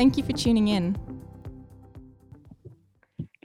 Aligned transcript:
Thank 0.00 0.16
you 0.16 0.24
for 0.24 0.32
tuning 0.32 0.68
in. 0.68 0.96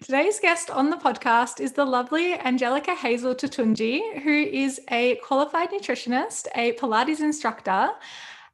Today's 0.01 0.39
guest 0.39 0.69
on 0.69 0.89
the 0.89 0.95
podcast 0.95 1.59
is 1.59 1.73
the 1.73 1.83
lovely 1.83 2.35
Angelica 2.35 2.95
Hazel 2.95 3.35
Tutunji, 3.35 4.21
who 4.21 4.31
is 4.31 4.79
a 4.89 5.15
qualified 5.15 5.71
nutritionist, 5.71 6.47
a 6.55 6.71
Pilates 6.75 7.19
instructor, 7.19 7.89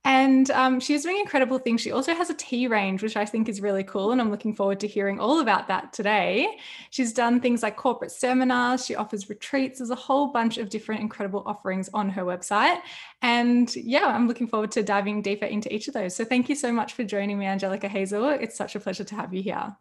and 0.04 0.50
um, 0.52 0.80
she's 0.80 1.04
doing 1.04 1.20
incredible 1.20 1.60
things. 1.60 1.82
She 1.82 1.91
also 1.91 2.16
has 2.16 2.32
a 2.32 2.34
tea 2.34 2.68
range, 2.68 3.04
which 3.04 3.16
I 3.16 3.26
think 3.26 3.48
is 3.48 3.62
really 3.62 3.84
cool. 3.84 4.12
And 4.12 4.20
I'm 4.20 4.32
looking 4.32 4.55
forward 4.55 4.80
to 4.80 4.88
hearing 4.88 5.20
all 5.20 5.41
about 5.41 5.68
that 5.68 5.94
today. 5.94 6.58
She's 6.90 7.14
done 7.14 7.40
things 7.40 7.62
like 7.62 7.76
corporate 7.76 8.12
seminars, 8.12 8.86
she 8.86 8.96
offers 8.96 9.30
retreats. 9.30 9.77
There's 9.77 9.91
a 9.91 9.96
whole 9.96 10.27
bunch 10.27 10.58
of 10.58 10.70
different 10.70 11.02
incredible 11.02 11.44
offerings 11.46 11.90
on 11.94 12.10
her 12.10 12.24
website. 12.24 12.80
And 13.22 13.74
yeah, 13.76 14.08
I'm 14.08 14.27
looking 14.27 14.48
forward 14.48 14.72
to 14.72 14.84
diving 14.84 15.22
deeper 15.22 15.46
into 15.46 15.74
each 15.74 15.88
of 15.88 15.94
those. 15.94 16.16
So 16.16 16.26
thank 16.26 16.49
you 16.49 16.55
so 16.55 16.72
much 16.72 16.94
for 16.94 17.04
joining 17.04 17.38
me, 17.38 17.46
Angelica 17.46 17.88
Hazel. 17.88 18.30
It's 18.30 18.58
such 18.58 18.76
a 18.76 18.80
pleasure 18.80 19.04
to 19.04 19.15
have 19.15 19.34
you 19.34 19.43
here. 19.43 19.76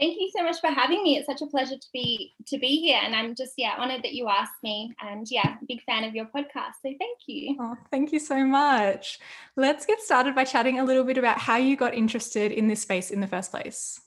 Thank 0.00 0.18
you 0.18 0.30
so 0.34 0.42
much 0.42 0.58
for 0.60 0.68
having 0.68 1.02
me. 1.02 1.18
It's 1.18 1.26
such 1.26 1.42
a 1.42 1.46
pleasure 1.46 1.76
to 1.76 1.88
be 1.92 2.32
to 2.46 2.58
be 2.58 2.80
here, 2.80 2.98
and 3.02 3.14
I'm 3.14 3.34
just 3.34 3.52
yeah 3.58 3.74
honored 3.76 4.02
that 4.02 4.14
you 4.14 4.28
asked 4.28 4.62
me. 4.62 4.94
And 5.02 5.26
yeah, 5.30 5.56
big 5.68 5.82
fan 5.82 6.04
of 6.04 6.14
your 6.14 6.24
podcast. 6.24 6.80
So 6.82 6.94
thank 6.98 7.18
you. 7.26 7.56
Oh, 7.60 7.76
thank 7.90 8.10
you 8.10 8.18
so 8.18 8.46
much. 8.46 9.18
Let's 9.56 9.84
get 9.84 10.00
started 10.00 10.34
by 10.34 10.44
chatting 10.44 10.78
a 10.78 10.84
little 10.84 11.04
bit 11.04 11.18
about 11.18 11.38
how 11.38 11.58
you 11.58 11.76
got 11.76 11.92
interested 11.92 12.50
in 12.50 12.66
this 12.66 12.80
space 12.80 13.10
in 13.10 13.20
the 13.20 13.26
first 13.26 13.50
place. 13.50 14.00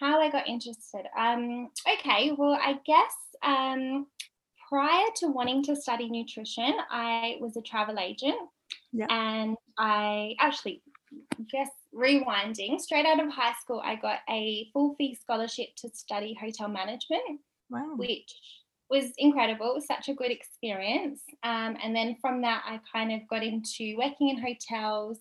How 0.00 0.20
I 0.22 0.30
got 0.30 0.48
interested. 0.48 1.04
Um, 1.18 1.68
okay, 1.98 2.32
well, 2.32 2.58
I 2.60 2.78
guess 2.86 3.14
um, 3.42 4.06
prior 4.70 5.04
to 5.16 5.26
wanting 5.26 5.62
to 5.64 5.76
study 5.76 6.08
nutrition, 6.08 6.72
I 6.90 7.36
was 7.40 7.58
a 7.58 7.62
travel 7.62 7.98
agent, 7.98 8.36
yeah. 8.90 9.06
and 9.10 9.54
I 9.78 10.34
actually 10.40 10.82
guess 11.50 11.70
rewinding, 11.94 12.80
straight 12.80 13.06
out 13.06 13.20
of 13.20 13.30
high 13.30 13.54
school, 13.60 13.80
I 13.84 13.96
got 13.96 14.20
a 14.28 14.68
full 14.72 14.94
fee 14.96 15.14
scholarship 15.14 15.68
to 15.78 15.90
study 15.92 16.36
hotel 16.40 16.68
management, 16.68 17.40
wow. 17.70 17.94
which 17.96 18.34
was 18.90 19.12
incredible. 19.18 19.70
It 19.70 19.74
was 19.74 19.86
such 19.86 20.08
a 20.08 20.14
good 20.14 20.30
experience. 20.30 21.20
Um, 21.42 21.76
and 21.82 21.94
then 21.96 22.16
from 22.20 22.42
that, 22.42 22.62
I 22.66 22.80
kind 22.92 23.12
of 23.12 23.26
got 23.28 23.42
into 23.42 23.96
working 23.96 24.28
in 24.28 24.38
hotels, 24.40 25.18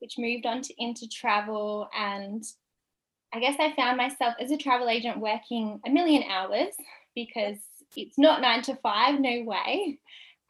which 0.00 0.18
moved 0.18 0.46
on 0.46 0.60
to 0.62 0.74
into 0.78 1.08
travel. 1.08 1.88
And 1.96 2.44
I 3.32 3.40
guess 3.40 3.56
I 3.60 3.74
found 3.74 3.96
myself 3.96 4.34
as 4.40 4.50
a 4.50 4.56
travel 4.56 4.88
agent 4.88 5.18
working 5.18 5.80
a 5.86 5.90
million 5.90 6.24
hours 6.24 6.74
because 7.14 7.58
it's 7.96 8.18
not 8.18 8.40
nine 8.40 8.62
to 8.62 8.76
five, 8.76 9.20
no 9.20 9.42
way. 9.44 9.98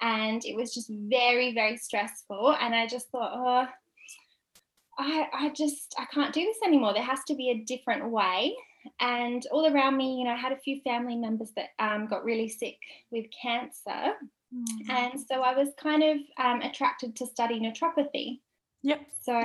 And 0.00 0.44
it 0.44 0.56
was 0.56 0.74
just 0.74 0.90
very, 0.90 1.54
very 1.54 1.76
stressful. 1.76 2.56
And 2.60 2.74
I 2.74 2.86
just 2.86 3.08
thought, 3.10 3.32
oh, 3.34 3.70
I, 4.98 5.26
I 5.32 5.48
just 5.50 5.94
I 5.98 6.04
can't 6.06 6.34
do 6.34 6.44
this 6.44 6.58
anymore. 6.64 6.92
There 6.92 7.02
has 7.02 7.20
to 7.28 7.34
be 7.34 7.50
a 7.50 7.64
different 7.64 8.10
way. 8.10 8.54
And 9.00 9.46
all 9.52 9.72
around 9.72 9.96
me, 9.96 10.18
you 10.18 10.24
know, 10.24 10.32
I 10.32 10.36
had 10.36 10.52
a 10.52 10.58
few 10.58 10.80
family 10.80 11.14
members 11.16 11.52
that 11.54 11.68
um, 11.78 12.08
got 12.08 12.24
really 12.24 12.48
sick 12.48 12.78
with 13.10 13.26
cancer. 13.40 14.14
Mm-hmm. 14.54 14.90
And 14.90 15.20
so 15.20 15.42
I 15.42 15.54
was 15.54 15.68
kind 15.80 16.02
of 16.02 16.16
um, 16.36 16.60
attracted 16.62 17.14
to 17.16 17.26
study 17.26 17.60
naturopathy. 17.60 18.40
Yep. 18.82 19.00
So 19.20 19.40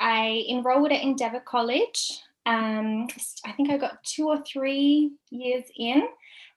I 0.00 0.44
enrolled 0.50 0.92
at 0.92 1.02
Endeavour 1.02 1.40
College. 1.40 2.20
Um, 2.44 3.06
I 3.46 3.52
think 3.52 3.70
I 3.70 3.78
got 3.78 4.04
two 4.04 4.28
or 4.28 4.42
three 4.42 5.12
years 5.30 5.64
in, 5.76 6.02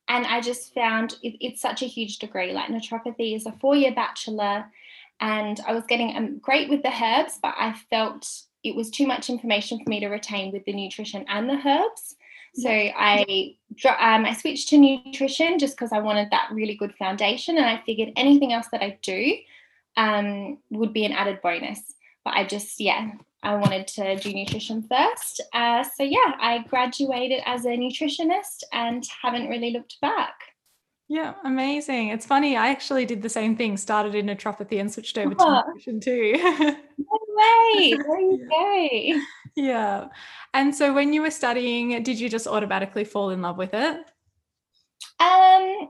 and 0.09 0.25
I 0.25 0.41
just 0.41 0.73
found 0.73 1.15
it, 1.23 1.37
it's 1.39 1.61
such 1.61 1.83
a 1.83 1.87
huge 1.87 2.19
degree. 2.19 2.51
Like 2.51 2.69
naturopathy 2.69 3.35
is 3.35 3.45
a 3.45 3.53
four-year 3.61 3.93
bachelor, 3.95 4.65
and 5.19 5.59
I 5.67 5.73
was 5.73 5.85
getting 5.85 6.15
um, 6.15 6.39
great 6.39 6.69
with 6.69 6.83
the 6.83 6.91
herbs, 6.91 7.39
but 7.41 7.55
I 7.57 7.73
felt 7.89 8.29
it 8.63 8.75
was 8.75 8.89
too 8.89 9.07
much 9.07 9.29
information 9.29 9.79
for 9.79 9.89
me 9.89 9.99
to 9.99 10.07
retain 10.07 10.51
with 10.51 10.65
the 10.65 10.73
nutrition 10.73 11.25
and 11.27 11.49
the 11.49 11.61
herbs. 11.65 12.15
So 12.57 12.69
I 12.69 13.55
um, 13.85 14.25
I 14.25 14.33
switched 14.33 14.69
to 14.69 14.77
nutrition 14.77 15.59
just 15.59 15.75
because 15.75 15.91
I 15.91 15.99
wanted 15.99 16.29
that 16.31 16.49
really 16.51 16.75
good 16.75 16.93
foundation, 16.95 17.57
and 17.57 17.65
I 17.65 17.81
figured 17.85 18.13
anything 18.15 18.53
else 18.53 18.67
that 18.71 18.81
I 18.81 18.97
do 19.01 19.35
um, 19.97 20.57
would 20.69 20.93
be 20.93 21.05
an 21.05 21.11
added 21.11 21.41
bonus. 21.41 21.81
But 22.23 22.35
I 22.35 22.45
just 22.45 22.79
yeah, 22.79 23.11
I 23.43 23.55
wanted 23.55 23.87
to 23.87 24.15
do 24.15 24.33
nutrition 24.33 24.87
first. 24.89 25.41
Uh, 25.53 25.83
so 25.83 26.03
yeah, 26.03 26.33
I 26.39 26.65
graduated 26.69 27.41
as 27.45 27.65
a 27.65 27.69
nutritionist 27.69 28.63
and 28.71 29.05
haven't 29.21 29.49
really 29.49 29.71
looked 29.71 29.99
back. 30.01 30.35
Yeah, 31.07 31.35
amazing. 31.43 32.09
It's 32.09 32.25
funny. 32.25 32.57
I 32.57 32.69
actually 32.69 33.05
did 33.05 33.21
the 33.21 33.29
same 33.29 33.55
thing, 33.55 33.77
started 33.77 34.15
in 34.15 34.25
naturopathy 34.25 34.79
and 34.79 34.91
switched 34.91 35.17
over 35.17 35.35
to 35.35 35.63
nutrition 35.67 35.99
too. 35.99 36.33
no 36.97 37.19
way. 37.29 37.93
There 37.97 38.19
you 38.19 38.49
go. 38.49 39.21
Yeah. 39.55 40.07
And 40.53 40.75
so 40.75 40.93
when 40.93 41.13
you 41.13 41.21
were 41.21 41.31
studying, 41.31 42.01
did 42.03 42.19
you 42.19 42.29
just 42.29 42.47
automatically 42.47 43.03
fall 43.03 43.29
in 43.29 43.41
love 43.41 43.57
with 43.57 43.73
it? 43.73 43.97
Um 45.19 45.89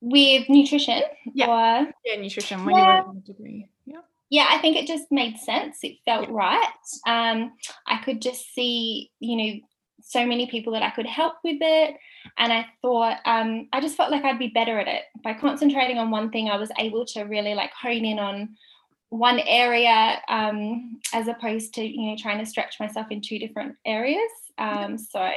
with 0.00 0.48
nutrition. 0.48 1.02
Yeah. 1.34 1.48
Or, 1.48 1.92
yeah, 2.04 2.20
nutrition 2.20 2.64
when 2.64 2.76
yeah. 2.76 2.98
you 2.98 3.06
were 3.06 3.12
in 3.12 3.20
degree. 3.22 3.68
Yeah. 3.84 4.00
Yeah, 4.30 4.46
I 4.48 4.58
think 4.58 4.76
it 4.76 4.86
just 4.86 5.06
made 5.10 5.38
sense. 5.38 5.78
It 5.82 5.96
felt 6.04 6.28
yeah. 6.28 6.34
right. 6.34 6.68
Um, 7.06 7.52
I 7.86 7.98
could 8.04 8.22
just 8.22 8.54
see, 8.54 9.10
you 9.18 9.36
know, 9.36 9.60
so 10.02 10.24
many 10.24 10.46
people 10.46 10.72
that 10.74 10.82
I 10.82 10.90
could 10.90 11.06
help 11.06 11.34
with 11.42 11.58
it. 11.60 11.96
And 12.38 12.52
I 12.52 12.66
thought, 12.82 13.18
um, 13.24 13.68
I 13.72 13.80
just 13.80 13.96
felt 13.96 14.10
like 14.10 14.24
I'd 14.24 14.38
be 14.38 14.48
better 14.48 14.78
at 14.78 14.88
it. 14.88 15.02
By 15.22 15.34
concentrating 15.34 15.98
on 15.98 16.10
one 16.10 16.30
thing, 16.30 16.48
I 16.48 16.56
was 16.56 16.70
able 16.78 17.04
to 17.06 17.22
really 17.22 17.54
like 17.54 17.72
hone 17.72 18.04
in 18.04 18.18
on 18.18 18.56
one 19.10 19.40
area 19.40 20.20
um, 20.28 21.00
as 21.12 21.28
opposed 21.28 21.74
to, 21.74 21.84
you 21.84 22.10
know, 22.10 22.16
trying 22.18 22.38
to 22.38 22.46
stretch 22.46 22.76
myself 22.80 23.06
in 23.10 23.20
two 23.20 23.38
different 23.38 23.76
areas. 23.84 24.30
Um, 24.58 24.98
so, 24.98 25.30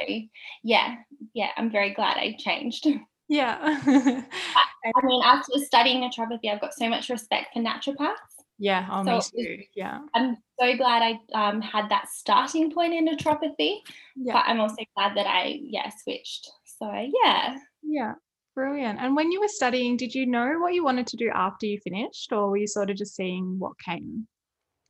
yeah, 0.62 0.96
yeah, 1.34 1.50
I'm 1.56 1.70
very 1.70 1.94
glad 1.94 2.16
I 2.16 2.36
changed. 2.38 2.86
Yeah. 3.30 3.58
I 3.86 5.06
mean, 5.06 5.22
after 5.22 5.52
studying 5.58 6.02
naturopathy, 6.02 6.52
I've 6.52 6.60
got 6.60 6.74
so 6.74 6.88
much 6.88 7.08
respect 7.08 7.54
for 7.54 7.60
naturopaths. 7.60 8.16
Yeah, 8.58 8.86
oh, 8.90 9.04
so 9.04 9.36
me 9.36 9.44
too. 9.44 9.62
Yeah. 9.74 10.00
I'm 10.14 10.36
so 10.58 10.76
glad 10.76 11.02
I 11.02 11.48
um, 11.48 11.62
had 11.62 11.88
that 11.90 12.08
starting 12.10 12.72
point 12.72 12.92
in 12.92 13.06
naturopathy, 13.06 13.76
yeah. 14.16 14.32
but 14.32 14.44
I'm 14.46 14.58
also 14.58 14.84
glad 14.96 15.16
that 15.16 15.28
I, 15.28 15.60
yeah, 15.62 15.90
switched. 16.02 16.50
So, 16.80 16.90
yeah. 17.24 17.58
Yeah, 17.82 18.14
brilliant. 18.54 18.98
And 19.00 19.14
when 19.14 19.30
you 19.30 19.40
were 19.40 19.48
studying, 19.48 19.96
did 19.96 20.14
you 20.14 20.26
know 20.26 20.58
what 20.58 20.74
you 20.74 20.84
wanted 20.84 21.06
to 21.08 21.16
do 21.16 21.30
after 21.34 21.66
you 21.66 21.78
finished, 21.82 22.32
or 22.32 22.50
were 22.50 22.56
you 22.56 22.66
sort 22.66 22.90
of 22.90 22.96
just 22.96 23.14
seeing 23.14 23.58
what 23.58 23.72
came? 23.84 24.26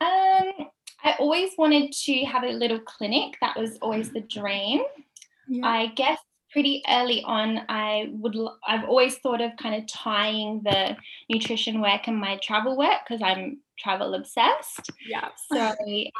Um, 0.00 0.68
I 1.02 1.14
always 1.18 1.50
wanted 1.58 1.92
to 1.92 2.24
have 2.24 2.44
a 2.44 2.52
little 2.52 2.80
clinic. 2.80 3.36
That 3.40 3.58
was 3.58 3.76
always 3.82 4.12
the 4.12 4.20
dream. 4.20 4.82
Yeah. 5.48 5.66
I 5.66 5.86
guess 5.88 6.18
pretty 6.52 6.82
early 6.88 7.22
on 7.24 7.60
i 7.68 8.08
would 8.12 8.36
i've 8.66 8.84
always 8.84 9.16
thought 9.18 9.40
of 9.40 9.52
kind 9.56 9.80
of 9.80 9.86
tying 9.86 10.60
the 10.64 10.96
nutrition 11.28 11.80
work 11.80 12.08
and 12.08 12.18
my 12.18 12.36
travel 12.42 12.76
work 12.76 12.98
because 13.06 13.22
i'm 13.22 13.59
travel 13.78 14.15
obsessed 14.15 14.91
yeah 15.09 15.28
so 15.50 15.74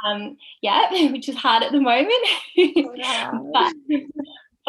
um 0.07 0.37
yeah 0.63 0.89
which 1.13 1.29
is 1.29 1.37
hard 1.37 1.63
at 1.63 1.73
the 1.73 1.81
moment 1.81 2.29
yeah. 2.55 3.33
but 3.53 3.75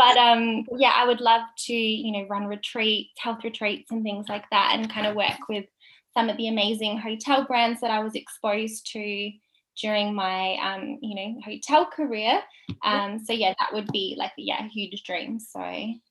but 0.01 0.17
um 0.17 0.65
yeah 0.77 0.93
i 0.95 1.05
would 1.05 1.21
love 1.21 1.41
to 1.57 1.73
you 1.73 2.11
know 2.11 2.27
run 2.29 2.45
retreats 2.45 3.11
health 3.17 3.43
retreats 3.43 3.91
and 3.91 4.03
things 4.03 4.27
like 4.29 4.45
that 4.51 4.75
and 4.75 4.91
kind 4.91 5.05
of 5.05 5.15
work 5.15 5.47
with 5.47 5.65
some 6.13 6.29
of 6.29 6.37
the 6.37 6.47
amazing 6.47 6.97
hotel 6.97 7.45
brands 7.45 7.81
that 7.81 7.91
i 7.91 8.03
was 8.03 8.15
exposed 8.15 8.91
to 8.91 9.31
during 9.79 10.13
my 10.13 10.55
um, 10.61 10.97
you 11.01 11.15
know 11.15 11.41
hotel 11.43 11.85
career. 11.85 12.41
Um, 12.83 13.19
so 13.19 13.33
yeah, 13.33 13.53
that 13.59 13.73
would 13.73 13.87
be 13.91 14.15
like 14.17 14.31
yeah, 14.37 14.65
a 14.65 14.69
huge 14.69 15.03
dream. 15.03 15.39
So 15.39 15.61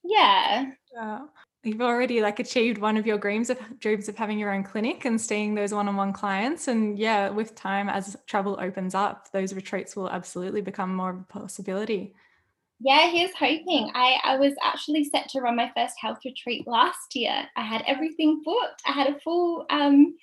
yeah. 0.05 0.67
Yeah. 0.93 1.21
You've 1.63 1.83
already 1.83 2.23
like 2.23 2.39
achieved 2.39 2.79
one 2.79 2.97
of 2.97 3.07
your 3.07 3.19
dreams 3.19 3.51
of 3.51 3.59
dreams 3.81 4.09
of 4.09 4.17
having 4.17 4.39
your 4.39 4.53
own 4.53 4.65
clinic 4.65 5.05
and 5.05 5.21
seeing 5.21 5.55
those 5.55 5.75
one-on-one 5.75 6.15
clients. 6.15 6.69
And 6.69 6.99
yeah, 6.99 7.29
with 7.29 7.55
time 7.55 7.91
as 7.91 8.17
travel 8.27 8.59
opens 8.61 8.95
up, 8.95 9.31
those 9.33 9.53
retreats 9.53 9.95
will 9.95 10.09
absolutely 10.09 10.63
become 10.63 10.95
more 10.95 11.11
of 11.11 11.21
a 11.21 11.25
possibility. 11.25 12.15
Yeah, 12.83 13.11
here's 13.11 13.35
hoping. 13.35 13.91
I, 13.95 14.17
I 14.25 14.37
was 14.37 14.55
actually 14.65 15.05
set 15.05 15.29
to 15.31 15.41
run 15.41 15.57
my 15.57 15.71
first 15.77 15.95
health 16.01 16.19
retreat 16.25 16.67
last 16.67 17.15
year. 17.15 17.47
I 17.57 17.63
had 17.63 17.83
everything 17.87 18.41
booked. 18.43 18.83
I 18.87 18.93
had 18.93 19.09
a 19.09 19.21
full 19.21 19.67
um, 19.69 20.17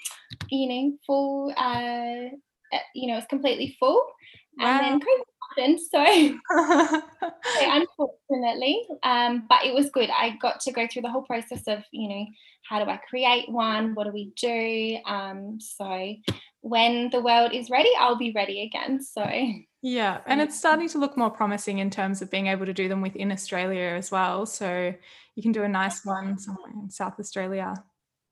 you 0.49 0.67
know, 0.67 0.97
full 1.05 1.53
uh 1.55 2.35
uh, 2.73 2.79
you 2.93 3.07
know, 3.07 3.17
it's 3.17 3.27
completely 3.27 3.75
full. 3.79 4.03
Wow. 4.57 4.79
And 4.79 4.79
then 4.85 4.99
COVID 4.99 5.23
happened. 5.49 5.79
So, 5.79 6.99
so 7.59 7.85
unfortunately, 8.29 8.81
um, 9.03 9.45
but 9.47 9.65
it 9.65 9.73
was 9.73 9.89
good. 9.91 10.09
I 10.09 10.37
got 10.41 10.59
to 10.61 10.71
go 10.71 10.87
through 10.87 11.03
the 11.03 11.11
whole 11.11 11.21
process 11.21 11.63
of, 11.67 11.83
you 11.91 12.09
know, 12.09 12.25
how 12.67 12.83
do 12.83 12.89
I 12.89 12.97
create 12.97 13.49
one? 13.49 13.95
What 13.95 14.05
do 14.05 14.11
we 14.11 14.31
do? 14.35 14.97
Um, 15.05 15.59
so 15.59 16.15
when 16.67 17.09
the 17.11 17.21
world 17.21 17.53
is 17.53 17.69
ready, 17.69 17.89
I'll 17.99 18.17
be 18.17 18.31
ready 18.31 18.63
again. 18.63 19.01
So 19.01 19.23
yeah, 19.81 20.19
and 20.25 20.41
it's 20.41 20.57
starting 20.57 20.89
to 20.89 20.97
look 20.97 21.17
more 21.17 21.29
promising 21.29 21.79
in 21.79 21.89
terms 21.89 22.21
of 22.21 22.29
being 22.29 22.47
able 22.47 22.65
to 22.65 22.73
do 22.73 22.89
them 22.89 23.01
within 23.01 23.31
Australia 23.31 23.95
as 23.95 24.11
well. 24.11 24.45
So 24.45 24.93
you 25.35 25.43
can 25.43 25.51
do 25.51 25.63
a 25.63 25.69
nice 25.69 26.05
one 26.05 26.37
somewhere 26.37 26.71
in 26.81 26.89
South 26.89 27.19
Australia. 27.19 27.73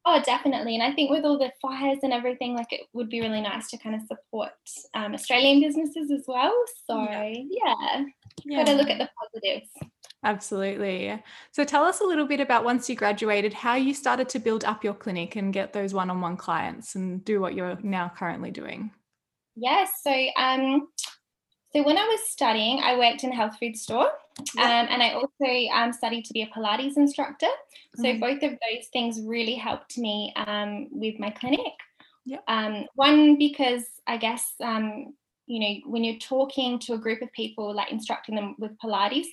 Oh, 0.07 0.21
definitely. 0.23 0.75
And 0.75 0.83
I 0.83 0.91
think 0.91 1.09
with 1.09 1.25
all 1.25 1.39
the 1.39 1.51
fires 1.59 1.97
and 2.03 2.13
everything, 2.13 2.55
like 2.55 2.71
it 2.71 2.81
would 2.93 3.09
be 3.09 3.21
really 3.21 3.41
nice 3.41 3.69
to 3.69 3.77
kind 3.77 3.95
of 3.95 4.01
support 4.01 4.51
um, 4.93 5.15
Australian 5.15 5.61
businesses 5.61 6.11
as 6.11 6.25
well. 6.27 6.53
So, 6.87 7.01
yeah, 7.01 7.31
yeah. 7.49 8.05
yeah. 8.43 8.57
got 8.57 8.67
to 8.67 8.77
look 8.77 8.89
at 8.89 8.99
the 8.99 9.09
positives. 9.19 9.69
Absolutely. 10.25 11.21
So, 11.51 11.63
tell 11.63 11.83
us 11.83 12.01
a 12.01 12.03
little 12.03 12.25
bit 12.25 12.39
about 12.39 12.65
once 12.65 12.89
you 12.89 12.95
graduated, 12.95 13.53
how 13.53 13.75
you 13.75 13.93
started 13.93 14.27
to 14.29 14.39
build 14.39 14.65
up 14.65 14.83
your 14.83 14.95
clinic 14.95 15.35
and 15.35 15.53
get 15.53 15.71
those 15.71 15.93
one 15.93 16.09
on 16.09 16.19
one 16.19 16.35
clients 16.35 16.95
and 16.95 17.23
do 17.23 17.39
what 17.39 17.53
you're 17.53 17.77
now 17.83 18.11
currently 18.17 18.49
doing. 18.49 18.89
Yes. 19.55 19.91
So, 20.03 20.11
um, 20.35 20.87
so 21.73 21.83
when 21.83 21.97
I 21.97 22.05
was 22.05 22.21
studying, 22.31 22.81
I 22.83 22.97
worked 22.97 23.23
in 23.23 23.31
a 23.31 23.35
health 23.35 23.57
food 23.59 23.77
store, 23.77 24.07
um, 24.57 24.87
and 24.89 25.03
I 25.03 25.11
also 25.11 25.67
um, 25.73 25.93
studied 25.93 26.25
to 26.25 26.33
be 26.33 26.41
a 26.41 26.47
Pilates 26.47 26.97
instructor. 26.97 27.47
So 27.95 28.05
mm-hmm. 28.05 28.19
both 28.19 28.41
of 28.41 28.51
those 28.51 28.87
things 28.91 29.21
really 29.21 29.55
helped 29.55 29.97
me 29.97 30.33
um, 30.35 30.87
with 30.89 31.19
my 31.19 31.29
clinic. 31.29 31.59
Yeah. 32.25 32.39
Um, 32.47 32.85
one 32.95 33.37
because 33.37 33.83
I 34.07 34.17
guess 34.17 34.53
um, 34.59 35.13
you 35.45 35.59
know 35.59 35.91
when 35.91 36.03
you're 36.03 36.17
talking 36.17 36.79
to 36.79 36.93
a 36.93 36.97
group 36.97 37.21
of 37.21 37.31
people, 37.31 37.75
like 37.75 37.91
instructing 37.91 38.33
them 38.33 38.55
with 38.57 38.71
Pilates, 38.83 39.27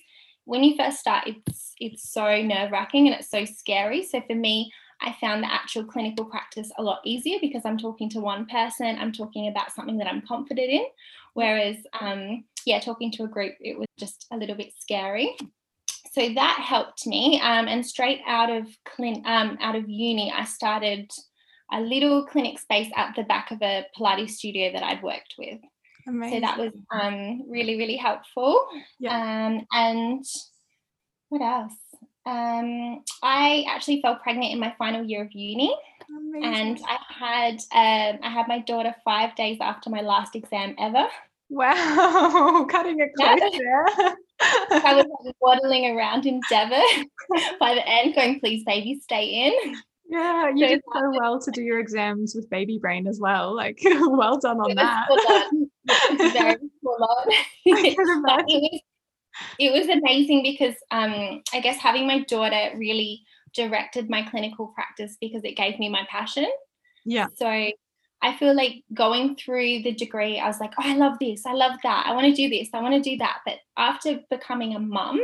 when 0.45 0.63
you 0.63 0.75
first 0.75 0.99
start, 0.99 1.27
it's 1.27 1.73
it's 1.79 2.11
so 2.11 2.41
nerve 2.41 2.71
wracking 2.71 3.07
and 3.07 3.15
it's 3.15 3.29
so 3.29 3.45
scary. 3.45 4.03
So 4.03 4.21
for 4.21 4.35
me, 4.35 4.71
I 5.01 5.15
found 5.19 5.43
the 5.43 5.53
actual 5.53 5.83
clinical 5.83 6.25
practice 6.25 6.71
a 6.77 6.83
lot 6.83 7.01
easier 7.03 7.37
because 7.41 7.63
I'm 7.65 7.77
talking 7.77 8.09
to 8.11 8.19
one 8.19 8.45
person, 8.45 8.97
I'm 8.99 9.11
talking 9.11 9.47
about 9.47 9.73
something 9.73 9.97
that 9.97 10.07
I'm 10.07 10.21
confident 10.21 10.69
in. 10.69 10.85
Whereas, 11.33 11.77
um, 11.99 12.45
yeah, 12.65 12.79
talking 12.79 13.11
to 13.13 13.23
a 13.23 13.27
group, 13.27 13.55
it 13.59 13.77
was 13.77 13.87
just 13.99 14.27
a 14.31 14.37
little 14.37 14.55
bit 14.55 14.71
scary. 14.79 15.35
So 16.13 16.33
that 16.35 16.63
helped 16.65 17.07
me. 17.07 17.41
Um, 17.41 17.67
and 17.67 17.85
straight 17.85 18.21
out 18.27 18.49
of 18.49 18.67
clin- 18.85 19.25
um, 19.25 19.57
out 19.59 19.75
of 19.75 19.89
uni, 19.89 20.31
I 20.31 20.45
started 20.45 21.11
a 21.71 21.81
little 21.81 22.25
clinic 22.25 22.59
space 22.59 22.91
at 22.95 23.15
the 23.15 23.23
back 23.23 23.51
of 23.51 23.61
a 23.61 23.85
Pilates 23.97 24.31
studio 24.31 24.71
that 24.71 24.83
I'd 24.83 25.01
worked 25.01 25.35
with. 25.37 25.59
Amazing. 26.07 26.37
So 26.37 26.41
that 26.41 26.57
was 26.59 26.71
um, 26.91 27.49
really, 27.49 27.77
really 27.77 27.95
helpful. 27.95 28.67
Yeah. 28.99 29.15
Um, 29.15 29.65
and 29.71 30.25
what 31.29 31.41
else? 31.41 31.73
Um, 32.25 33.03
I 33.21 33.65
actually 33.67 34.01
fell 34.01 34.15
pregnant 34.15 34.53
in 34.53 34.59
my 34.59 34.73
final 34.77 35.03
year 35.03 35.23
of 35.23 35.31
uni. 35.33 35.75
Amazing. 36.09 36.53
And 36.53 36.79
I 36.87 36.97
had 37.09 37.53
um, 38.13 38.19
I 38.23 38.29
had 38.29 38.47
my 38.47 38.59
daughter 38.59 38.95
five 39.03 39.35
days 39.35 39.57
after 39.61 39.89
my 39.89 40.01
last 40.01 40.35
exam 40.35 40.75
ever. 40.77 41.07
Wow, 41.49 42.65
cutting 42.69 42.99
it 42.99 43.11
close 43.15 43.39
yeah. 43.41 43.49
there. 43.57 44.15
I 44.41 44.95
was 44.95 45.05
like, 45.25 45.35
waddling 45.41 45.95
around 45.95 46.25
in 46.25 46.41
Devon 46.49 46.81
by 47.59 47.75
the 47.75 47.87
end, 47.87 48.15
going, 48.15 48.39
"Please, 48.39 48.63
baby, 48.65 48.99
stay 49.01 49.25
in." 49.25 49.75
Yeah, 50.09 50.49
you 50.49 50.67
so 50.67 50.67
did 50.67 50.81
so 50.93 51.11
well 51.19 51.39
to 51.41 51.51
do 51.51 51.61
your 51.61 51.79
exams 51.79 52.35
with 52.35 52.49
baby 52.49 52.77
brain 52.77 53.07
as 53.07 53.19
well. 53.19 53.55
Like, 53.55 53.79
well 53.83 54.39
done 54.39 54.59
on 54.59 54.75
that. 54.75 55.07
Very 55.87 56.57
full 56.81 57.03
on. 57.03 57.27
I 57.67 58.43
can 58.47 58.79
it 59.59 59.71
was 59.71 59.89
amazing 59.89 60.43
because 60.43 60.75
um, 60.91 61.41
I 61.53 61.59
guess 61.61 61.77
having 61.77 62.07
my 62.07 62.23
daughter 62.23 62.71
really 62.77 63.23
directed 63.55 64.09
my 64.09 64.23
clinical 64.23 64.67
practice 64.67 65.17
because 65.19 65.43
it 65.43 65.57
gave 65.57 65.79
me 65.79 65.89
my 65.89 66.05
passion. 66.09 66.47
Yeah. 67.05 67.27
So 67.35 67.47
I 67.47 68.37
feel 68.37 68.55
like 68.55 68.83
going 68.93 69.35
through 69.35 69.83
the 69.83 69.93
degree, 69.93 70.39
I 70.39 70.47
was 70.47 70.59
like, 70.59 70.73
oh, 70.79 70.83
I 70.83 70.95
love 70.95 71.17
this, 71.19 71.45
I 71.45 71.53
love 71.53 71.77
that, 71.83 72.05
I 72.07 72.13
want 72.13 72.27
to 72.27 72.33
do 72.33 72.49
this, 72.49 72.69
I 72.73 72.81
want 72.81 72.95
to 73.01 73.09
do 73.09 73.17
that. 73.17 73.39
But 73.45 73.57
after 73.77 74.19
becoming 74.29 74.75
a 74.75 74.79
mum, 74.79 75.21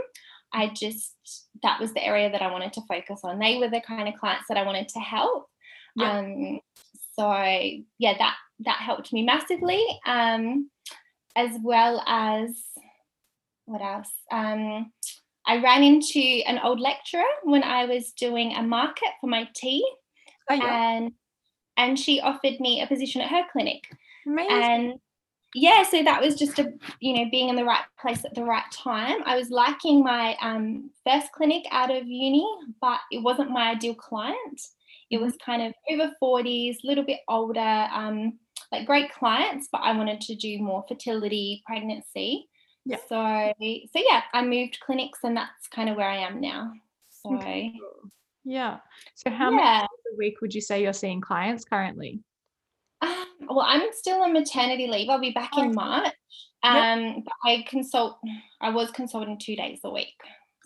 I 0.51 0.67
just 0.67 1.15
that 1.61 1.79
was 1.79 1.94
the 1.94 2.03
area 2.03 2.31
that 2.31 2.41
I 2.41 2.51
wanted 2.51 2.73
to 2.73 2.81
focus 2.88 3.21
on. 3.23 3.39
They 3.39 3.57
were 3.57 3.69
the 3.69 3.81
kind 3.81 4.07
of 4.07 4.19
clients 4.19 4.45
that 4.50 4.57
I 4.57 4.63
wanted 4.63 4.89
to 4.89 5.00
help. 5.00 5.47
Yeah. 5.95 6.19
Um, 6.19 6.59
so 7.19 7.33
yeah, 7.98 8.18
that 8.18 8.36
that 8.60 8.77
helped 8.77 9.12
me 9.12 9.24
massively. 9.24 9.86
Um, 10.06 10.69
as 11.36 11.51
well 11.62 12.01
as 12.07 12.51
what 13.66 13.81
else? 13.81 14.12
Um, 14.31 14.94
I 15.45 15.62
ran 15.62 15.83
into 15.83 16.19
an 16.48 16.60
old 16.63 16.80
lecturer 16.80 17.24
when 17.44 17.63
I 17.63 17.86
was 17.86 18.13
doing 18.13 18.56
a 18.56 18.63
market 18.63 19.10
for 19.19 19.27
my 19.27 19.50
tea, 19.54 19.86
oh, 20.50 20.54
yeah. 20.54 20.92
and 20.92 21.12
and 21.75 22.00
she 22.00 22.21
offered 22.21 22.57
me 22.62 22.81
a 22.81 22.88
position 22.88 23.19
at 23.19 23.30
her 23.30 23.44
clinic. 23.51 23.83
Amazing. 24.25 24.51
And 24.51 24.94
yeah, 25.54 25.83
so 25.83 26.01
that 26.01 26.21
was 26.21 26.36
just 26.36 26.57
a 26.57 26.71
you 27.01 27.18
know 27.18 27.30
being 27.30 27.50
in 27.50 27.57
the 27.57 27.66
right 27.66 27.83
place 28.00 28.24
at 28.24 28.33
the 28.33 28.45
right 28.45 28.71
time. 28.71 29.24
I 29.25 29.36
was 29.36 29.50
liking 29.50 30.04
my 30.04 30.38
um, 30.42 30.89
first 31.06 31.33
clinic 31.33 31.66
out 31.69 31.92
of 31.92 32.07
uni, 32.07 32.48
but 32.80 33.01
it 33.12 33.21
wasn't 33.21 33.51
my 33.51 33.71
ideal 33.71 33.95
client. 33.95 34.62
It 35.09 35.19
was 35.19 35.33
mm-hmm. 35.33 35.51
kind 35.51 35.61
of 35.63 35.73
over 35.91 36.11
40s, 36.21 36.77
a 36.83 36.88
little 36.88 37.06
bit 37.06 37.19
older, 37.27 37.88
um, 37.94 38.39
like 38.71 38.85
great 38.85 39.11
clients, 39.11 39.67
but 39.71 39.81
I 39.81 39.95
wanted 39.95 40.21
to 40.21 40.35
do 40.35 40.59
more 40.59 40.83
fertility, 40.88 41.63
pregnancy. 41.65 42.47
Yeah. 42.85 42.97
So 43.07 43.53
so 43.59 44.03
yeah, 44.07 44.23
I 44.33 44.44
moved 44.44 44.79
clinics 44.85 45.19
and 45.23 45.35
that's 45.35 45.67
kind 45.73 45.89
of 45.89 45.97
where 45.97 46.09
I 46.09 46.17
am 46.17 46.39
now. 46.41 46.71
So 47.09 47.35
okay. 47.35 47.73
yeah. 48.44 48.77
So 49.15 49.29
how 49.29 49.51
yeah. 49.51 49.83
a 49.83 50.17
week 50.17 50.41
would 50.41 50.53
you 50.53 50.61
say 50.61 50.81
you're 50.81 50.94
seeing 50.94 51.21
clients 51.21 51.65
currently? 51.65 52.21
Um, 53.01 53.25
well, 53.50 53.65
I'm 53.65 53.89
still 53.94 54.21
on 54.21 54.33
maternity 54.33 54.88
leave. 54.88 55.09
I'll 55.09 55.19
be 55.19 55.31
back 55.31 55.57
in 55.57 55.73
March. 55.73 56.13
Um, 56.63 57.00
yep. 57.00 57.15
but 57.25 57.33
I 57.45 57.65
consult. 57.69 58.17
I 58.61 58.69
was 58.69 58.91
consulting 58.91 59.39
two 59.39 59.56
days 59.56 59.79
a 59.83 59.89
week. 59.89 60.17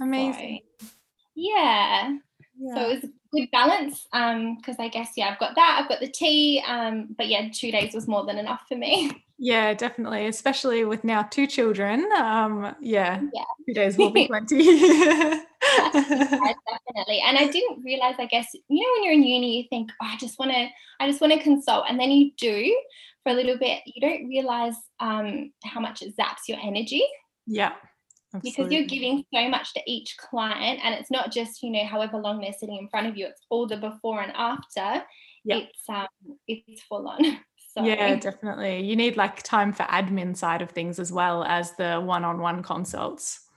Amazing. 0.02 0.62
So, 0.80 0.88
yeah. 1.36 2.16
Yeah. 2.58 2.76
So 2.76 2.82
it 2.82 2.96
was 2.96 3.04
a 3.04 3.10
good 3.32 3.50
balance. 3.52 4.08
Um, 4.14 4.58
because 4.58 4.76
I 4.80 4.88
guess 4.88 5.12
yeah, 5.16 5.30
I've 5.30 5.40
got 5.40 5.56
that. 5.56 5.80
I've 5.82 5.90
got 5.90 6.00
the 6.00 6.08
tea. 6.08 6.64
Um, 6.68 7.16
but 7.18 7.28
yeah, 7.28 7.50
two 7.54 7.72
days 7.72 7.94
was 7.94 8.08
more 8.08 8.26
than 8.26 8.38
enough 8.38 8.62
for 8.68 8.76
me. 8.76 9.12
Yeah, 9.40 9.74
definitely. 9.74 10.28
Especially 10.28 10.86
with 10.86 11.04
now 11.04 11.24
two 11.24 11.48
children. 11.48 12.08
Um, 12.16 12.74
yeah, 12.80 13.20
yeah. 13.34 13.44
two 13.68 13.74
days 13.74 13.98
will 13.98 14.12
be 14.12 14.28
plenty. 14.30 14.64
yeah, 14.64 15.42
definitely. 15.92 17.20
And 17.26 17.38
I 17.38 17.50
didn't 17.52 17.84
realize, 17.84 18.16
I 18.20 18.28
guess, 18.28 18.48
you 18.54 18.82
know, 18.82 18.88
when 18.94 19.04
you're 19.04 19.14
in 19.14 19.24
uni, 19.24 19.58
you 19.58 19.66
think, 19.70 19.92
oh, 20.02 20.06
I 20.06 20.16
just 20.18 20.40
want 20.40 20.52
to, 20.52 20.68
I 21.02 21.10
just 21.10 21.20
want 21.20 21.34
to 21.34 21.40
consult, 21.40 21.86
and 21.90 22.00
then 22.00 22.12
you 22.12 22.32
do 22.38 22.74
for 23.24 23.32
a 23.32 23.36
little 23.36 23.58
bit. 23.58 23.82
You 23.86 24.00
don't 24.08 24.30
realize 24.30 24.76
um, 25.02 25.52
how 25.66 25.82
much 25.82 26.04
it 26.04 26.16
zaps 26.16 26.48
your 26.48 26.60
energy. 26.64 27.04
Yeah. 27.46 27.74
Absolutely. 28.36 28.52
Because 28.52 28.72
you're 28.72 28.88
giving 28.88 29.24
so 29.34 29.48
much 29.48 29.74
to 29.74 29.82
each 29.86 30.18
client, 30.18 30.80
and 30.84 30.96
it's 30.96 31.12
not 31.12 31.32
just 31.32 31.62
you 31.62 31.70
know 31.70 31.86
however 31.86 32.18
long 32.18 32.42
they're 32.42 32.54
sitting 32.54 32.78
in 32.78 32.90
front 32.90 33.08
of 33.08 33.18
you. 33.18 33.28
It's 33.28 33.46
all 33.50 33.68
the 33.68 33.78
before 33.78 34.22
and 34.22 34.32
after. 34.36 35.06
Yeah. 35.46 35.58
It's 35.58 35.90
um, 35.90 36.08
it's 36.48 36.84
full 36.84 37.08
on. 37.08 37.40
So. 37.76 37.84
Yeah, 37.84 38.14
definitely. 38.18 38.82
You 38.82 38.96
need 38.96 39.18
like 39.18 39.42
time 39.42 39.74
for 39.74 39.82
admin 39.84 40.38
side 40.38 40.62
of 40.62 40.70
things 40.70 41.00
as 41.00 41.12
well 41.12 41.44
as 41.44 41.72
the 41.72 42.00
one-on-one 42.00 42.62
consults. 42.62 43.48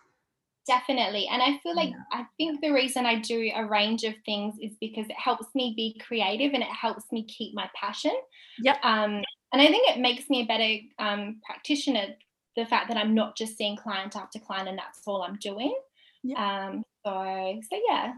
Definitely. 0.66 1.28
And 1.30 1.42
I 1.42 1.58
feel 1.62 1.76
like 1.76 1.90
yeah. 1.90 1.96
I 2.10 2.24
think 2.38 2.62
the 2.62 2.70
reason 2.70 3.04
I 3.04 3.20
do 3.20 3.52
a 3.54 3.66
range 3.66 4.04
of 4.04 4.14
things 4.24 4.54
is 4.60 4.72
because 4.80 5.06
it 5.06 5.18
helps 5.18 5.54
me 5.54 5.74
be 5.76 6.00
creative 6.04 6.54
and 6.54 6.62
it 6.62 6.68
helps 6.68 7.04
me 7.12 7.24
keep 7.24 7.54
my 7.54 7.68
passion. 7.78 8.14
Yeah. 8.58 8.78
Um, 8.82 9.22
and 9.52 9.62
I 9.62 9.66
think 9.66 9.88
it 9.90 10.00
makes 10.00 10.28
me 10.28 10.42
a 10.42 10.46
better 10.46 10.76
um, 10.98 11.40
practitioner. 11.44 12.06
The 12.56 12.66
fact 12.66 12.88
that 12.88 12.96
I'm 12.96 13.14
not 13.14 13.36
just 13.36 13.56
seeing 13.56 13.76
client 13.76 14.16
after 14.16 14.38
client 14.38 14.68
and 14.68 14.78
that's 14.78 15.02
all 15.06 15.22
I'm 15.22 15.36
doing. 15.36 15.74
Yeah. 16.22 16.68
Um, 16.68 16.84
so 17.04 17.60
so 17.70 17.80
yeah, 17.88 18.12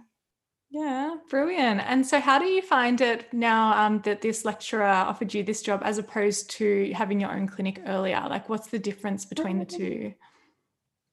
yeah, 0.71 1.17
brilliant. 1.31 1.81
And 1.81 2.07
so, 2.07 2.21
how 2.21 2.39
do 2.39 2.45
you 2.45 2.61
find 2.61 3.01
it 3.01 3.33
now 3.33 3.73
um, 3.87 4.03
that 4.03 4.21
this 4.21 4.45
lecturer 4.45 4.85
offered 4.85 5.33
you 5.33 5.43
this 5.43 5.63
job 5.63 5.81
as 5.83 5.97
opposed 5.97 6.51
to 6.53 6.93
having 6.93 7.21
your 7.21 7.33
own 7.33 7.47
clinic 7.47 7.81
earlier? 7.87 8.23
Like, 8.29 8.51
what's 8.51 8.69
the 8.69 8.79
difference 8.79 9.25
between 9.25 9.59
the 9.59 9.65
mm. 9.67 9.77
two? 9.77 10.15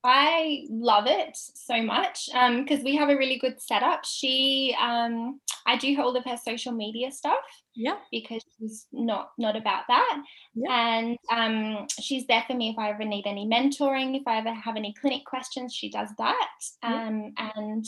I 0.06 0.66
love 0.70 1.06
it 1.08 1.36
so 1.36 1.82
much 1.82 2.28
because 2.28 2.80
um, 2.80 2.84
we 2.84 2.96
have 2.96 3.10
a 3.10 3.18
really 3.18 3.38
good 3.38 3.62
setup. 3.62 4.06
She, 4.06 4.76
um, 4.80 5.40
I 5.66 5.78
do 5.78 6.00
all 6.00 6.16
of 6.16 6.24
her 6.26 6.38
social 6.38 6.72
media 6.72 7.12
stuff. 7.12 7.44
Yeah. 7.76 7.98
Because 8.12 8.44
she's 8.58 8.88
not 8.94 9.32
not 9.38 9.58
about 9.58 9.84
that, 9.90 10.24
yeah. 10.54 10.98
and 10.98 11.18
um, 11.30 11.88
she's 12.00 12.26
there 12.26 12.44
for 12.48 12.54
me 12.54 12.70
if 12.70 12.80
I 12.80 12.92
ever 12.92 13.04
need 13.04 13.28
any 13.28 13.46
mentoring, 13.46 14.16
if 14.16 14.26
I 14.26 14.38
ever 14.38 14.54
have 14.54 14.78
any 14.78 14.94
clinic 14.94 15.26
questions. 15.26 15.76
She 15.76 15.90
does 15.90 16.08
that, 16.18 16.52
um, 16.84 17.34
yeah. 17.38 17.52
and 17.58 17.86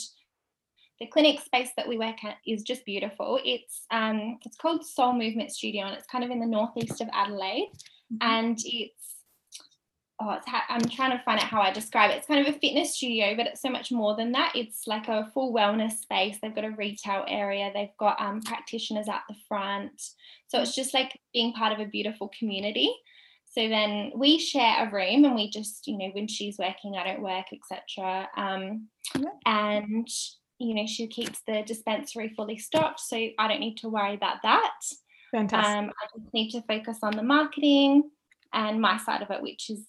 the 1.00 1.08
clinic 1.08 1.40
space 1.40 1.70
that 1.78 1.88
we 1.88 1.98
work 1.98 2.24
at 2.26 2.36
is 2.46 2.64
just 2.64 2.84
beautiful. 2.84 3.40
It's 3.46 3.86
um, 3.90 4.40
it's 4.44 4.58
called 4.58 4.86
Soul 4.86 5.14
Movement 5.14 5.52
Studio, 5.54 5.86
and 5.86 5.96
it's 5.96 6.08
kind 6.08 6.26
of 6.26 6.32
in 6.32 6.42
the 6.42 6.46
northeast 6.46 7.00
of 7.00 7.08
Adelaide. 7.14 7.70
mm-hmm. 8.12 8.18
and 8.22 8.58
it's 8.66 9.17
oh, 10.20 10.32
it's 10.32 10.48
ha- 10.48 10.66
I'm 10.70 10.82
trying 10.82 11.18
to 11.18 11.24
find 11.24 11.40
out 11.40 11.48
how 11.48 11.62
I 11.62 11.72
describe 11.72 12.12
it. 12.12 12.18
It's 12.18 12.28
kind 12.28 12.46
of 12.46 12.54
a 12.54 12.60
fitness 12.60 12.96
studio, 12.96 13.36
but 13.36 13.48
it's 13.48 13.62
so 13.62 13.70
much 13.70 13.92
more 13.92 14.16
than 14.16 14.32
that. 14.32 14.54
It's 14.56 14.88
like 14.88 15.08
a 15.08 15.30
full 15.34 15.54
wellness 15.54 16.00
space. 16.00 16.38
They've 16.42 16.56
got 16.56 16.66
a 16.66 16.72
retail 16.72 17.26
area. 17.28 17.72
They've 17.74 17.96
got 18.00 18.20
um, 18.20 18.42
practitioners 18.42 19.08
at 19.08 19.24
the 19.30 19.36
front. 19.48 20.02
So 20.48 20.62
it's 20.62 20.76
just 20.76 20.94
like 20.94 21.20
being 21.34 21.54
part 21.54 21.74
of 21.74 21.80
a 21.80 21.86
beautiful 21.86 22.32
community. 22.38 22.94
So 23.46 23.68
then 23.70 24.12
we 24.16 24.40
share 24.40 24.88
a 24.88 24.92
room, 24.92 25.26
and 25.26 25.36
we 25.36 25.50
just, 25.50 25.88
you 25.88 25.98
know, 25.98 26.10
when 26.14 26.28
she's 26.28 26.58
working, 26.58 26.96
I 26.96 27.06
don't 27.06 27.22
work, 27.22 27.46
etc. 27.54 28.28
Um, 28.36 28.88
yeah. 29.18 29.30
And 29.46 30.08
you 30.60 30.74
know, 30.74 30.88
she 30.88 31.08
keeps 31.08 31.42
the 31.46 31.64
dispensary 31.66 32.34
fully 32.36 32.58
stocked, 32.58 33.00
so 33.00 33.16
I 33.16 33.48
don't 33.48 33.60
need 33.60 33.78
to 33.78 33.90
worry 33.90 34.16
about 34.16 34.38
that. 34.44 34.74
Fantastic. 35.32 35.76
Um, 35.76 35.86
I 35.90 36.20
just 36.20 36.34
need 36.34 36.52
to 36.52 36.62
focus 36.64 36.98
on 37.04 37.16
the 37.16 37.24
marketing 37.24 38.10
and 38.54 38.82
my 38.82 38.98
side 38.98 39.22
of 39.22 39.30
it, 39.30 39.42
which 39.42 39.70
is 39.70 39.86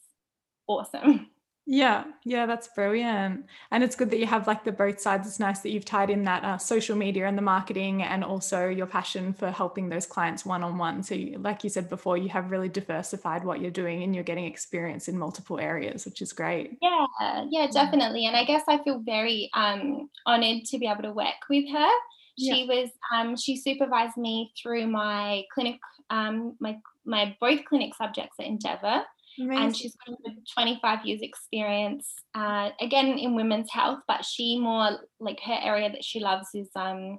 awesome. 0.68 1.28
Yeah, 1.70 2.04
yeah, 2.24 2.46
that's 2.46 2.68
brilliant. 2.68 3.44
And 3.70 3.84
it's 3.84 3.94
good 3.94 4.10
that 4.12 4.18
you 4.18 4.24
have 4.24 4.46
like 4.46 4.64
the 4.64 4.72
both 4.72 4.98
sides. 4.98 5.28
It's 5.28 5.38
nice 5.38 5.60
that 5.60 5.68
you've 5.68 5.84
tied 5.84 6.08
in 6.08 6.24
that 6.24 6.42
uh, 6.42 6.56
social 6.56 6.96
media 6.96 7.26
and 7.26 7.36
the 7.36 7.42
marketing 7.42 8.02
and 8.02 8.24
also 8.24 8.68
your 8.68 8.86
passion 8.86 9.34
for 9.34 9.50
helping 9.50 9.90
those 9.90 10.06
clients 10.06 10.46
one 10.46 10.64
on 10.64 10.78
one. 10.78 11.02
So, 11.02 11.14
you, 11.14 11.36
like 11.36 11.62
you 11.64 11.68
said 11.68 11.90
before, 11.90 12.16
you 12.16 12.30
have 12.30 12.50
really 12.50 12.70
diversified 12.70 13.44
what 13.44 13.60
you're 13.60 13.70
doing 13.70 14.02
and 14.02 14.14
you're 14.14 14.24
getting 14.24 14.46
experience 14.46 15.08
in 15.08 15.18
multiple 15.18 15.60
areas, 15.60 16.06
which 16.06 16.22
is 16.22 16.32
great. 16.32 16.78
Yeah, 16.80 17.44
yeah, 17.50 17.66
definitely. 17.70 18.24
And 18.24 18.34
I 18.34 18.44
guess 18.44 18.62
I 18.66 18.82
feel 18.82 19.00
very 19.00 19.50
um, 19.52 20.08
honored 20.24 20.64
to 20.64 20.78
be 20.78 20.86
able 20.86 21.02
to 21.02 21.12
work 21.12 21.50
with 21.50 21.68
her. 21.70 21.90
She 22.38 22.64
yeah. 22.64 22.64
was, 22.64 22.88
um, 23.14 23.36
she 23.36 23.58
supervised 23.58 24.16
me 24.16 24.54
through 24.56 24.86
my 24.86 25.42
clinic, 25.52 25.80
um, 26.08 26.56
my, 26.60 26.78
my 27.04 27.36
both 27.42 27.66
clinic 27.66 27.94
subjects 27.94 28.36
at 28.40 28.46
Endeavour. 28.46 29.04
Amazing. 29.40 29.64
and 29.64 29.76
she's 29.76 29.96
got 30.06 30.16
25 30.54 31.06
years 31.06 31.20
experience 31.22 32.12
uh, 32.34 32.70
again 32.80 33.18
in 33.18 33.34
women's 33.34 33.70
health 33.70 34.00
but 34.08 34.24
she 34.24 34.58
more 34.58 34.98
like 35.20 35.38
her 35.44 35.58
area 35.62 35.90
that 35.90 36.04
she 36.04 36.20
loves 36.20 36.48
is 36.54 36.68
um, 36.76 37.18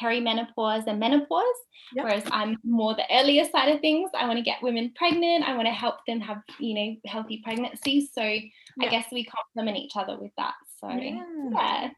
perimenopause 0.00 0.86
and 0.86 0.98
menopause 0.98 1.44
yep. 1.94 2.04
whereas 2.04 2.24
i'm 2.32 2.56
more 2.64 2.94
the 2.94 3.04
earlier 3.10 3.44
side 3.44 3.68
of 3.68 3.80
things 3.80 4.10
i 4.18 4.26
want 4.26 4.36
to 4.36 4.42
get 4.42 4.62
women 4.62 4.92
pregnant 4.96 5.44
i 5.44 5.54
want 5.54 5.66
to 5.66 5.72
help 5.72 5.96
them 6.06 6.20
have 6.20 6.38
you 6.58 6.74
know 6.74 6.96
healthy 7.06 7.40
pregnancies 7.44 8.10
so 8.12 8.22
yep. 8.22 8.42
i 8.80 8.88
guess 8.88 9.06
we 9.12 9.24
complement 9.24 9.76
each 9.76 9.92
other 9.94 10.18
with 10.18 10.32
that 10.36 10.54
so 10.80 10.88
yeah, 10.88 11.22
yeah. 11.52 11.88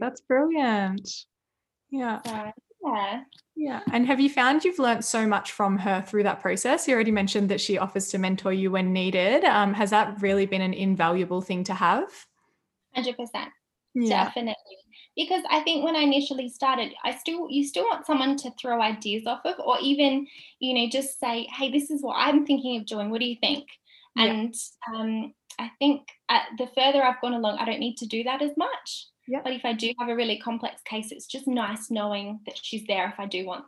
That's 0.00 0.20
brilliant 0.22 1.10
yeah 1.90 2.20
so, 2.22 2.52
yeah 2.84 3.22
yeah. 3.56 3.80
And 3.90 4.06
have 4.06 4.20
you 4.20 4.28
found 4.28 4.64
you've 4.64 4.78
learned 4.78 5.04
so 5.04 5.26
much 5.26 5.52
from 5.52 5.78
her 5.78 6.02
through 6.06 6.24
that 6.24 6.40
process? 6.40 6.86
You 6.86 6.94
already 6.94 7.10
mentioned 7.10 7.48
that 7.48 7.60
she 7.60 7.78
offers 7.78 8.08
to 8.08 8.18
mentor 8.18 8.52
you 8.52 8.70
when 8.70 8.92
needed. 8.92 9.44
Um, 9.44 9.72
has 9.72 9.90
that 9.90 10.20
really 10.20 10.44
been 10.44 10.60
an 10.60 10.74
invaluable 10.74 11.40
thing 11.40 11.64
to 11.64 11.74
have? 11.74 12.08
100%. 12.96 13.16
Yeah. 13.94 14.24
Definitely. 14.24 14.54
Because 15.16 15.42
I 15.50 15.60
think 15.60 15.82
when 15.82 15.96
I 15.96 16.00
initially 16.00 16.50
started, 16.50 16.92
I 17.02 17.16
still 17.16 17.48
you 17.48 17.66
still 17.66 17.84
want 17.84 18.04
someone 18.04 18.36
to 18.36 18.50
throw 18.60 18.82
ideas 18.82 19.26
off 19.26 19.40
of, 19.46 19.54
or 19.58 19.78
even, 19.80 20.26
you 20.58 20.74
know, 20.74 20.90
just 20.90 21.18
say, 21.18 21.48
hey, 21.56 21.72
this 21.72 21.90
is 21.90 22.02
what 22.02 22.16
I'm 22.18 22.44
thinking 22.44 22.78
of 22.78 22.84
doing. 22.84 23.08
What 23.08 23.20
do 23.20 23.26
you 23.26 23.36
think? 23.40 23.66
Yeah. 24.16 24.24
And 24.24 24.54
um, 24.94 25.32
I 25.58 25.70
think 25.78 26.02
the 26.58 26.68
further 26.76 27.02
I've 27.02 27.22
gone 27.22 27.32
along, 27.32 27.56
I 27.58 27.64
don't 27.64 27.80
need 27.80 27.96
to 27.98 28.06
do 28.06 28.22
that 28.24 28.42
as 28.42 28.50
much. 28.58 29.06
Yeah. 29.28 29.40
But 29.42 29.52
if 29.52 29.64
I 29.64 29.72
do 29.72 29.92
have 29.98 30.08
a 30.08 30.16
really 30.16 30.38
complex 30.38 30.82
case, 30.82 31.12
it's 31.12 31.26
just 31.26 31.46
nice 31.46 31.90
knowing 31.90 32.40
that 32.46 32.58
she's 32.62 32.84
there 32.86 33.08
if 33.08 33.18
I 33.18 33.26
do 33.26 33.46
want, 33.46 33.64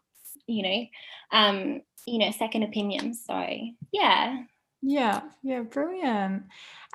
you 0.47 0.63
know, 0.63 0.87
um, 1.33 1.83
you 2.07 2.19
know, 2.19 2.31
second 2.31 2.63
opinions. 2.63 3.25
So 3.27 3.47
yeah. 3.93 4.43
Yeah, 4.81 5.23
yeah, 5.43 5.63
brilliant. 5.63 6.45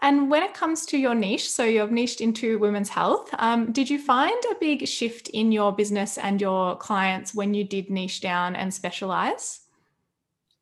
And 0.02 0.32
when 0.32 0.44
it 0.44 0.54
comes 0.54 0.86
to 0.88 0.98
your 0.98 1.16
niche, 1.16 1.52
so 1.52 1.66
you've 1.66 1.92
niched 1.92 2.22
into 2.22 2.58
women's 2.58 2.90
health, 2.90 3.30
um, 3.40 3.72
did 3.72 3.90
you 3.90 4.00
find 4.00 4.42
a 4.52 4.56
big 4.60 4.88
shift 4.88 5.30
in 5.30 5.52
your 5.52 5.74
business 5.74 6.18
and 6.18 6.40
your 6.40 6.78
clients 6.78 7.36
when 7.36 7.54
you 7.54 7.64
did 7.64 7.90
niche 7.90 8.22
down 8.22 8.56
and 8.56 8.74
specialize? 8.74 9.62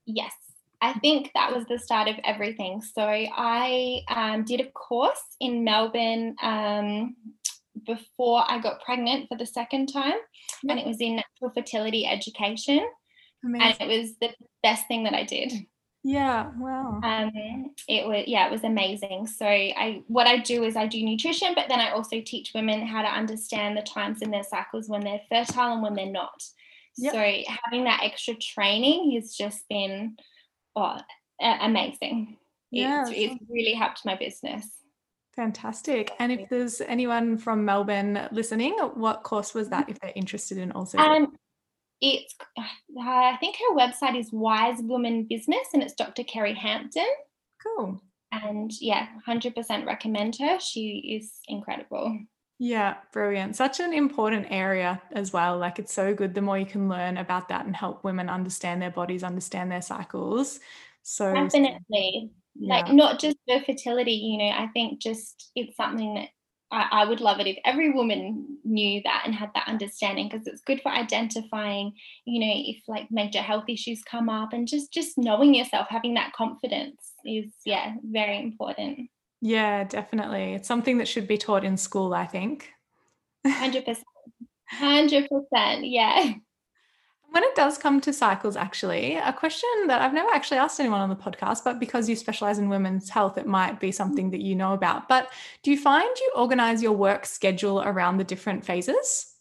Yes, 0.05 0.33
I 0.81 0.93
think 0.93 1.31
that 1.35 1.55
was 1.55 1.65
the 1.65 1.77
start 1.77 2.07
of 2.07 2.15
everything. 2.23 2.81
So 2.81 3.03
I 3.03 4.01
um, 4.09 4.43
did 4.43 4.59
a 4.59 4.71
course 4.71 5.23
in 5.39 5.63
Melbourne 5.63 6.35
um, 6.41 7.15
before 7.85 8.43
I 8.47 8.59
got 8.59 8.81
pregnant 8.83 9.27
for 9.29 9.37
the 9.37 9.45
second 9.45 9.87
time, 9.87 10.13
yep. 10.63 10.69
and 10.69 10.79
it 10.79 10.85
was 10.85 10.99
in 10.99 11.15
natural 11.15 11.51
fertility 11.55 12.05
education. 12.05 12.85
Amazing. 13.43 13.75
And 13.79 13.91
it 13.91 14.01
was 14.01 14.15
the 14.21 14.29
best 14.61 14.87
thing 14.87 15.03
that 15.05 15.13
I 15.13 15.23
did. 15.23 15.51
Yeah, 16.03 16.49
wow. 16.57 16.99
Um, 17.03 17.31
it 17.87 18.07
was 18.07 18.23
yeah, 18.25 18.47
it 18.47 18.51
was 18.51 18.63
amazing. 18.63 19.27
So 19.27 19.45
I 19.45 20.01
what 20.07 20.25
I 20.25 20.37
do 20.37 20.63
is 20.63 20.75
I 20.75 20.87
do 20.87 21.03
nutrition, 21.03 21.53
but 21.55 21.69
then 21.69 21.79
I 21.79 21.91
also 21.91 22.21
teach 22.21 22.53
women 22.55 22.85
how 22.85 23.03
to 23.03 23.07
understand 23.07 23.77
the 23.77 23.83
times 23.83 24.21
in 24.21 24.31
their 24.31 24.43
cycles 24.43 24.89
when 24.89 25.01
they're 25.01 25.21
fertile 25.29 25.73
and 25.73 25.83
when 25.83 25.93
they're 25.93 26.11
not. 26.11 26.43
Yep. 26.97 27.13
So 27.13 27.19
having 27.19 27.85
that 27.85 28.01
extra 28.03 28.33
training 28.35 29.11
has 29.15 29.35
just 29.35 29.67
been 29.69 30.17
oh, 30.75 30.97
amazing. 31.39 32.37
Yeah, 32.71 33.03
it's, 33.07 33.11
it's 33.13 33.43
really 33.49 33.73
helped 33.73 34.05
my 34.05 34.15
business. 34.15 34.67
Fantastic. 35.35 36.11
And 36.19 36.31
if 36.31 36.49
there's 36.49 36.81
anyone 36.81 37.37
from 37.37 37.63
Melbourne 37.63 38.27
listening, 38.31 38.77
what 38.95 39.23
course 39.23 39.53
was 39.53 39.69
that 39.69 39.89
if 39.89 39.99
they're 39.99 40.11
interested 40.15 40.57
in 40.57 40.71
also? 40.73 40.97
Um, 40.97 41.33
it's, 42.01 42.35
uh, 42.57 42.63
I 42.99 43.37
think 43.39 43.55
her 43.55 43.75
website 43.75 44.19
is 44.19 44.31
Wise 44.33 44.79
Woman 44.81 45.27
Business 45.29 45.67
and 45.73 45.81
it's 45.81 45.93
Dr. 45.93 46.23
Kerry 46.23 46.53
Hampton. 46.53 47.07
Cool. 47.63 48.01
And 48.31 48.71
yeah, 48.81 49.07
100% 49.27 49.85
recommend 49.85 50.37
her. 50.39 50.59
She 50.59 51.17
is 51.17 51.39
incredible. 51.47 52.19
Yeah, 52.59 52.95
brilliant. 53.11 53.55
Such 53.55 53.79
an 53.79 53.93
important 53.93 54.47
area 54.49 55.01
as 55.13 55.33
well. 55.33 55.57
Like 55.57 55.79
it's 55.79 55.93
so 55.93 56.13
good 56.13 56.33
the 56.33 56.41
more 56.41 56.59
you 56.59 56.65
can 56.65 56.89
learn 56.89 57.17
about 57.17 57.49
that 57.49 57.65
and 57.65 57.75
help 57.75 58.03
women 58.03 58.29
understand 58.29 58.81
their 58.81 58.91
bodies, 58.91 59.23
understand 59.23 59.71
their 59.71 59.81
cycles. 59.81 60.59
So 61.03 61.33
definitely 61.33 62.31
yeah. 62.61 62.75
like 62.75 62.93
not 62.93 63.19
just 63.19 63.37
for 63.47 63.59
fertility 63.65 64.13
you 64.13 64.37
know 64.37 64.49
i 64.49 64.67
think 64.73 65.01
just 65.01 65.51
it's 65.55 65.75
something 65.75 66.13
that 66.13 66.27
I, 66.71 66.87
I 66.91 67.05
would 67.05 67.19
love 67.19 67.39
it 67.39 67.47
if 67.47 67.57
every 67.65 67.91
woman 67.91 68.57
knew 68.63 69.01
that 69.03 69.23
and 69.25 69.35
had 69.35 69.49
that 69.55 69.67
understanding 69.67 70.29
because 70.29 70.47
it's 70.47 70.61
good 70.61 70.79
for 70.81 70.89
identifying 70.89 71.93
you 72.25 72.39
know 72.39 72.53
if 72.55 72.77
like 72.87 73.07
major 73.11 73.41
health 73.41 73.65
issues 73.67 74.03
come 74.03 74.29
up 74.29 74.53
and 74.53 74.67
just 74.67 74.93
just 74.93 75.17
knowing 75.17 75.53
yourself 75.53 75.87
having 75.89 76.13
that 76.13 76.33
confidence 76.33 77.11
is 77.25 77.51
yeah 77.65 77.93
very 78.03 78.39
important. 78.39 79.09
Yeah 79.41 79.83
definitely. 79.83 80.53
It's 80.53 80.67
something 80.67 80.99
that 80.99 81.07
should 81.07 81.27
be 81.27 81.37
taught 81.37 81.65
in 81.65 81.75
school 81.75 82.13
i 82.13 82.25
think. 82.25 82.69
100% 83.45 83.97
100% 84.79 85.27
yeah 85.83 86.33
when 87.31 87.43
it 87.43 87.55
does 87.55 87.77
come 87.77 88.01
to 88.01 88.11
cycles, 88.11 88.57
actually, 88.57 89.15
a 89.15 89.31
question 89.31 89.69
that 89.87 90.01
I've 90.01 90.13
never 90.13 90.29
actually 90.33 90.57
asked 90.57 90.81
anyone 90.81 90.99
on 90.99 91.09
the 91.09 91.15
podcast, 91.15 91.63
but 91.63 91.79
because 91.79 92.09
you 92.09 92.15
specialize 92.17 92.59
in 92.59 92.67
women's 92.67 93.09
health, 93.09 93.37
it 93.37 93.47
might 93.47 93.79
be 93.79 93.91
something 93.91 94.31
that 94.31 94.41
you 94.41 94.53
know 94.53 94.73
about. 94.73 95.07
But 95.07 95.29
do 95.63 95.71
you 95.71 95.77
find 95.77 96.09
you 96.17 96.31
organize 96.35 96.83
your 96.83 96.91
work 96.91 97.25
schedule 97.25 97.81
around 97.81 98.17
the 98.17 98.25
different 98.25 98.65
phases? 98.65 99.33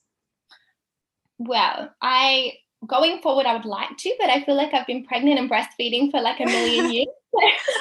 Well, 1.38 1.92
I 2.00 2.52
going 2.86 3.20
forward, 3.22 3.46
I 3.46 3.54
would 3.54 3.64
like 3.64 3.96
to, 3.98 4.14
but 4.20 4.30
I 4.30 4.44
feel 4.44 4.54
like 4.54 4.72
I've 4.72 4.86
been 4.86 5.04
pregnant 5.04 5.40
and 5.40 5.50
breastfeeding 5.50 6.12
for 6.12 6.20
like 6.20 6.38
a 6.38 6.44
million 6.44 6.90
years. 6.92 7.08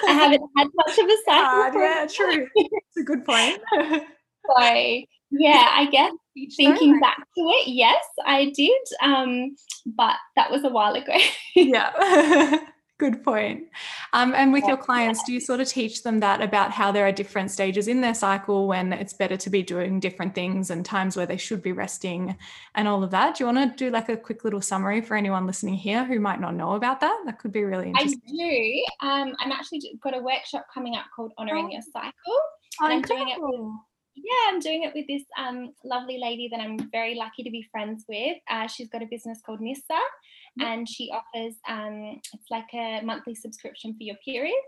I 0.08 0.12
haven't 0.12 0.42
had 0.58 0.68
much 0.74 0.98
of 0.98 1.06
a 1.06 1.18
cycle. 1.24 1.80
Uh, 1.80 1.84
yeah, 1.84 2.08
true. 2.10 2.48
It's 2.56 2.98
a 2.98 3.04
good 3.04 3.24
point. 3.26 3.60
so 4.58 5.04
yeah, 5.32 5.68
I 5.72 5.88
guess 5.92 6.14
thinking 6.56 7.00
back 7.00 7.18
to 7.18 7.42
it, 7.42 7.68
yes, 7.68 8.04
I 8.26 8.52
did. 8.56 8.82
Um, 9.02 9.56
but 9.86 10.16
that 10.36 10.52
was 10.52 10.64
a 10.64 10.70
while 10.70 10.94
ago. 10.94 11.18
yeah. 11.56 12.60
Good 13.00 13.24
point. 13.24 13.64
Um, 14.12 14.34
and 14.36 14.52
with 14.52 14.66
your 14.66 14.76
clients, 14.76 15.24
do 15.24 15.32
you 15.32 15.40
sort 15.40 15.62
of 15.62 15.70
teach 15.70 16.04
them 16.04 16.20
that 16.20 16.42
about 16.42 16.72
how 16.72 16.92
there 16.92 17.08
are 17.08 17.14
different 17.14 17.50
stages 17.50 17.88
in 17.88 18.02
their 18.02 18.14
cycle 18.14 18.68
when 18.68 18.92
it's 18.92 19.14
better 19.14 19.38
to 19.38 19.50
be 19.50 19.64
doing 19.64 20.02
different 20.02 20.36
things 20.36 20.70
and 20.70 20.86
times 20.86 21.16
where 21.16 21.26
they 21.26 21.38
should 21.38 21.64
be 21.64 21.72
resting 21.72 22.36
and 22.76 22.90
all 22.90 23.02
of 23.02 23.12
that? 23.12 23.38
Do 23.38 23.46
you 23.46 23.54
want 23.54 23.78
to 23.78 23.86
do 23.86 23.90
like 23.90 24.10
a 24.10 24.18
quick 24.18 24.44
little 24.44 24.60
summary 24.60 25.00
for 25.00 25.16
anyone 25.16 25.48
listening 25.48 25.76
here 25.76 26.04
who 26.04 26.20
might 26.20 26.42
not 26.42 26.56
know 26.56 26.74
about 26.74 27.00
that? 27.00 27.24
That 27.26 27.40
could 27.40 27.54
be 27.54 27.64
really 27.64 27.88
interesting. 27.88 28.22
I 28.28 28.84
do. 29.02 29.08
Um, 29.08 29.34
I'm 29.40 29.54
actually 29.54 29.98
got 30.04 30.18
a 30.18 30.22
workshop 30.22 30.68
coming 30.74 30.98
up 30.98 31.06
called 31.16 31.32
Honoring 31.38 31.68
oh. 31.68 31.72
Your 31.72 31.82
Cycle. 31.94 32.12
Oh, 32.28 32.42
and 32.82 32.94
I'm 32.94 33.02
doing 33.02 33.30
it 33.30 33.38
with 33.40 33.72
yeah, 34.24 34.50
I'm 34.50 34.60
doing 34.60 34.84
it 34.84 34.94
with 34.94 35.08
this 35.08 35.24
um, 35.38 35.74
lovely 35.84 36.18
lady 36.20 36.48
that 36.52 36.60
I'm 36.60 36.90
very 36.92 37.16
lucky 37.16 37.44
to 37.44 37.52
be 37.52 37.68
friends 37.72 38.06
with. 38.08 38.38
Uh, 38.50 38.68
she's 38.68 38.90
got 38.90 39.04
a 39.04 39.08
business 39.08 39.40
called 39.46 39.62
Nissa, 39.62 39.84
mm-hmm. 39.90 40.64
and 40.64 40.90
she 40.90 41.12
offers 41.12 41.56
um, 41.68 42.20
it's 42.34 42.50
like 42.50 42.68
a 42.74 43.02
monthly 43.04 43.36
subscription 43.36 43.94
for 43.94 44.04
your 44.04 44.16
period. 44.26 44.62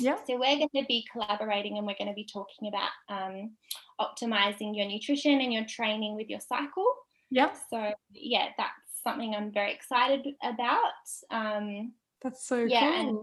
Yeah. 0.00 0.16
So 0.26 0.38
we're 0.38 0.56
going 0.56 0.68
to 0.76 0.84
be 0.86 1.06
collaborating, 1.10 1.78
and 1.78 1.86
we're 1.86 1.96
going 1.98 2.08
to 2.08 2.14
be 2.14 2.28
talking 2.32 2.68
about 2.68 2.90
um, 3.08 3.56
optimizing 4.00 4.76
your 4.76 4.86
nutrition 4.86 5.40
and 5.40 5.52
your 5.52 5.64
training 5.64 6.14
with 6.14 6.28
your 6.28 6.40
cycle. 6.40 6.86
Yeah. 7.30 7.50
So 7.70 7.92
yeah, 8.12 8.48
that's 8.56 8.72
something 9.02 9.34
I'm 9.34 9.52
very 9.52 9.72
excited 9.72 10.26
about. 10.42 10.78
Um, 11.30 11.92
that's 12.22 12.46
so 12.46 12.64
yeah, 12.64 13.02
cool. 13.02 13.08
And 13.08 13.18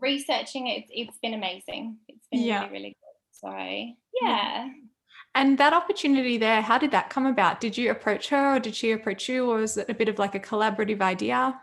researching 0.00 0.68
it, 0.68 0.84
it's 0.90 1.18
been 1.18 1.34
amazing. 1.34 1.98
It's 2.08 2.26
been 2.30 2.42
yeah. 2.42 2.60
really, 2.60 2.72
really 2.72 2.88
good. 2.88 3.18
So 3.32 3.50
yeah. 3.50 3.92
yeah. 4.22 4.68
And 5.34 5.58
that 5.58 5.72
opportunity 5.72 6.36
there, 6.38 6.62
how 6.62 6.78
did 6.78 6.90
that 6.90 7.10
come 7.10 7.26
about? 7.26 7.60
Did 7.60 7.76
you 7.78 7.90
approach 7.90 8.28
her 8.30 8.56
or 8.56 8.58
did 8.58 8.74
she 8.74 8.92
approach 8.92 9.28
you, 9.28 9.48
or 9.48 9.58
was 9.58 9.76
it 9.76 9.88
a 9.88 9.94
bit 9.94 10.08
of 10.08 10.18
like 10.18 10.34
a 10.34 10.40
collaborative 10.40 11.00
idea? 11.00 11.60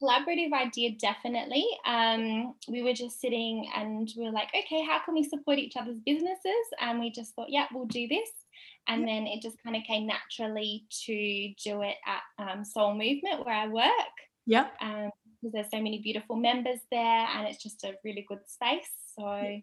Collaborative 0.00 0.52
idea, 0.52 0.92
definitely. 0.92 1.66
Um, 1.84 2.54
we 2.68 2.82
were 2.82 2.92
just 2.92 3.20
sitting 3.20 3.68
and 3.74 4.08
we 4.16 4.24
were 4.24 4.30
like, 4.30 4.48
okay, 4.56 4.84
how 4.84 5.00
can 5.04 5.14
we 5.14 5.24
support 5.24 5.58
each 5.58 5.76
other's 5.76 5.98
businesses? 6.06 6.64
And 6.80 7.00
we 7.00 7.10
just 7.10 7.34
thought, 7.34 7.50
yeah, 7.50 7.66
we'll 7.72 7.86
do 7.86 8.06
this. 8.06 8.30
And 8.86 9.06
then 9.06 9.26
it 9.26 9.42
just 9.42 9.60
kind 9.62 9.74
of 9.74 9.82
came 9.82 10.06
naturally 10.06 10.84
to 11.06 11.52
do 11.64 11.82
it 11.82 11.96
at 12.06 12.22
um, 12.38 12.64
Soul 12.64 12.92
Movement 12.92 13.44
where 13.44 13.54
I 13.54 13.66
work. 13.66 13.90
Yeah. 14.46 14.68
Um, 14.80 15.10
because 15.40 15.52
there's 15.52 15.70
so 15.70 15.82
many 15.82 15.98
beautiful 15.98 16.36
members 16.36 16.78
there 16.90 17.00
and 17.34 17.46
it's 17.48 17.62
just 17.62 17.82
a 17.84 17.94
really 18.04 18.24
good 18.28 18.40
space. 18.46 18.90
So. 19.18 19.60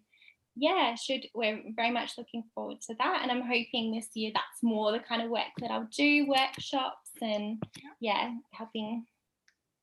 Yeah, 0.56 0.96
should 0.96 1.26
we're 1.34 1.62
very 1.76 1.92
much 1.92 2.18
looking 2.18 2.44
forward 2.54 2.82
to 2.82 2.96
that. 3.00 3.20
And 3.22 3.32
I'm 3.32 3.42
hoping 3.42 3.92
this 3.92 4.10
year 4.14 4.32
that's 4.34 4.64
more 4.64 4.92
the 4.92 5.00
kind 5.00 5.22
of 5.22 5.30
work 5.30 5.54
that 5.60 5.72
I'll 5.72 5.90
do, 5.96 6.28
workshops 6.28 7.10
and 7.22 7.62
yeah, 8.00 8.32
helping 8.52 9.06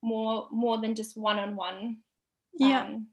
more 0.03 0.49
more 0.51 0.81
than 0.81 0.95
just 0.95 1.17
one 1.17 1.39
on 1.39 1.55
one 1.57 1.99
yeah 2.55 2.83
um, 2.83 3.07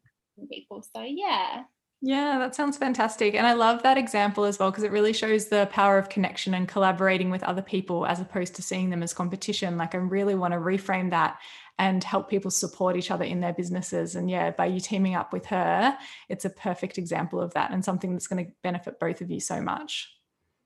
people. 0.51 0.83
So 0.95 1.03
yeah. 1.03 1.63
Yeah, 2.01 2.39
that 2.39 2.55
sounds 2.55 2.77
fantastic. 2.77 3.35
And 3.35 3.45
I 3.45 3.51
love 3.51 3.83
that 3.83 3.97
example 3.97 4.45
as 4.45 4.57
well 4.57 4.71
because 4.71 4.85
it 4.85 4.91
really 4.91 5.11
shows 5.11 5.47
the 5.47 5.67
power 5.69 5.97
of 5.97 6.07
connection 6.07 6.53
and 6.53 6.65
collaborating 6.65 7.29
with 7.29 7.43
other 7.43 7.61
people 7.61 8.05
as 8.05 8.21
opposed 8.21 8.55
to 8.55 8.61
seeing 8.61 8.89
them 8.89 9.03
as 9.03 9.13
competition. 9.13 9.77
Like, 9.77 9.93
I 9.93 9.97
really 9.97 10.35
want 10.35 10.53
to 10.53 10.61
reframe 10.61 11.09
that 11.09 11.39
and 11.79 12.03
help 12.03 12.29
people 12.29 12.51
support 12.51 12.97
each 12.97 13.09
other 13.09 13.23
in 13.23 13.39
their 13.39 13.53
businesses. 13.53 14.15
And 14.15 14.29
yeah, 14.29 14.51
by 14.51 14.65
you 14.65 14.81
teaming 14.81 15.15
up 15.15 15.31
with 15.31 15.45
her, 15.45 15.97
it's 16.27 16.43
a 16.43 16.49
perfect 16.49 16.97
example 16.97 17.41
of 17.41 17.53
that 17.53 17.71
and 17.71 17.83
something 17.83 18.11
that's 18.11 18.27
going 18.27 18.45
to 18.45 18.51
benefit 18.61 18.99
both 18.99 19.21
of 19.21 19.31
you 19.31 19.39
so 19.39 19.61
much. 19.61 20.13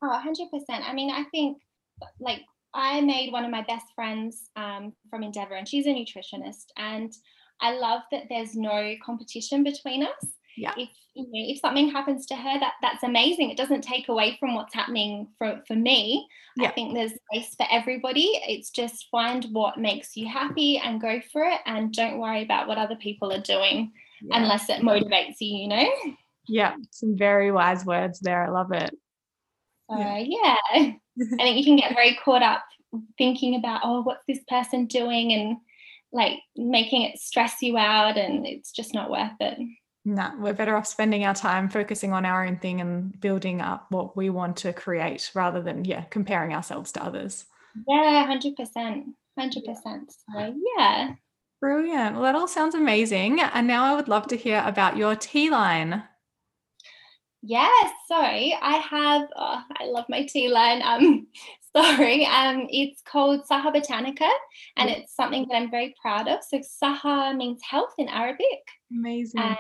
Oh, 0.02 0.10
100%. 0.10 0.50
I 0.70 0.92
mean, 0.92 1.12
I 1.12 1.24
think 1.26 1.60
like 2.20 2.42
I 2.74 3.00
made 3.02 3.32
one 3.32 3.46
of 3.46 3.52
my 3.52 3.62
best 3.62 3.86
friends 3.94 4.50
um, 4.56 4.94
from 5.10 5.22
Endeavour, 5.22 5.54
and 5.54 5.68
she's 5.68 5.86
a 5.86 5.90
nutritionist. 5.90 6.66
And 6.78 7.14
I 7.62 7.78
love 7.78 8.02
that 8.12 8.24
there's 8.30 8.56
no 8.56 8.96
competition 9.06 9.64
between 9.64 10.04
us 10.04 10.28
yeah. 10.58 10.74
if 10.78 10.90
you 11.14 11.24
know 11.24 11.30
if 11.34 11.60
something 11.60 11.90
happens 11.90 12.26
to 12.28 12.36
her 12.36 12.60
that 12.60 12.74
that's 12.82 13.04
amazing. 13.04 13.50
It 13.50 13.58
doesn't 13.58 13.82
take 13.82 14.10
away 14.10 14.38
from 14.40 14.56
what's 14.56 14.74
happening 14.74 15.28
for 15.38 15.62
for 15.68 15.76
me. 15.76 16.28
Yeah. 16.56 16.70
i 16.70 16.72
think 16.72 16.94
there's 16.94 17.14
space 17.32 17.56
for 17.56 17.66
everybody. 17.72 18.40
It's 18.48 18.70
just 18.70 19.08
find 19.12 19.46
what 19.52 19.78
makes 19.78 20.16
you 20.16 20.28
happy 20.28 20.78
and 20.78 21.02
go 21.02 21.22
for 21.32 21.44
it 21.44 21.60
and 21.66 21.94
don't 21.94 22.20
worry 22.20 22.44
about 22.44 22.68
what 22.68 22.78
other 22.78 22.96
people 22.96 23.32
are 23.32 23.42
doing 23.42 23.92
yeah. 24.22 24.38
unless 24.38 24.70
it 24.70 24.82
motivates 24.82 25.36
you 25.40 25.58
you 25.58 25.68
know? 25.68 25.90
Yeah 26.48 26.76
some 26.92 27.18
very 27.18 27.52
wise 27.52 27.86
words 27.86 28.20
there. 28.20 28.44
I 28.44 28.50
love 28.50 28.72
it. 28.72 28.92
So 29.90 29.98
yeah, 29.98 30.18
yeah. 30.20 30.58
i 30.76 30.98
think 31.38 31.58
you 31.58 31.64
can 31.64 31.76
get 31.76 31.94
very 31.94 32.18
caught 32.24 32.42
up 32.42 32.64
thinking 33.18 33.56
about 33.56 33.82
oh 33.84 34.02
what's 34.02 34.24
this 34.28 34.44
person 34.48 34.86
doing? 34.86 35.32
and 35.34 35.58
like 36.12 36.40
making 36.56 37.02
it 37.02 37.18
stress 37.18 37.62
you 37.62 37.76
out 37.76 38.18
and 38.18 38.46
it's 38.46 38.72
just 38.72 38.94
not 38.94 39.10
worth 39.10 39.32
it 39.40 39.58
no, 40.06 40.32
we're 40.38 40.54
better 40.54 40.76
off 40.76 40.86
spending 40.86 41.24
our 41.26 41.34
time 41.34 41.70
focusing 41.70 42.12
on 42.12 42.26
our 42.26 42.46
own 42.46 42.58
thing 42.58 42.82
and 42.82 43.20
building 43.22 43.62
up 43.62 43.86
what 43.90 44.18
we 44.18 44.30
want 44.30 44.58
to 44.58 44.74
create 44.74 45.32
rather 45.34 45.62
than, 45.62 45.86
yeah, 45.86 46.04
comparing 46.10 46.54
ourselves 46.54 46.92
to 46.94 47.04
others. 47.04 47.46
Yeah, 47.88 48.28
100%. 48.28 49.04
100%. 49.40 50.02
So, 50.36 50.56
yeah. 50.78 51.14
Brilliant. 51.62 52.16
Well, 52.16 52.24
that 52.24 52.36
all 52.36 52.50
sounds 52.50 52.76
amazing. 52.76 53.40
And 53.40 53.66
now 53.66 53.86
I 53.86 53.96
would 53.96 54.10
love 54.10 54.28
to 54.28 54.36
hear 54.36 54.62
about 54.66 54.98
your 54.98 55.16
tea 55.16 55.50
line. 55.50 56.04
Yes, 57.42 57.92
sorry. 58.08 58.58
I 58.62 58.78
have, 58.78 59.30
oh, 59.36 59.62
I 59.80 59.86
love 59.86 60.06
my 60.10 60.26
tea 60.26 60.50
line. 60.50 60.82
Um, 60.82 61.28
sorry. 61.76 62.26
Um, 62.26 62.68
it's 62.70 63.02
called 63.02 63.48
Saha 63.50 63.74
Botanica 63.74 64.30
and 64.76 64.90
it's 64.90 65.16
something 65.16 65.48
that 65.50 65.56
I'm 65.56 65.72
very 65.72 65.96
proud 66.02 66.28
of. 66.28 66.40
So, 66.44 66.60
Saha 66.60 67.36
means 67.36 67.62
health 67.64 67.94
in 67.98 68.10
Arabic. 68.10 68.68
Amazing. 68.92 69.42
And 69.42 69.58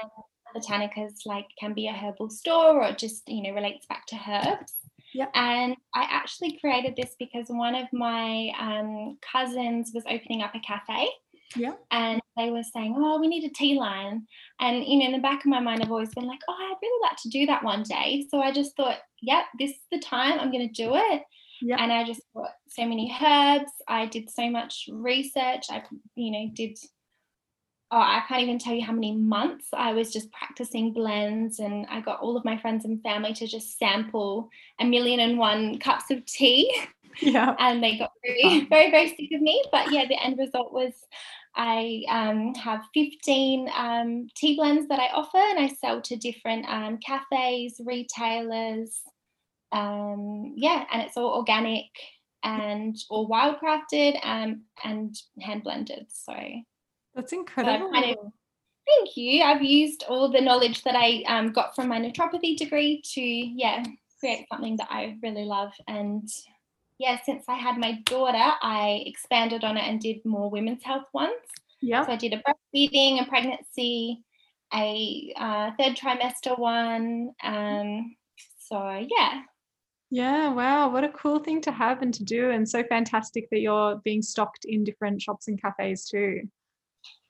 botanicas 0.53 1.25
like 1.25 1.47
can 1.59 1.73
be 1.73 1.87
a 1.87 1.93
herbal 1.93 2.29
store 2.29 2.83
or 2.83 2.91
just 2.93 3.23
you 3.27 3.43
know 3.43 3.53
relates 3.53 3.85
back 3.85 4.05
to 4.05 4.17
herbs 4.27 4.73
yeah. 5.13 5.27
And 5.35 5.75
I 5.93 6.07
actually 6.09 6.57
created 6.59 6.95
this 6.95 7.15
because 7.19 7.45
one 7.47 7.75
of 7.75 7.87
my 7.93 8.51
um, 8.59 9.17
cousins 9.31 9.91
was 9.93 10.03
opening 10.09 10.41
up 10.41 10.55
a 10.55 10.59
cafe. 10.59 11.07
Yeah. 11.55 11.73
And 11.91 12.19
they 12.35 12.49
were 12.49 12.63
saying, 12.63 12.95
oh, 12.97 13.19
we 13.19 13.27
need 13.27 13.43
a 13.43 13.53
tea 13.53 13.77
line. 13.77 14.25
And, 14.59 14.83
you 14.83 14.99
know, 14.99 15.05
in 15.05 15.11
the 15.11 15.19
back 15.19 15.41
of 15.41 15.51
my 15.51 15.59
mind, 15.59 15.81
I've 15.83 15.91
always 15.91 16.13
been 16.13 16.25
like, 16.25 16.39
oh, 16.47 16.53
I'd 16.53 16.77
really 16.81 17.07
like 17.07 17.17
to 17.17 17.29
do 17.29 17.45
that 17.45 17.63
one 17.63 17.83
day. 17.83 18.25
So 18.29 18.41
I 18.41 18.51
just 18.51 18.75
thought, 18.75 18.97
yep, 19.21 19.45
this 19.59 19.71
is 19.71 19.79
the 19.91 19.99
time 19.99 20.39
I'm 20.39 20.51
going 20.51 20.67
to 20.67 20.73
do 20.73 20.95
it. 20.95 21.21
Yeah. 21.61 21.77
And 21.79 21.93
I 21.93 22.03
just 22.03 22.21
bought 22.33 22.49
so 22.69 22.85
many 22.85 23.15
herbs. 23.21 23.71
I 23.87 24.07
did 24.07 24.31
so 24.31 24.49
much 24.49 24.89
research. 24.91 25.65
I, 25.69 25.83
you 26.15 26.31
know, 26.31 26.51
did 26.53 26.77
oh, 27.93 27.97
I 27.97 28.23
can't 28.27 28.41
even 28.41 28.57
tell 28.57 28.73
you 28.73 28.83
how 28.83 28.91
many 28.91 29.15
months 29.15 29.67
I 29.71 29.93
was 29.93 30.11
just 30.11 30.31
practicing 30.31 30.93
blends, 30.93 31.59
and 31.59 31.85
I 31.91 32.01
got 32.01 32.21
all 32.21 32.35
of 32.35 32.43
my 32.43 32.57
friends 32.57 32.85
and 32.85 33.01
family 33.03 33.33
to 33.33 33.45
just 33.45 33.77
sample 33.77 34.49
a 34.79 34.85
million 34.85 35.19
and 35.19 35.37
one 35.37 35.77
cups 35.77 36.09
of 36.09 36.25
tea. 36.25 36.75
Yeah. 37.21 37.55
and 37.59 37.83
they 37.83 37.99
got 37.99 38.11
very, 38.25 38.65
very, 38.69 38.89
very 38.89 39.09
sick 39.09 39.29
of 39.35 39.41
me. 39.41 39.63
But 39.71 39.91
yeah, 39.91 40.07
the 40.07 40.21
end 40.21 40.39
result 40.39 40.73
was 40.73 40.93
I 41.55 42.03
um, 42.09 42.55
have 42.55 42.81
15 42.95 43.69
um, 43.77 44.27
tea 44.35 44.55
blends 44.55 44.87
that 44.87 44.99
I 44.99 45.09
offer, 45.13 45.37
and 45.37 45.59
I 45.59 45.67
sell 45.67 46.01
to 46.01 46.15
different 46.15 46.65
um, 46.67 46.97
cafes, 46.97 47.79
retailers. 47.85 49.01
Um, 49.71 50.53
yeah, 50.55 50.85
and 50.91 51.03
it's 51.03 51.15
all 51.15 51.37
organic 51.37 51.85
and 52.41 52.97
all 53.11 53.29
wildcrafted 53.29 54.19
um, 54.25 54.63
and 54.83 55.15
hand 55.39 55.63
blended. 55.63 56.07
So 56.09 56.33
that's 57.15 57.33
incredible. 57.33 57.87
So 57.87 57.91
kind 57.91 58.11
of, 58.11 58.31
thank 58.87 59.17
you. 59.17 59.43
I've 59.43 59.63
used 59.63 60.03
all 60.07 60.31
the 60.31 60.41
knowledge 60.41 60.83
that 60.83 60.95
I 60.95 61.23
um, 61.27 61.51
got 61.51 61.75
from 61.75 61.87
my 61.87 61.99
naturopathy 61.99 62.57
degree 62.57 63.01
to, 63.13 63.21
yeah, 63.21 63.83
create 64.19 64.47
something 64.51 64.77
that 64.77 64.87
I 64.89 65.17
really 65.21 65.45
love. 65.45 65.73
And 65.87 66.27
yeah, 66.99 67.19
since 67.23 67.45
I 67.47 67.55
had 67.55 67.77
my 67.77 67.99
daughter, 68.05 68.53
I 68.61 69.03
expanded 69.05 69.63
on 69.63 69.77
it 69.77 69.83
and 69.83 69.99
did 69.99 70.23
more 70.25 70.49
women's 70.49 70.83
health 70.83 71.07
ones. 71.13 71.33
Yeah. 71.81 72.05
So 72.05 72.13
I 72.13 72.15
did 72.15 72.33
a 72.33 72.41
breastfeeding, 72.41 73.21
a 73.21 73.25
pregnancy, 73.25 74.23
a 74.73 75.33
uh, 75.37 75.71
third 75.77 75.97
trimester 75.97 76.57
one. 76.57 77.31
Um, 77.43 78.15
so 78.59 79.05
yeah. 79.09 79.41
Yeah, 80.09 80.49
wow, 80.49 80.89
what 80.89 81.03
a 81.03 81.09
cool 81.09 81.39
thing 81.39 81.59
to 81.61 81.71
have 81.71 82.03
and 82.03 82.13
to 82.13 82.23
do, 82.23 82.51
and 82.51 82.69
so 82.69 82.83
fantastic 82.83 83.49
that 83.49 83.61
you're 83.61 83.99
being 84.03 84.21
stocked 84.21 84.63
in 84.63 84.83
different 84.83 85.19
shops 85.19 85.47
and 85.47 85.59
cafes 85.59 86.07
too 86.07 86.41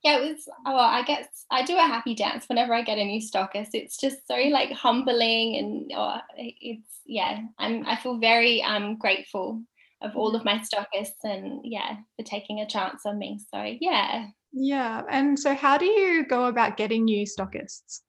yeah, 0.04 0.18
it 0.18 0.34
was. 0.34 0.50
Oh, 0.66 0.76
I 0.76 1.04
guess 1.04 1.46
I 1.50 1.64
do 1.64 1.78
a 1.78 1.82
happy 1.82 2.14
dance 2.14 2.46
whenever 2.48 2.74
I 2.74 2.82
get 2.82 2.98
a 2.98 3.04
new 3.06 3.22
stockist. 3.22 3.70
It's 3.74 3.98
just 3.98 4.28
so 4.28 4.36
like 4.36 4.72
humbling, 4.72 5.56
and 5.56 5.92
oh, 5.96 6.18
it's 6.38 7.00
yeah. 7.06 7.40
I'm 7.58 7.86
I 7.88 7.96
feel 7.96 8.18
very 8.18 8.62
um 8.62 8.98
grateful 8.98 9.62
of 10.02 10.18
all 10.18 10.36
of 10.36 10.44
my 10.44 10.60
stockists, 10.60 11.24
and 11.24 11.62
yeah, 11.64 11.96
for 12.18 12.24
taking 12.24 12.60
a 12.60 12.68
chance 12.68 13.06
on 13.06 13.18
me. 13.18 13.40
So 13.54 13.64
yeah. 13.80 14.28
Yeah, 14.52 15.04
and 15.10 15.40
so 15.40 15.56
how 15.56 15.78
do 15.78 15.86
you 15.86 16.26
go 16.26 16.46
about 16.46 16.78
getting 16.78 17.06
new 17.06 17.26
stockists? 17.26 18.02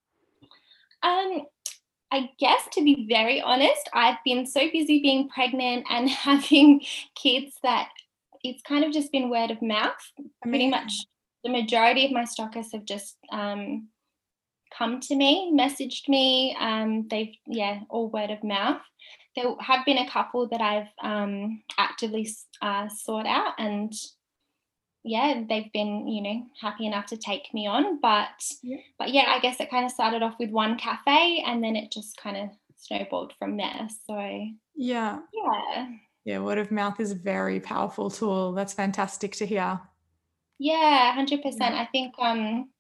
Um, 1.03 1.43
I 2.11 2.31
guess 2.39 2.69
to 2.73 2.83
be 2.83 3.07
very 3.09 3.41
honest, 3.41 3.89
I've 3.95 4.19
been 4.25 4.47
so 4.47 4.69
busy 4.73 5.01
being 5.01 5.29
pregnant 5.29 5.87
and 5.89 6.11
having 6.11 6.81
kids 7.15 7.55
that 7.63 7.89
it's 8.43 8.63
kind 8.63 8.85
of 8.85 8.93
just 8.93 9.13
been 9.13 9.31
word 9.31 9.53
of 9.53 9.63
mouth. 9.63 9.93
Pretty 10.43 10.69
much 10.69 10.93
the 11.45 11.51
majority 11.51 12.07
of 12.07 12.13
my 12.13 12.25
stockists 12.25 12.73
have 12.73 12.87
just 12.87 13.17
um, 13.31 13.89
come 14.77 14.99
to 15.01 15.15
me, 15.15 15.53
messaged 15.55 16.09
me. 16.09 16.57
Um, 16.59 17.07
they've, 17.09 17.35
yeah, 17.47 17.81
all 17.91 18.09
word 18.09 18.31
of 18.31 18.43
mouth. 18.43 18.81
There 19.37 19.55
have 19.61 19.85
been 19.85 19.99
a 19.99 20.09
couple 20.09 20.49
that 20.49 20.61
I've 20.61 20.89
um, 21.03 21.63
actively 21.79 22.29
uh, 22.63 22.89
sought 22.89 23.27
out, 23.27 23.55
and 23.59 23.93
yeah, 25.05 25.43
they've 25.49 25.73
been, 25.73 26.09
you 26.09 26.23
know, 26.23 26.47
happy 26.61 26.87
enough 26.87 27.07
to 27.07 27.17
take 27.17 27.53
me 27.53 27.67
on. 27.67 28.01
But, 28.01 28.43
yeah. 28.63 28.79
but 28.99 29.13
yeah, 29.13 29.27
I 29.29 29.41
guess 29.41 29.61
it 29.61 29.71
kind 29.71 29.85
of 29.85 29.91
started 29.91 30.23
off 30.23 30.37
with 30.39 30.51
one 30.51 30.79
cafe, 30.79 31.43
and 31.47 31.63
then 31.63 31.77
it 31.77 31.93
just 31.93 32.17
kind 32.17 32.37
of 32.37 32.49
snowballed 32.77 33.35
from 33.39 33.57
there. 33.57 33.89
So 34.07 34.47
yeah, 34.77 35.19
yeah, 35.33 35.89
yeah. 36.25 36.39
Word 36.39 36.59
of 36.59 36.71
mouth 36.71 37.01
is 37.01 37.13
a 37.13 37.17
very 37.17 37.61
powerful 37.61 38.11
tool. 38.11 38.53
That's 38.53 38.73
fantastic 38.73 39.33
to 39.37 39.47
hear. 39.47 39.81
Yeah, 40.59 41.13
hundred 41.13 41.43
percent. 41.43 41.75
I 41.75 41.87
think 41.87 42.15
um 42.19 42.71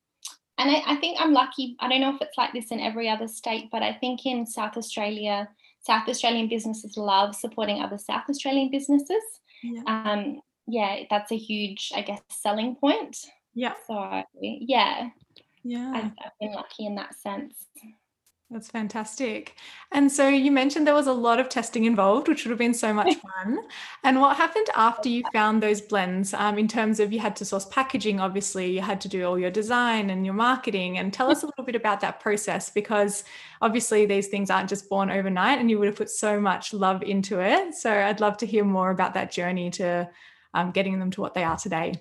and 0.56 0.70
I, 0.70 0.82
I 0.86 0.96
think 0.96 1.18
I'm 1.20 1.32
lucky. 1.32 1.76
I 1.80 1.88
don't 1.88 2.00
know 2.00 2.14
if 2.14 2.20
it's 2.20 2.38
like 2.38 2.52
this 2.52 2.70
in 2.70 2.80
every 2.80 3.08
other 3.08 3.26
state, 3.26 3.70
but 3.72 3.82
I 3.82 3.92
think 3.92 4.24
in 4.24 4.46
South 4.46 4.76
Australia, 4.76 5.48
South 5.80 6.08
Australian 6.08 6.48
businesses 6.48 6.96
love 6.96 7.34
supporting 7.34 7.82
other 7.82 7.98
South 7.98 8.24
Australian 8.28 8.70
businesses. 8.70 9.22
Yeah. 9.62 9.82
Um, 9.86 10.40
yeah, 10.66 11.00
that's 11.10 11.32
a 11.32 11.36
huge, 11.36 11.92
I 11.94 12.02
guess, 12.02 12.20
selling 12.30 12.76
point. 12.76 13.18
Yeah. 13.54 13.74
So 13.86 14.22
yeah. 14.40 15.08
yeah, 15.64 15.92
I've, 15.94 16.12
I've 16.24 16.38
been 16.40 16.52
lucky 16.52 16.86
in 16.86 16.94
that 16.94 17.18
sense. 17.18 17.66
That's 18.54 18.70
fantastic. 18.70 19.56
And 19.90 20.12
so 20.12 20.28
you 20.28 20.52
mentioned 20.52 20.86
there 20.86 20.94
was 20.94 21.08
a 21.08 21.12
lot 21.12 21.40
of 21.40 21.48
testing 21.48 21.86
involved, 21.86 22.28
which 22.28 22.44
would 22.44 22.50
have 22.50 22.58
been 22.58 22.72
so 22.72 22.94
much 22.94 23.16
fun. 23.44 23.58
and 24.04 24.20
what 24.20 24.36
happened 24.36 24.68
after 24.76 25.08
you 25.08 25.24
found 25.32 25.60
those 25.60 25.80
blends 25.80 26.32
um, 26.32 26.56
in 26.56 26.68
terms 26.68 27.00
of 27.00 27.12
you 27.12 27.18
had 27.18 27.34
to 27.34 27.44
source 27.44 27.64
packaging, 27.64 28.20
obviously, 28.20 28.70
you 28.70 28.80
had 28.80 29.00
to 29.00 29.08
do 29.08 29.24
all 29.24 29.36
your 29.36 29.50
design 29.50 30.08
and 30.08 30.24
your 30.24 30.36
marketing. 30.36 30.98
And 30.98 31.12
tell 31.12 31.32
us 31.32 31.42
a 31.42 31.46
little 31.48 31.64
bit 31.64 31.74
about 31.74 32.00
that 32.02 32.20
process 32.20 32.70
because 32.70 33.24
obviously 33.60 34.06
these 34.06 34.28
things 34.28 34.50
aren't 34.50 34.68
just 34.68 34.88
born 34.88 35.10
overnight 35.10 35.58
and 35.58 35.68
you 35.68 35.80
would 35.80 35.88
have 35.88 35.96
put 35.96 36.08
so 36.08 36.38
much 36.38 36.72
love 36.72 37.02
into 37.02 37.40
it. 37.40 37.74
So 37.74 37.92
I'd 37.92 38.20
love 38.20 38.36
to 38.36 38.46
hear 38.46 38.64
more 38.64 38.92
about 38.92 39.14
that 39.14 39.32
journey 39.32 39.70
to 39.70 40.08
um, 40.54 40.70
getting 40.70 41.00
them 41.00 41.10
to 41.10 41.20
what 41.20 41.34
they 41.34 41.42
are 41.42 41.56
today 41.56 41.94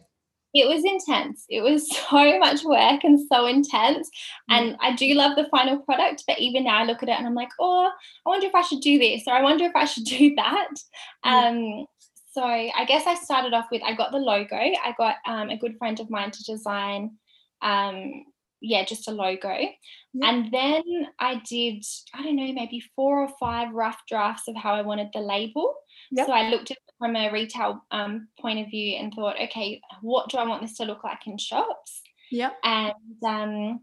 it 0.54 0.68
was 0.68 0.84
intense. 0.86 1.46
It 1.50 1.62
was 1.62 1.90
so 2.10 2.40
much 2.40 2.64
work 2.64 3.04
and 3.04 3.20
so 3.28 3.46
intense. 3.46 4.10
Mm. 4.50 4.56
And 4.56 4.78
I 4.82 4.96
do 4.96 5.14
love 5.14 5.36
the 5.36 5.48
final 5.50 5.80
product, 5.80 6.24
but 6.28 6.40
even 6.40 6.66
now 6.66 6.78
I 6.78 6.84
look 6.84 7.04
at 7.04 7.10
it 7.10 7.18
and 7.18 7.28
I'm 7.28 7.36
like, 7.36 7.52
oh, 7.60 7.90
I 8.26 8.30
wonder 8.30 8.48
if 8.48 8.56
I 8.56 8.62
should 8.62 8.82
do 8.82 9.00
this 9.00 9.24
or 9.28 9.34
I 9.34 9.42
wonder 9.42 9.66
if 9.66 9.76
I 9.76 9.86
should 9.86 10.06
do 10.06 10.36
that. 10.36 10.70
Um, 11.24 11.86
so 12.32 12.44
I 12.44 12.86
guess 12.88 13.06
I 13.06 13.14
started 13.14 13.54
off 13.54 13.68
with 13.72 13.84
I 13.84 13.94
got 13.94 14.12
the 14.12 14.18
logo. 14.18 14.56
I 14.56 14.94
got 14.98 15.18
um, 15.28 15.50
a 15.50 15.58
good 15.58 15.78
friend 15.78 16.00
of 16.00 16.10
mine 16.10 16.32
to 16.32 16.44
design, 16.44 17.12
um, 17.62 18.26
yeah, 18.60 18.86
just 18.86 19.08
a 19.08 19.12
logo. 19.12 19.56
And 20.22 20.52
then 20.52 20.84
I 21.20 21.42
did, 21.48 21.84
I 22.14 22.24
don't 22.24 22.36
know, 22.36 22.52
maybe 22.54 22.82
four 22.96 23.22
or 23.22 23.30
five 23.40 23.74
rough 23.74 24.00
drafts 24.08 24.48
of 24.48 24.56
how 24.56 24.74
I 24.74 24.82
wanted 24.82 25.10
the 25.14 25.20
label. 25.20 25.76
Yep. 26.12 26.28
So 26.28 26.34
I 26.34 26.50
looked 26.50 26.72
at 26.72 26.78
from 27.04 27.18
a 27.18 27.30
retail 27.34 27.84
um, 27.92 28.30
point 28.40 28.60
of 28.60 28.70
view 28.70 28.96
and 28.96 29.14
thought, 29.14 29.36
okay, 29.38 29.82
what 30.02 30.30
do 30.30 30.38
I 30.38 30.48
want 30.48 30.62
this 30.62 30.78
to 30.78 30.86
look 30.86 31.04
like 31.04 31.28
in 31.28 31.38
shops? 31.38 32.02
Yeah. 32.32 32.52
And 32.64 32.94
um, 33.28 33.82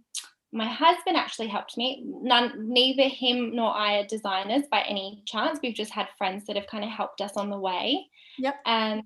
my 0.53 0.67
husband 0.67 1.19
actually 1.19 1.49
helped 1.49 1.77
me. 1.77 2.03
None, 2.07 2.73
neither 2.73 3.09
him 3.09 3.55
nor 3.55 3.77
I 3.77 3.99
are 3.99 4.07
designers 4.07 4.63
by 4.71 4.85
any 4.89 5.23
chance. 5.27 5.59
We've 5.63 5.75
just 5.75 5.93
had 5.93 6.09
friends 6.17 6.47
that 6.47 6.57
have 6.57 6.67
kind 6.67 6.83
of 6.83 6.89
helped 6.89 7.21
us 7.21 7.37
on 7.37 7.51
the 7.51 7.59
way. 7.59 8.07
Yep. 8.39 8.55
Um, 8.65 9.03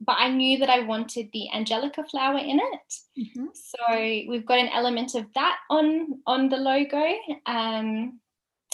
but 0.00 0.16
I 0.18 0.28
knew 0.28 0.58
that 0.58 0.68
I 0.68 0.80
wanted 0.80 1.28
the 1.32 1.46
angelica 1.54 2.02
flower 2.02 2.38
in 2.38 2.58
it. 2.58 2.94
Mm-hmm. 3.16 3.46
So 3.54 3.96
we've 4.28 4.44
got 4.44 4.58
an 4.58 4.70
element 4.70 5.14
of 5.14 5.26
that 5.36 5.58
on 5.70 6.20
on 6.26 6.48
the 6.48 6.56
logo. 6.56 7.14
Um, 7.46 8.18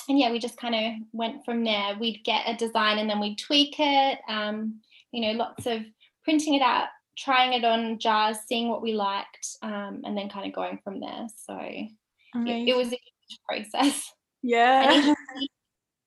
and 0.09 0.18
yeah, 0.18 0.31
we 0.31 0.38
just 0.38 0.57
kind 0.57 0.75
of 0.75 1.07
went 1.12 1.44
from 1.44 1.64
there. 1.64 1.97
We'd 1.99 2.25
get 2.25 2.49
a 2.49 2.57
design 2.57 2.99
and 2.99 3.09
then 3.09 3.21
we'd 3.21 3.38
tweak 3.38 3.77
it. 3.79 4.18
Um, 4.29 4.81
you 5.12 5.21
know, 5.21 5.38
lots 5.38 5.66
of 5.66 5.83
printing 6.25 6.55
it 6.55 6.62
out, 6.62 6.88
trying 7.16 7.53
it 7.53 7.64
on 7.64 7.99
jars, 7.99 8.38
seeing 8.47 8.68
what 8.68 8.83
we 8.83 8.92
liked, 8.92 9.47
um, 9.62 10.03
and 10.05 10.16
then 10.16 10.29
kind 10.31 10.47
of 10.47 10.55
going 10.55 10.79
from 10.83 11.01
there. 11.01 11.27
So 11.37 11.59
it, 11.61 11.90
it, 12.35 12.77
was 12.77 12.92
a 12.92 12.99
process. 13.47 14.12
Yeah. 14.42 15.14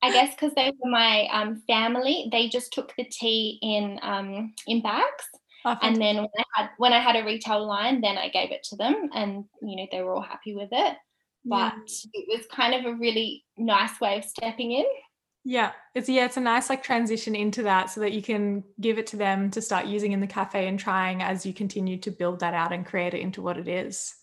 I 0.03 0.11
guess 0.11 0.33
because 0.33 0.53
they 0.55 0.71
were 0.79 0.89
my 0.89 1.27
um, 1.31 1.61
family, 1.67 2.27
they 2.31 2.49
just 2.49 2.73
took 2.73 2.93
the 2.97 3.03
tea 3.03 3.59
in 3.61 3.99
um, 4.01 4.53
in 4.65 4.81
bags. 4.81 5.25
Oh, 5.63 5.77
and 5.83 6.01
then 6.01 6.15
when 6.15 6.29
I 6.35 6.43
had 6.55 6.69
when 6.77 6.93
I 6.93 6.99
had 6.99 7.15
a 7.15 7.23
retail 7.23 7.67
line, 7.67 8.01
then 8.01 8.17
I 8.17 8.29
gave 8.29 8.51
it 8.51 8.63
to 8.69 8.75
them, 8.77 9.09
and 9.13 9.45
you 9.61 9.75
know 9.75 9.85
they 9.91 10.01
were 10.01 10.15
all 10.15 10.21
happy 10.21 10.55
with 10.55 10.69
it 10.71 10.97
but 11.45 11.73
yeah. 12.13 12.21
it 12.21 12.37
was 12.37 12.47
kind 12.47 12.73
of 12.73 12.85
a 12.85 12.95
really 12.95 13.43
nice 13.57 13.99
way 13.99 14.17
of 14.17 14.25
stepping 14.25 14.71
in. 14.71 14.85
Yeah 15.43 15.71
it's 15.95 16.07
yeah 16.07 16.25
it's 16.25 16.37
a 16.37 16.41
nice 16.41 16.69
like 16.69 16.83
transition 16.83 17.35
into 17.35 17.63
that 17.63 17.89
so 17.89 18.01
that 18.01 18.13
you 18.13 18.21
can 18.21 18.63
give 18.79 18.99
it 18.99 19.07
to 19.07 19.17
them 19.17 19.49
to 19.51 19.61
start 19.61 19.87
using 19.87 20.11
in 20.11 20.19
the 20.19 20.27
cafe 20.27 20.67
and 20.67 20.79
trying 20.79 21.23
as 21.23 21.45
you 21.45 21.53
continue 21.53 21.97
to 21.97 22.11
build 22.11 22.39
that 22.41 22.53
out 22.53 22.71
and 22.71 22.85
create 22.85 23.13
it 23.13 23.21
into 23.21 23.41
what 23.41 23.57
it 23.57 23.67
is. 23.67 24.13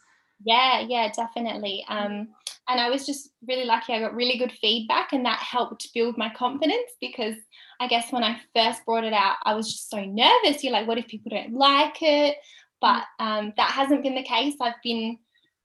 Yeah 0.45 0.81
yeah 0.89 1.11
definitely. 1.13 1.85
Um 1.89 2.29
and 2.71 2.81
i 2.81 2.91
was 2.91 3.07
just 3.07 3.31
really 3.47 3.65
lucky 3.65 3.95
i 3.95 4.01
got 4.01 4.15
really 4.15 4.37
good 4.37 4.53
feedback 4.53 5.13
and 5.13 5.25
that 5.25 5.39
helped 5.39 5.89
build 5.95 6.19
my 6.19 6.29
confidence 6.35 6.91
because 7.01 7.35
i 7.81 7.89
guess 7.89 8.13
when 8.13 8.23
i 8.23 8.39
first 8.55 8.85
brought 8.85 9.05
it 9.05 9.15
out 9.15 9.37
i 9.45 9.55
was 9.55 9.73
just 9.73 9.89
so 9.89 10.05
nervous. 10.05 10.63
You're 10.63 10.75
like 10.75 10.87
what 10.87 10.99
if 10.99 11.09
people 11.09 11.31
don't 11.31 11.55
like 11.55 12.03
it? 12.03 12.37
But 12.81 13.05
um 13.19 13.53
that 13.57 13.71
hasn't 13.71 14.03
been 14.03 14.15
the 14.15 14.23
case. 14.23 14.55
I've 14.61 14.75
been 14.85 15.19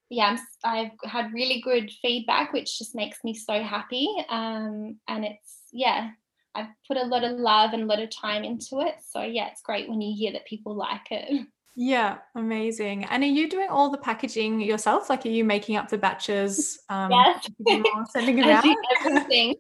yeah, 0.10 0.38
i 0.64 0.78
have 0.78 1.12
had 1.12 1.34
really 1.34 1.62
good 1.62 1.92
feedback, 2.02 2.54
which 2.54 2.78
just 2.78 2.96
makes 2.96 3.24
me 3.24 3.34
so 3.34 3.62
happy. 3.62 4.08
Um, 4.30 5.00
and 5.08 5.26
it's, 5.26 5.64
yeah, 5.72 6.12
I've 6.56 6.68
put 6.88 6.98
a 6.98 7.06
lot 7.06 7.24
of 7.24 7.40
love 7.40 7.74
and 7.74 7.84
a 7.84 7.86
lot 7.86 8.02
of 8.02 8.10
time 8.10 8.44
into 8.44 8.82
it. 8.82 8.96
So, 9.10 9.22
yeah, 9.22 9.48
it's 9.48 9.62
great 9.62 9.90
when 9.90 10.02
you 10.02 10.16
hear 10.16 10.34
that 10.34 10.46
people 10.46 10.76
like 10.76 11.12
it. 11.12 11.48
Yeah, 11.76 12.18
amazing. 12.36 13.06
And 13.06 13.24
are 13.24 13.26
you 13.26 13.50
doing 13.50 13.68
all 13.68 13.90
the 13.90 13.98
packaging 13.98 14.62
yourself? 14.62 15.10
Like, 15.10 15.26
are 15.26 15.30
you 15.30 15.44
making 15.44 15.76
up 15.76 15.90
the 15.90 15.98
batches? 15.98 16.80
Um, 16.88 17.10
yes. 17.10 17.50
Sending 18.12 18.38
it 18.40 18.46
out? 18.46 18.64
everything. 19.04 19.56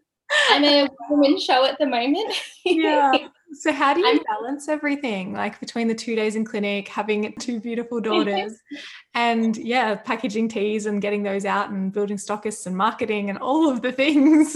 I'm 0.49 0.63
a 0.63 0.89
woman 1.09 1.39
show 1.39 1.65
at 1.65 1.77
the 1.79 1.85
moment. 1.85 2.33
yeah. 2.65 3.11
So 3.55 3.71
how 3.71 3.93
do 3.93 3.99
you 3.99 4.19
balance 4.23 4.67
everything 4.67 5.33
like 5.33 5.59
between 5.59 5.87
the 5.87 5.93
two 5.93 6.15
days 6.15 6.35
in 6.35 6.43
clinic, 6.43 6.87
having 6.87 7.33
two 7.39 7.59
beautiful 7.59 8.01
daughters 8.01 8.53
and 9.13 9.55
yeah, 9.57 9.93
packaging 9.93 10.49
teas 10.49 10.87
and 10.87 11.01
getting 11.01 11.21
those 11.21 11.45
out 11.45 11.69
and 11.69 11.93
building 11.93 12.17
stockists 12.17 12.65
and 12.65 12.75
marketing 12.75 13.29
and 13.29 13.37
all 13.37 13.69
of 13.69 13.83
the 13.83 13.91
things? 13.91 14.55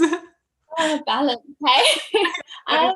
Oh, 0.80 1.00
balance, 1.06 1.40
hey? 1.64 2.20
um, 2.76 2.94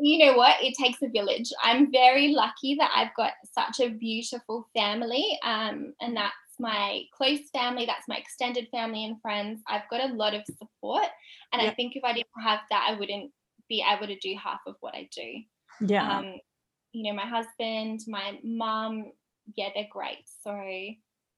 you 0.00 0.24
know 0.24 0.36
what? 0.36 0.62
It 0.62 0.74
takes 0.80 1.02
a 1.02 1.08
village. 1.08 1.52
I'm 1.62 1.90
very 1.90 2.28
lucky 2.28 2.76
that 2.76 2.92
I've 2.94 3.14
got 3.16 3.32
such 3.52 3.80
a 3.80 3.90
beautiful 3.90 4.68
family 4.76 5.40
um, 5.42 5.94
and 6.00 6.16
that's 6.16 6.34
my 6.58 7.02
close 7.16 7.40
family, 7.52 7.86
that's 7.86 8.08
my 8.08 8.16
extended 8.16 8.68
family 8.70 9.04
and 9.04 9.20
friends. 9.20 9.60
I've 9.68 9.88
got 9.90 10.10
a 10.10 10.14
lot 10.14 10.34
of 10.34 10.42
support. 10.46 11.06
And 11.52 11.62
yep. 11.62 11.72
I 11.72 11.74
think 11.74 11.96
if 11.96 12.04
I 12.04 12.12
didn't 12.12 12.26
have 12.42 12.60
that, 12.70 12.88
I 12.90 12.98
wouldn't 12.98 13.30
be 13.68 13.84
able 13.88 14.06
to 14.06 14.18
do 14.18 14.34
half 14.42 14.60
of 14.66 14.74
what 14.80 14.94
I 14.94 15.08
do. 15.14 15.86
Yeah. 15.86 16.18
Um, 16.18 16.34
you 16.92 17.04
know, 17.04 17.16
my 17.16 17.26
husband, 17.26 18.00
my 18.08 18.38
mom, 18.42 19.12
yeah, 19.56 19.68
they're 19.74 19.86
great. 19.90 20.24
So 20.42 20.54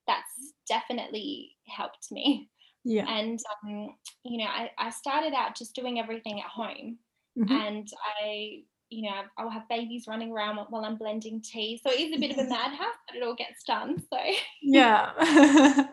that's 0.07 0.55
definitely 0.69 1.57
helped 1.69 2.07
me. 2.11 2.49
Yeah. 2.85 3.05
And, 3.09 3.39
um, 3.65 3.91
you 4.25 4.39
know, 4.39 4.51
I, 4.51 4.71
I 4.79 4.91
started 4.91 5.35
out 5.35 5.57
just 5.57 5.75
doing 5.75 5.99
everything 5.99 6.41
at 6.41 6.47
home. 6.47 6.99
Mm-hmm. 7.39 7.53
And 7.53 7.89
I, 8.23 8.63
you 8.90 9.09
know, 9.09 9.16
I'll 9.38 9.50
have 9.50 9.68
babies 9.68 10.07
running 10.09 10.33
around 10.33 10.59
while 10.68 10.85
I'm 10.85 10.96
blending 10.96 11.40
tea. 11.40 11.81
So 11.83 11.90
it 11.90 12.00
is 12.00 12.16
a 12.16 12.18
bit 12.18 12.33
of 12.33 12.38
a 12.38 12.44
madhouse, 12.48 12.96
but 13.07 13.16
it 13.16 13.22
all 13.22 13.35
gets 13.35 13.64
done. 13.64 14.03
So, 14.12 14.18
yeah. 14.62 15.12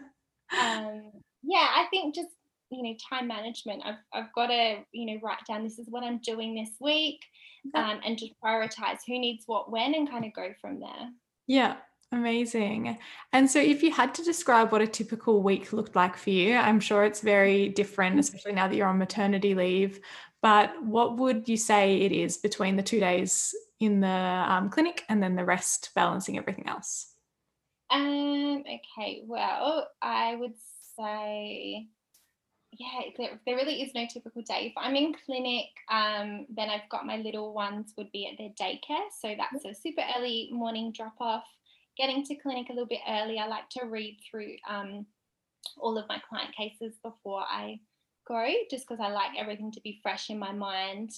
um, 0.59 1.11
yeah, 1.43 1.67
I 1.75 1.85
think 1.91 2.15
just 2.15 2.29
you 2.69 2.83
know 2.83 2.95
time 3.09 3.27
management 3.27 3.81
i've, 3.85 3.95
I've 4.13 4.33
got 4.33 4.47
to 4.47 4.79
you 4.91 5.05
know 5.05 5.19
write 5.23 5.45
down 5.47 5.63
this 5.63 5.79
is 5.79 5.87
what 5.89 6.03
i'm 6.03 6.19
doing 6.19 6.55
this 6.55 6.71
week 6.79 7.21
um, 7.75 7.99
and 8.05 8.17
just 8.17 8.33
prioritize 8.43 8.99
who 9.05 9.19
needs 9.19 9.43
what 9.45 9.71
when 9.71 9.93
and 9.93 10.09
kind 10.09 10.25
of 10.25 10.33
go 10.33 10.53
from 10.59 10.79
there 10.79 11.09
yeah 11.47 11.75
amazing 12.13 12.97
and 13.33 13.49
so 13.51 13.59
if 13.59 13.83
you 13.83 13.91
had 13.91 14.13
to 14.13 14.23
describe 14.23 14.71
what 14.71 14.81
a 14.81 14.87
typical 14.87 15.43
week 15.43 15.73
looked 15.73 15.95
like 15.95 16.15
for 16.15 16.29
you 16.29 16.55
i'm 16.55 16.79
sure 16.79 17.03
it's 17.03 17.19
very 17.19 17.67
different 17.69 18.15
mm. 18.15 18.19
especially 18.19 18.53
now 18.53 18.67
that 18.67 18.75
you're 18.75 18.87
on 18.87 18.97
maternity 18.97 19.53
leave 19.53 19.99
but 20.41 20.71
what 20.83 21.17
would 21.17 21.47
you 21.49 21.57
say 21.57 22.01
it 22.01 22.11
is 22.11 22.37
between 22.37 22.75
the 22.75 22.83
two 22.83 22.99
days 22.99 23.55
in 23.79 23.99
the 23.99 24.07
um, 24.07 24.69
clinic 24.69 25.03
and 25.09 25.21
then 25.21 25.35
the 25.35 25.45
rest 25.45 25.91
balancing 25.95 26.37
everything 26.37 26.67
else 26.67 27.13
um 27.91 28.63
okay 28.67 29.21
well 29.25 29.87
i 30.01 30.35
would 30.35 30.53
say 30.97 31.87
yeah, 32.77 33.01
there, 33.17 33.39
there 33.45 33.55
really 33.55 33.81
is 33.81 33.93
no 33.95 34.05
typical 34.11 34.41
day. 34.43 34.67
If 34.67 34.73
I'm 34.77 34.95
in 34.95 35.15
clinic, 35.25 35.65
um, 35.89 36.45
then 36.49 36.69
I've 36.69 36.87
got 36.89 37.05
my 37.05 37.17
little 37.17 37.53
ones 37.53 37.93
would 37.97 38.11
be 38.11 38.27
at 38.27 38.37
their 38.37 38.49
daycare. 38.49 39.07
So 39.19 39.35
that's 39.37 39.65
a 39.65 39.73
super 39.73 40.03
early 40.17 40.49
morning 40.51 40.91
drop 40.91 41.15
off. 41.19 41.43
Getting 41.97 42.23
to 42.25 42.35
clinic 42.35 42.67
a 42.69 42.73
little 42.73 42.87
bit 42.87 42.99
early. 43.07 43.39
I 43.39 43.47
like 43.47 43.69
to 43.71 43.85
read 43.85 44.19
through 44.29 44.55
um, 44.69 45.05
all 45.79 45.97
of 45.97 46.07
my 46.07 46.21
client 46.29 46.55
cases 46.55 46.93
before 47.01 47.41
I 47.41 47.79
go, 48.27 48.45
just 48.69 48.87
because 48.87 49.03
I 49.03 49.09
like 49.09 49.31
everything 49.37 49.71
to 49.71 49.81
be 49.81 49.99
fresh 50.01 50.29
in 50.29 50.39
my 50.39 50.51
mind. 50.51 51.11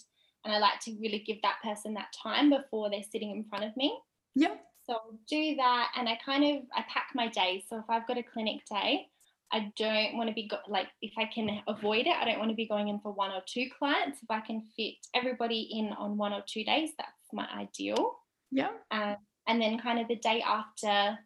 And 0.45 0.53
I 0.53 0.59
like 0.59 0.79
to 0.81 0.95
really 1.01 1.19
give 1.19 1.41
that 1.41 1.57
person 1.63 1.93
that 1.95 2.13
time 2.23 2.49
before 2.49 2.89
they're 2.89 3.03
sitting 3.03 3.31
in 3.31 3.43
front 3.43 3.65
of 3.65 3.75
me. 3.75 3.97
Yep. 4.35 4.61
So 4.85 4.93
I'll 4.93 5.19
do 5.29 5.55
that. 5.57 5.91
And 5.97 6.07
I 6.07 6.17
kind 6.25 6.43
of, 6.43 6.63
I 6.73 6.85
pack 6.91 7.09
my 7.13 7.27
days. 7.27 7.63
So 7.69 7.77
if 7.77 7.85
I've 7.89 8.07
got 8.07 8.17
a 8.17 8.23
clinic 8.23 8.61
day, 8.69 9.07
I 9.51 9.71
don't 9.77 10.15
want 10.15 10.29
to 10.29 10.33
be 10.33 10.47
go- 10.47 10.57
like 10.67 10.87
if 11.01 11.11
I 11.17 11.25
can 11.25 11.61
avoid 11.67 12.05
it, 12.05 12.15
I 12.15 12.25
don't 12.25 12.39
want 12.39 12.51
to 12.51 12.55
be 12.55 12.67
going 12.67 12.87
in 12.87 12.99
for 12.99 13.11
one 13.11 13.31
or 13.31 13.41
two 13.45 13.67
clients. 13.77 14.19
If 14.21 14.29
I 14.29 14.41
can 14.41 14.61
fit 14.75 14.93
everybody 15.13 15.61
in 15.71 15.91
on 15.93 16.17
one 16.17 16.33
or 16.33 16.43
two 16.47 16.63
days, 16.63 16.91
that's 16.97 17.33
my 17.33 17.47
ideal. 17.57 18.17
Yeah. 18.51 18.69
Um, 18.91 19.17
and 19.47 19.61
then 19.61 19.79
kind 19.79 19.99
of 19.99 20.07
the 20.07 20.15
day 20.15 20.43
after, 20.45 21.17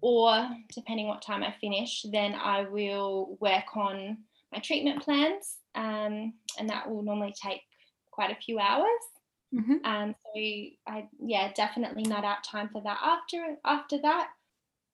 or 0.00 0.48
depending 0.74 1.08
what 1.08 1.22
time 1.22 1.42
I 1.42 1.54
finish, 1.60 2.04
then 2.12 2.34
I 2.34 2.62
will 2.62 3.36
work 3.40 3.76
on 3.76 4.18
my 4.56 4.62
treatment 4.62 5.02
plans, 5.02 5.58
um, 5.74 6.32
and 6.58 6.68
that 6.70 6.88
will 6.88 7.02
normally 7.02 7.34
take 7.40 7.60
quite 8.10 8.30
a 8.30 8.40
few 8.40 8.58
hours. 8.58 9.04
Mm-hmm. 9.54 9.84
Um, 9.84 10.14
so 10.24 10.40
I 10.88 11.08
yeah 11.20 11.52
definitely 11.54 12.04
not 12.04 12.24
out 12.24 12.42
time 12.42 12.70
for 12.72 12.82
that 12.82 12.98
after 13.02 13.56
after 13.64 13.98
that. 14.00 14.28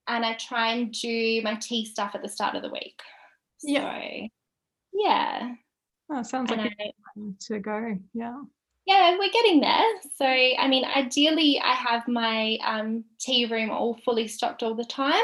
and 0.08 0.24
I 0.24 0.34
try 0.34 0.72
and 0.72 0.92
do 0.92 1.40
my 1.42 1.54
tea 1.56 1.84
stuff 1.86 2.12
at 2.14 2.22
the 2.22 2.28
start 2.28 2.56
of 2.56 2.62
the 2.62 2.70
week. 2.70 3.00
Yeah. 3.62 4.00
So, 4.00 4.28
yeah. 4.92 5.54
Oh, 6.10 6.22
sounds 6.22 6.50
like 6.50 6.60
I, 6.60 6.90
to 7.46 7.58
go. 7.60 7.96
Yeah. 8.12 8.42
Yeah, 8.84 9.16
we're 9.16 9.30
getting 9.30 9.60
there. 9.60 9.86
So, 10.16 10.26
I 10.26 10.66
mean, 10.66 10.84
ideally, 10.84 11.60
I 11.60 11.72
have 11.72 12.08
my 12.08 12.58
um, 12.64 13.04
tea 13.20 13.46
room 13.46 13.70
all 13.70 13.98
fully 14.04 14.26
stocked 14.26 14.62
all 14.62 14.74
the 14.74 14.84
time. 14.84 15.22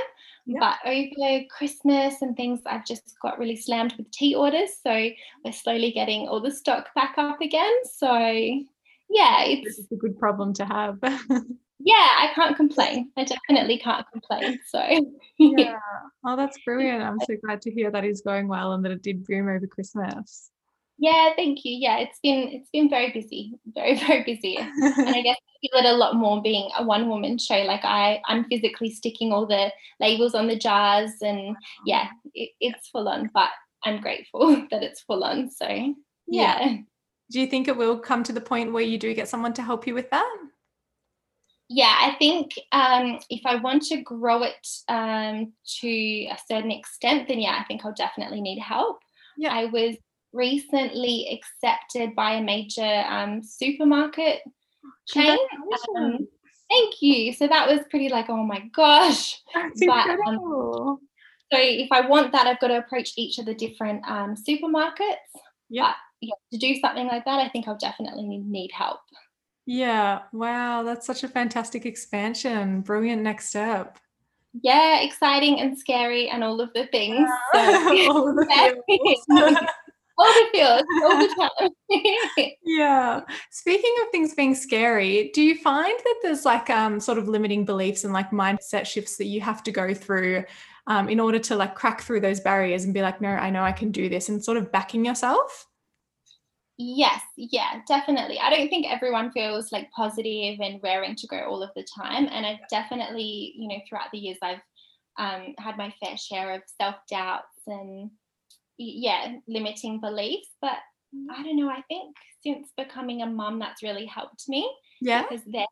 But 0.49 0.77
over 0.87 1.45
Christmas 1.51 2.23
and 2.23 2.37
things, 2.37 2.61
I've 2.67 2.87
just 2.87 3.15
got 3.21 3.39
really 3.39 3.57
slammed 3.57 3.95
with 3.99 4.11
tea 4.11 4.35
orders. 4.35 4.71
So 4.83 5.11
we're 5.45 5.53
slowly 5.53 5.93
getting 5.93 6.27
all 6.27 6.41
the 6.41 6.51
stock 6.51 6.89
back 6.95 7.15
up 7.19 7.41
again. 7.41 7.73
So 7.85 8.17
yeah, 9.11 9.45
it's, 9.45 9.79
it's 9.79 9.93
a 9.93 9.97
good 9.97 10.19
problem 10.19 10.55
to 10.55 10.65
have. 10.65 10.99
yeah, 11.79 12.09
I 12.19 12.31
can't 12.35 12.57
complain. 12.57 13.11
I 13.17 13.25
definitely 13.25 13.79
can't 13.79 14.07
complain. 14.11 14.59
So 14.67 14.83
yeah. 15.39 15.79
Oh, 16.25 16.37
that's 16.37 16.59
brilliant. 16.65 17.03
I'm 17.03 17.21
so 17.21 17.37
glad 17.45 17.63
to 17.63 17.71
hear 17.71 17.91
that 17.91 18.05
is 18.05 18.23
going 18.23 18.49
well 18.49 18.73
and 18.73 18.85
that 18.85 18.93
it 18.93 19.03
did 19.03 19.25
boom 19.25 19.49
over 19.49 19.67
Christmas. 19.67 20.51
Yeah, 20.99 21.31
thank 21.37 21.65
you. 21.65 21.77
Yeah, 21.77 21.99
it's 21.99 22.19
been 22.21 22.49
it's 22.49 22.71
been 22.71 22.91
very 22.91 23.13
busy, 23.13 23.55
very 23.67 23.97
very 24.07 24.25
busy, 24.25 24.57
and 24.57 24.71
I 24.83 25.23
guess 25.23 25.37
I 25.37 25.55
feel 25.61 25.85
it 25.85 25.85
a 25.85 25.97
lot 25.97 26.17
more 26.17 26.43
being 26.43 26.69
a 26.77 26.85
one 26.85 27.09
woman 27.09 27.39
show. 27.39 27.59
Like 27.59 27.85
I, 27.85 28.21
I'm 28.27 28.45
physically 28.49 28.91
sticking 28.91 29.33
all 29.33 29.47
the 29.47 29.73
labels 30.01 30.35
on 30.35 30.49
the 30.49 30.59
jars, 30.59 31.13
and 31.23 31.57
yeah, 31.87 32.09
it, 32.35 32.51
it's 32.61 32.89
full 32.89 33.09
on. 33.09 33.31
But 33.33 33.51
I'm 33.85 34.01
grateful 34.01 34.67
that 34.71 34.83
it's 34.83 35.01
full 35.03 35.23
on. 35.23 35.51
So 35.51 35.69
yeah. 35.69 35.95
yeah. 36.27 36.77
Do 37.31 37.41
you 37.41 37.47
think 37.47 37.69
it 37.69 37.77
will 37.77 37.99
come 37.99 38.25
to 38.25 38.33
the 38.33 38.41
point 38.41 38.73
where 38.73 38.83
you 38.83 38.99
do 38.99 39.15
get 39.15 39.29
someone 39.29 39.53
to 39.55 39.63
help 39.63 39.87
you 39.87 39.95
with 39.95 40.11
that? 40.11 40.37
Yeah, 41.69 41.95
I 42.01 42.17
think 42.19 42.55
um, 42.73 43.19
if 43.29 43.43
I 43.45 43.57
want 43.57 43.83
to 43.85 44.01
grow 44.01 44.43
it 44.43 44.67
um, 44.89 45.53
to 45.81 45.89
a 45.89 46.39
certain 46.51 46.71
extent, 46.71 47.29
then 47.29 47.39
yeah, 47.39 47.59
I 47.61 47.65
think 47.65 47.85
I'll 47.85 47.93
definitely 47.93 48.41
need 48.41 48.59
help. 48.59 49.01
Yeah. 49.37 49.53
I 49.53 49.67
was 49.67 49.97
recently 50.33 51.41
accepted 51.41 52.15
by 52.15 52.33
a 52.33 52.43
major 52.43 53.05
um, 53.09 53.43
supermarket 53.43 54.41
chain. 55.07 55.39
Um, 55.97 56.29
thank 56.71 57.01
you. 57.01 57.33
So 57.33 57.47
that 57.47 57.69
was 57.69 57.81
pretty 57.91 58.09
like, 58.09 58.29
oh 58.29 58.43
my 58.43 58.69
gosh. 58.75 59.41
That's 59.55 59.85
but, 59.85 59.91
um, 59.91 60.11
incredible. 60.11 61.01
so 61.53 61.59
if 61.59 61.91
I 61.93 62.07
want 62.07 62.33
that, 62.33 62.47
I've 62.47 62.61
got 62.61 62.69
to 62.69 62.79
approach 62.79 63.13
each 63.17 63.39
of 63.39 63.47
the 63.47 63.55
different 63.55 64.05
um, 64.09 64.35
supermarkets. 64.35 65.17
Yeah. 65.69 65.95
yeah. 66.21 66.35
To 66.53 66.59
do 66.59 66.75
something 66.81 67.07
like 67.07 67.25
that, 67.25 67.41
I 67.41 67.49
think 67.49 67.69
I'll 67.69 67.79
definitely 67.79 68.27
need 68.27 68.71
help. 68.73 69.01
Yeah. 69.67 70.23
Wow. 70.33 70.83
That's 70.83 71.07
such 71.07 71.25
a 71.25 71.29
fantastic 71.29 71.85
expansion. 71.87 72.81
Brilliant 72.81 73.23
next 73.23 73.51
step 73.51 73.99
yeah, 74.63 75.01
exciting 75.01 75.61
and 75.61 75.79
scary 75.79 76.29
and 76.29 76.43
all 76.43 76.61
of 76.61 76.73
the 76.75 76.87
things. 76.87 77.29
So, 77.55 77.61
all 78.11 78.29
of 78.29 78.37
the 78.37 79.17
all 79.31 79.57
the 80.25 80.49
feels 80.53 80.83
all 81.05 81.19
the 81.19 81.51
time. 81.59 82.51
yeah. 82.65 83.21
Speaking 83.51 83.95
of 84.03 84.11
things 84.11 84.35
being 84.35 84.55
scary, 84.55 85.31
do 85.35 85.43
you 85.43 85.57
find 85.59 85.99
that 85.99 86.15
there's 86.23 86.45
like 86.45 86.71
um 86.71 87.01
sort 87.01 87.19
of 87.19 87.29
limiting 87.29 87.65
beliefs 87.65 88.05
and 88.05 88.13
like 88.13 88.31
mindset 88.31 88.87
shifts 88.87 89.17
that 89.17 89.27
you 89.27 89.41
have 89.41 89.63
to 89.65 89.73
go 89.73 89.95
through 89.95 90.45
um, 90.89 91.09
in 91.09 91.21
order 91.21 91.39
to 91.39 91.55
like 91.55 91.75
crack 91.75 92.01
through 92.01 92.21
those 92.21 92.41
barriers 92.41 92.85
and 92.85 92.95
be 92.95 93.03
like, 93.03 93.21
no, 93.21 93.29
I 93.29 93.51
know 93.51 93.63
I 93.63 93.73
can 93.73 93.93
do 93.93 94.09
this 94.09 94.29
and 94.29 94.43
sort 94.43 94.57
of 94.57 94.73
backing 94.73 95.05
yourself? 95.05 95.67
Yes, 96.79 97.21
yeah, 97.37 97.81
definitely. 97.87 98.39
I 98.39 98.51
don't 98.51 98.69
think 98.69 98.87
everyone 98.89 99.33
feels 99.33 99.73
like 99.73 99.91
positive 99.91 100.61
and 100.61 100.81
raring 100.83 101.17
to 101.17 101.27
go 101.27 101.41
all 101.41 101.63
of 101.63 101.71
the 101.75 101.85
time. 101.95 102.29
And 102.31 102.47
I 102.47 102.61
definitely, 102.71 103.53
you 103.57 103.69
know, 103.69 103.79
throughout 103.89 104.11
the 104.13 104.19
years, 104.19 104.39
I've 104.43 104.61
um, 105.19 105.55
had 105.59 105.77
my 105.77 105.93
fair 106.03 106.17
share 106.17 106.55
of 106.55 106.63
self 106.81 106.95
doubts 107.11 107.59
and 107.67 108.11
yeah, 108.79 109.35
limiting 109.47 110.01
beliefs. 110.01 110.49
But 110.61 110.79
mm. 111.15 111.27
I 111.31 111.43
don't 111.43 111.57
know, 111.57 111.69
I 111.69 111.83
think 111.89 112.17
since 112.43 112.71
becoming 112.77 113.23
a 113.23 113.27
mum, 113.27 113.59
that's 113.59 113.83
really 113.83 114.07
helped 114.07 114.49
me. 114.49 114.71
Yeah. 115.01 115.23
Because 115.23 115.45
they're 115.47 115.67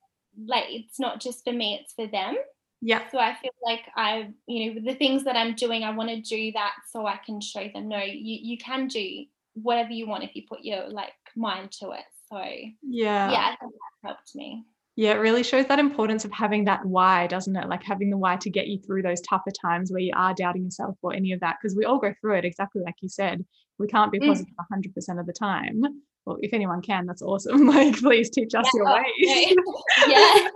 like, 0.46 0.66
it's 0.68 1.00
not 1.00 1.20
just 1.20 1.44
for 1.44 1.52
me, 1.52 1.78
it's 1.80 1.94
for 1.94 2.06
them. 2.06 2.36
Yeah. 2.82 3.08
So 3.10 3.18
I 3.18 3.34
feel 3.34 3.52
like 3.64 3.82
I, 3.96 4.28
you 4.46 4.74
know, 4.74 4.80
the 4.84 4.94
things 4.94 5.24
that 5.24 5.36
I'm 5.36 5.54
doing, 5.54 5.82
I 5.82 5.90
want 5.90 6.10
to 6.10 6.20
do 6.20 6.52
that 6.52 6.74
so 6.90 7.06
I 7.06 7.18
can 7.24 7.40
show 7.40 7.68
them, 7.72 7.88
no, 7.88 7.98
you, 7.98 8.38
you 8.42 8.58
can 8.58 8.86
do 8.86 9.24
whatever 9.54 9.90
you 9.90 10.06
want 10.06 10.24
if 10.24 10.36
you 10.36 10.42
put 10.48 10.62
your 10.62 10.88
like 10.88 11.12
mind 11.34 11.72
to 11.72 11.92
it. 11.92 12.04
So 12.30 12.38
yeah, 12.82 13.30
yeah, 13.30 13.40
I 13.52 13.56
think 13.60 13.72
that 13.72 14.08
helped 14.08 14.34
me. 14.34 14.64
Yeah, 14.96 15.12
it 15.12 15.18
really 15.18 15.42
shows 15.42 15.66
that 15.66 15.78
importance 15.78 16.24
of 16.24 16.32
having 16.32 16.64
that 16.64 16.86
why, 16.86 17.26
doesn't 17.26 17.54
it? 17.54 17.68
Like 17.68 17.82
having 17.82 18.08
the 18.08 18.16
why 18.16 18.36
to 18.36 18.48
get 18.48 18.66
you 18.66 18.80
through 18.80 19.02
those 19.02 19.20
tougher 19.20 19.50
times 19.50 19.92
where 19.92 20.00
you 20.00 20.12
are 20.16 20.32
doubting 20.32 20.64
yourself 20.64 20.96
or 21.02 21.12
any 21.12 21.32
of 21.32 21.40
that. 21.40 21.56
Because 21.60 21.76
we 21.76 21.84
all 21.84 21.98
go 21.98 22.14
through 22.20 22.36
it 22.36 22.46
exactly 22.46 22.80
like 22.82 22.94
you 23.02 23.10
said. 23.10 23.44
We 23.78 23.88
can't 23.88 24.10
be 24.10 24.18
mm. 24.18 24.28
positive 24.28 24.54
100% 24.72 25.20
of 25.20 25.26
the 25.26 25.34
time. 25.34 25.82
Well, 26.24 26.38
if 26.40 26.54
anyone 26.54 26.80
can, 26.80 27.04
that's 27.04 27.20
awesome. 27.20 27.66
Like, 27.76 27.98
please 27.98 28.30
teach 28.30 28.54
us 28.54 28.66
yeah, 28.74 28.80
your 28.82 28.94
ways. 28.94 29.56
yeah. 30.08 30.48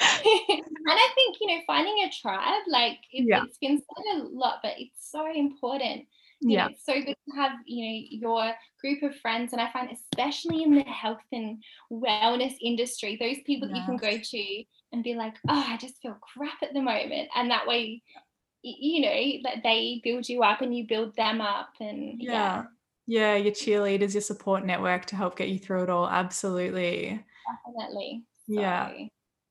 and 0.00 0.98
I 0.98 1.08
think, 1.14 1.36
you 1.40 1.48
know, 1.48 1.60
finding 1.66 2.04
a 2.04 2.10
tribe, 2.10 2.62
like 2.68 2.98
it, 3.12 3.26
yeah. 3.28 3.42
it's 3.44 3.58
been 3.58 3.78
said 3.78 4.20
a 4.20 4.24
lot, 4.32 4.60
but 4.62 4.72
it's 4.78 5.10
so 5.10 5.30
important 5.30 6.06
yeah. 6.40 6.68
it's 6.70 6.84
so 6.84 6.94
good 6.94 7.16
to 7.28 7.36
have 7.36 7.52
you 7.66 7.84
know 7.84 8.06
your 8.10 8.52
group 8.80 9.02
of 9.02 9.18
friends 9.20 9.52
and 9.52 9.60
i 9.60 9.70
find 9.72 9.90
especially 9.90 10.62
in 10.62 10.74
the 10.74 10.82
health 10.82 11.22
and 11.32 11.62
wellness 11.90 12.54
industry 12.62 13.16
those 13.20 13.36
people 13.46 13.68
yes. 13.68 13.76
that 13.76 13.80
you 13.80 13.86
can 13.86 13.96
go 13.96 14.22
to 14.22 14.64
and 14.92 15.04
be 15.04 15.14
like 15.14 15.34
oh 15.48 15.64
i 15.68 15.76
just 15.76 16.00
feel 16.00 16.16
crap 16.34 16.62
at 16.62 16.72
the 16.74 16.80
moment 16.80 17.28
and 17.34 17.50
that 17.50 17.66
way 17.66 18.02
you 18.62 19.00
know 19.00 19.50
that 19.50 19.62
they 19.62 20.00
build 20.02 20.28
you 20.28 20.42
up 20.42 20.62
and 20.62 20.76
you 20.76 20.86
build 20.86 21.14
them 21.16 21.40
up 21.40 21.70
and 21.80 22.20
yeah. 22.20 22.64
Yeah, 23.06 23.34
yeah 23.34 23.36
your 23.36 23.52
cheerleaders 23.52 24.14
your 24.14 24.22
support 24.22 24.64
network 24.64 25.04
to 25.06 25.16
help 25.16 25.36
get 25.36 25.50
you 25.50 25.58
through 25.58 25.82
it 25.82 25.90
all. 25.90 26.08
Absolutely. 26.08 27.22
Definitely. 27.66 28.22
Yeah 28.48 28.90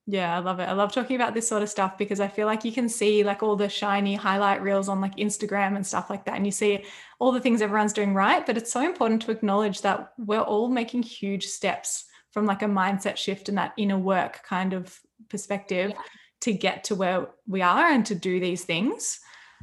yeah, 0.06 0.36
I 0.36 0.40
love 0.40 0.60
it. 0.60 0.64
I 0.64 0.72
love 0.72 0.92
talking 0.92 1.16
about 1.16 1.32
this 1.32 1.48
sort 1.48 1.62
of 1.62 1.70
stuff 1.70 1.96
because 1.96 2.20
I 2.20 2.28
feel 2.28 2.46
like 2.46 2.64
you 2.64 2.72
can 2.72 2.90
see 2.90 3.24
like 3.24 3.42
all 3.42 3.56
the 3.56 3.70
shiny 3.70 4.14
highlight 4.14 4.62
reels 4.62 4.88
on 4.88 5.00
like 5.00 5.16
Instagram 5.16 5.76
and 5.76 5.86
stuff 5.86 6.10
like 6.10 6.26
that. 6.26 6.36
And 6.36 6.44
you 6.44 6.52
see 6.52 6.84
all 7.18 7.32
the 7.32 7.40
things 7.40 7.62
everyone's 7.62 7.94
doing 7.94 8.12
right. 8.12 8.44
But 8.44 8.58
it's 8.58 8.70
so 8.70 8.82
important 8.82 9.22
to 9.22 9.30
acknowledge 9.30 9.80
that 9.80 10.12
we're 10.18 10.40
all 10.40 10.68
making 10.68 11.04
huge 11.04 11.46
steps 11.46 12.04
from 12.32 12.44
like 12.44 12.60
a 12.60 12.66
mindset 12.66 13.16
shift 13.16 13.48
and 13.48 13.56
that 13.56 13.72
inner 13.78 13.96
work 13.96 14.42
kind 14.42 14.74
of 14.74 14.98
perspective 15.30 15.90
yeah. 15.90 16.02
to 16.42 16.52
get 16.52 16.84
to 16.84 16.94
where 16.94 17.28
we 17.46 17.62
are 17.62 17.86
and 17.86 18.04
to 18.06 18.14
do 18.14 18.40
these 18.40 18.64
things. 18.64 19.20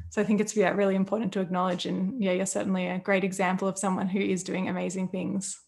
So 0.09 0.21
I 0.21 0.25
think 0.25 0.41
it's 0.41 0.55
yeah, 0.55 0.69
really 0.69 0.95
important 0.95 1.33
to 1.33 1.41
acknowledge. 1.41 1.85
And 1.85 2.21
yeah, 2.21 2.31
you're 2.31 2.47
certainly 2.47 2.87
a 2.87 2.97
great 2.97 3.23
example 3.23 3.67
of 3.67 3.77
someone 3.77 4.07
who 4.07 4.19
is 4.19 4.43
doing 4.43 4.69
amazing 4.69 5.09
things. 5.09 5.61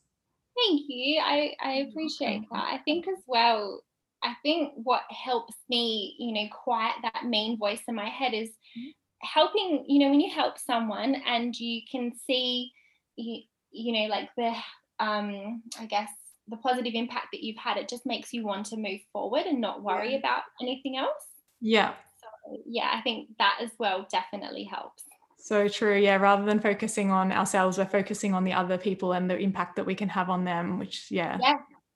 Thank 0.58 0.82
you. 0.88 1.22
I, 1.24 1.54
I 1.64 1.72
appreciate 1.90 2.42
that. 2.52 2.64
I 2.72 2.80
think 2.86 3.08
as 3.08 3.24
well, 3.28 3.82
I 4.24 4.36
think 4.42 4.74
what 4.76 5.04
helps 5.10 5.54
me, 5.70 6.16
you 6.18 6.34
know, 6.34 6.48
quiet 6.64 6.96
that 7.04 7.26
main 7.26 7.58
voice 7.58 7.82
in 7.88 7.96
my 7.96 8.10
head 8.10 8.34
is 8.34 8.50
mm-hmm. 8.50 8.90
helping, 9.22 9.86
you 9.88 10.00
know, 10.00 10.10
when 10.10 10.22
you 10.22 10.34
help 10.34 10.58
someone 10.58 11.16
and 11.28 11.56
you 11.56 11.82
can 11.92 12.12
see, 12.26 12.72
you, 13.16 13.42
you 13.72 13.94
know, 13.94 14.08
like 14.08 14.30
the, 14.38 14.54
um, 15.00 15.64
I 15.80 15.86
guess, 15.88 16.10
the 16.48 16.58
positive 16.58 16.94
impact 16.94 17.28
that 17.34 17.44
you've 17.44 17.58
had, 17.58 17.78
it 17.78 17.90
just 17.90 18.06
makes 18.06 18.34
you 18.34 18.46
want 18.46 18.66
to 18.68 18.78
move 18.78 19.00
forward 19.12 19.46
and 19.46 19.62
not 19.62 19.84
worry 19.84 20.12
yeah. 20.12 20.20
about 20.20 20.44
anything 20.62 20.98
else. 20.98 21.24
Yeah. 21.62 21.94
So, 22.22 22.58
yeah, 22.66 22.92
I 22.94 23.02
think 23.02 23.30
that 23.40 23.60
as 23.62 23.72
well 23.80 24.08
definitely 24.12 24.64
helps. 24.64 25.04
So 25.38 25.68
true. 25.68 25.98
Yeah. 25.98 26.16
Rather 26.18 26.46
than 26.46 26.60
focusing 26.60 27.12
on 27.12 27.32
ourselves, 27.32 27.78
we're 27.78 27.86
focusing 27.86 28.34
on 28.34 28.46
the 28.46 28.54
other 28.54 28.78
people 28.78 29.14
and 29.14 29.30
the 29.30 29.38
impact 29.38 29.76
that 29.76 29.86
we 29.86 29.96
can 29.96 30.10
have 30.10 30.30
on 30.30 30.46
them, 30.46 30.80
which, 30.80 31.08
yeah, 31.10 31.38
yeah 31.42 31.56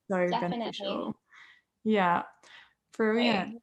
so 0.09 0.27
definitely. 0.27 0.57
beneficial. 0.57 1.15
Yeah. 1.87 2.23
Brilliant. 2.97 3.61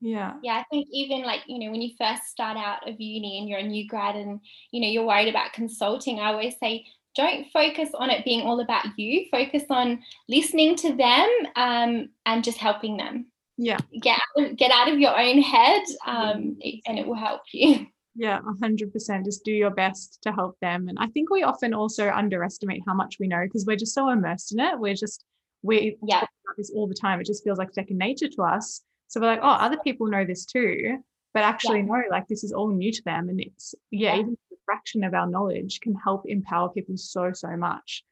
Yeah. 0.00 0.34
Yeah, 0.42 0.54
I 0.54 0.64
think 0.70 0.88
even 0.92 1.22
like, 1.22 1.40
you 1.46 1.58
know, 1.58 1.70
when 1.70 1.82
you 1.82 1.90
first 1.98 2.22
start 2.28 2.56
out 2.56 2.88
of 2.88 2.98
uni 2.98 3.38
and 3.38 3.48
you're 3.48 3.58
a 3.58 3.62
new 3.62 3.86
grad 3.86 4.16
and, 4.16 4.40
you 4.70 4.80
know, 4.80 4.88
you're 4.88 5.04
worried 5.04 5.28
about 5.28 5.52
consulting, 5.52 6.20
I 6.20 6.32
always 6.32 6.54
say, 6.58 6.86
don't 7.14 7.46
focus 7.52 7.90
on 7.94 8.08
it 8.08 8.24
being 8.24 8.46
all 8.46 8.60
about 8.60 8.86
you. 8.96 9.26
Focus 9.30 9.64
on 9.68 10.00
listening 10.28 10.74
to 10.76 10.94
them 10.94 11.28
um, 11.56 12.08
and 12.24 12.42
just 12.42 12.58
helping 12.58 12.96
them. 12.96 13.26
Yeah. 13.58 13.78
Get 14.00 14.18
out, 14.38 14.56
get 14.56 14.70
out 14.70 14.88
of 14.88 14.98
your 14.98 15.18
own 15.18 15.42
head 15.42 15.82
um, 16.06 16.56
and 16.86 16.98
it 16.98 17.06
will 17.06 17.14
help 17.14 17.42
you. 17.52 17.86
Yeah, 18.20 18.40
100%. 18.40 19.24
Just 19.24 19.44
do 19.44 19.52
your 19.52 19.70
best 19.70 20.18
to 20.22 20.32
help 20.32 20.58
them. 20.58 20.88
And 20.88 20.98
I 20.98 21.06
think 21.06 21.30
we 21.30 21.44
often 21.44 21.72
also 21.72 22.10
underestimate 22.10 22.82
how 22.84 22.92
much 22.92 23.18
we 23.20 23.28
know 23.28 23.44
because 23.44 23.64
we're 23.64 23.76
just 23.76 23.94
so 23.94 24.08
immersed 24.08 24.50
in 24.50 24.58
it. 24.58 24.76
We're 24.76 24.94
just, 24.94 25.24
we 25.62 25.96
yeah 26.06 26.24
this 26.58 26.70
all 26.74 26.86
the 26.86 26.94
time. 26.94 27.20
It 27.20 27.26
just 27.26 27.44
feels 27.44 27.58
like 27.58 27.72
second 27.72 27.96
nature 27.96 28.28
to 28.28 28.42
us. 28.42 28.82
So 29.06 29.20
we're 29.20 29.28
like, 29.28 29.40
oh, 29.42 29.48
other 29.48 29.78
people 29.82 30.06
know 30.06 30.26
this 30.26 30.44
too. 30.44 30.98
But 31.32 31.44
actually, 31.44 31.80
yeah. 31.80 31.86
no, 31.86 32.02
like 32.10 32.28
this 32.28 32.44
is 32.44 32.52
all 32.52 32.68
new 32.68 32.92
to 32.92 33.02
them. 33.04 33.28
And 33.28 33.40
it's, 33.40 33.74
yeah, 33.90 34.14
yeah, 34.14 34.20
even 34.20 34.36
a 34.52 34.56
fraction 34.66 35.04
of 35.04 35.14
our 35.14 35.26
knowledge 35.26 35.80
can 35.80 35.94
help 35.94 36.24
empower 36.26 36.68
people 36.68 36.96
so, 36.96 37.32
so 37.32 37.56
much. 37.56 38.04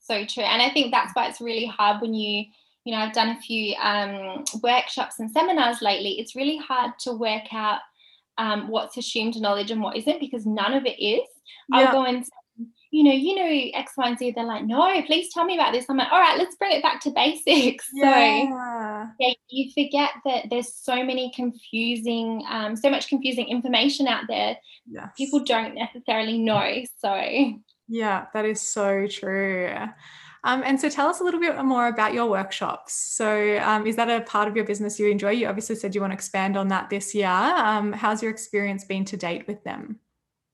So 0.00 0.24
true. 0.26 0.44
And 0.44 0.60
I 0.60 0.70
think 0.70 0.92
that's 0.92 1.12
why 1.14 1.28
it's 1.28 1.40
really 1.40 1.66
hard 1.66 2.00
when 2.00 2.14
you, 2.14 2.44
you 2.84 2.92
know, 2.92 2.98
I've 2.98 3.14
done 3.14 3.30
a 3.30 3.40
few 3.40 3.74
um, 3.76 4.44
workshops 4.62 5.20
and 5.20 5.30
seminars 5.30 5.82
lately, 5.82 6.18
it's 6.18 6.36
really 6.36 6.56
hard 6.56 6.92
to 7.00 7.12
work 7.12 7.52
out 7.52 7.78
um, 8.38 8.68
what's 8.68 8.96
assumed 8.96 9.40
knowledge 9.40 9.70
and 9.70 9.80
what 9.80 9.96
isn't 9.96 10.20
because 10.20 10.46
none 10.46 10.74
of 10.74 10.84
it 10.84 11.00
is. 11.00 11.26
Yeah. 11.68 11.78
I'll 11.78 11.92
go 11.92 12.04
and 12.04 12.24
say, 12.24 12.32
you 12.92 13.04
know, 13.04 13.12
you 13.12 13.34
know 13.34 13.78
X, 13.78 13.92
Y, 13.96 14.06
and 14.06 14.18
Z. 14.18 14.32
They're 14.32 14.44
like, 14.44 14.66
no, 14.66 15.02
please 15.02 15.32
tell 15.32 15.46
me 15.46 15.54
about 15.54 15.72
this. 15.72 15.86
I'm 15.88 15.96
like, 15.96 16.12
all 16.12 16.20
right, 16.20 16.38
let's 16.38 16.54
bring 16.56 16.72
it 16.72 16.82
back 16.82 17.00
to 17.00 17.10
basics. 17.10 17.88
Yeah. 17.94 19.06
So 19.06 19.14
yeah, 19.18 19.32
you 19.48 19.70
forget 19.72 20.10
that 20.24 20.50
there's 20.50 20.74
so 20.74 21.02
many 21.04 21.32
confusing, 21.34 22.44
um, 22.48 22.76
so 22.76 22.90
much 22.90 23.08
confusing 23.08 23.48
information 23.48 24.06
out 24.06 24.24
there. 24.28 24.56
Yes. 24.90 25.08
People 25.16 25.40
don't 25.40 25.74
necessarily 25.74 26.38
know. 26.38 26.82
So 26.98 27.14
yeah, 27.88 28.26
that 28.34 28.44
is 28.44 28.60
so 28.60 29.06
true. 29.06 29.74
Um, 30.44 30.62
and 30.64 30.80
so 30.80 30.88
tell 30.88 31.08
us 31.08 31.20
a 31.20 31.24
little 31.24 31.40
bit 31.40 31.62
more 31.64 31.86
about 31.86 32.12
your 32.12 32.26
workshops. 32.26 32.94
So 32.94 33.58
um, 33.58 33.86
is 33.86 33.96
that 33.96 34.10
a 34.10 34.22
part 34.22 34.48
of 34.48 34.56
your 34.56 34.64
business 34.64 34.98
you 34.98 35.08
enjoy? 35.08 35.30
You 35.30 35.46
obviously 35.46 35.76
said 35.76 35.94
you 35.94 36.00
want 36.00 36.10
to 36.10 36.14
expand 36.14 36.56
on 36.56 36.68
that 36.68 36.90
this 36.90 37.14
year. 37.14 37.28
Um, 37.28 37.92
how's 37.92 38.22
your 38.22 38.32
experience 38.32 38.84
been 38.84 39.04
to 39.06 39.16
date 39.16 39.46
with 39.46 39.62
them? 39.64 40.00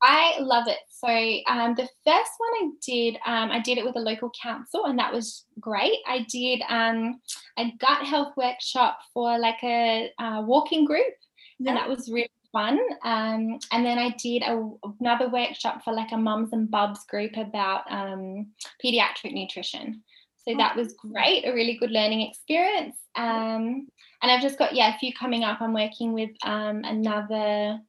I 0.03 0.39
love 0.41 0.69
it. 0.69 0.79
So 0.89 1.09
um, 1.53 1.75
the 1.75 1.89
first 2.07 2.33
one 2.39 2.51
I 2.55 2.71
did, 2.85 3.17
um, 3.27 3.51
I 3.51 3.61
did 3.61 3.79
it 3.79 3.85
with 3.85 3.97
a 3.97 4.01
local 4.01 4.31
council, 4.41 4.85
and 4.87 4.99
that 4.99 5.13
was 5.13 5.45
great. 5.61 5.99
I 6.07 6.27
did 6.31 6.63
um, 6.69 7.21
a 7.59 7.73
gut 7.79 8.05
health 8.05 8.35
workshop 8.37 8.99
for 9.13 9.39
like 9.39 9.63
a, 9.63 10.11
a 10.21 10.43
walking 10.43 10.85
group, 10.85 11.15
yeah. 11.59 11.71
and 11.71 11.77
that 11.77 11.89
was 11.89 12.11
really 12.11 12.31
fun. 12.53 12.79
Um, 13.05 13.59
and 13.73 13.85
then 13.85 13.99
I 13.99 14.15
did 14.23 14.43
a, 14.43 14.71
another 15.01 15.29
workshop 15.29 15.83
for 15.85 15.93
like 15.93 16.13
a 16.13 16.17
mums 16.17 16.53
and 16.53 16.71
bubs 16.71 17.05
group 17.05 17.37
about 17.37 17.83
um, 17.91 18.49
pediatric 18.85 19.33
nutrition. 19.33 20.03
So 20.47 20.57
that 20.57 20.77
was 20.77 20.95
great, 20.95 21.45
a 21.45 21.53
really 21.53 21.77
good 21.77 21.91
learning 21.91 22.23
experience. 22.23 22.97
Um, 23.17 23.89
and 24.23 24.33
I've 24.33 24.41
just 24.41 24.59
got 24.59 24.75
yeah 24.75 24.95
a 24.95 24.99
few 24.99 25.13
coming 25.13 25.45
up. 25.45 25.61
I'm 25.61 25.75
working 25.75 26.13
with 26.13 26.31
um, 26.43 26.83
another, 26.85 27.81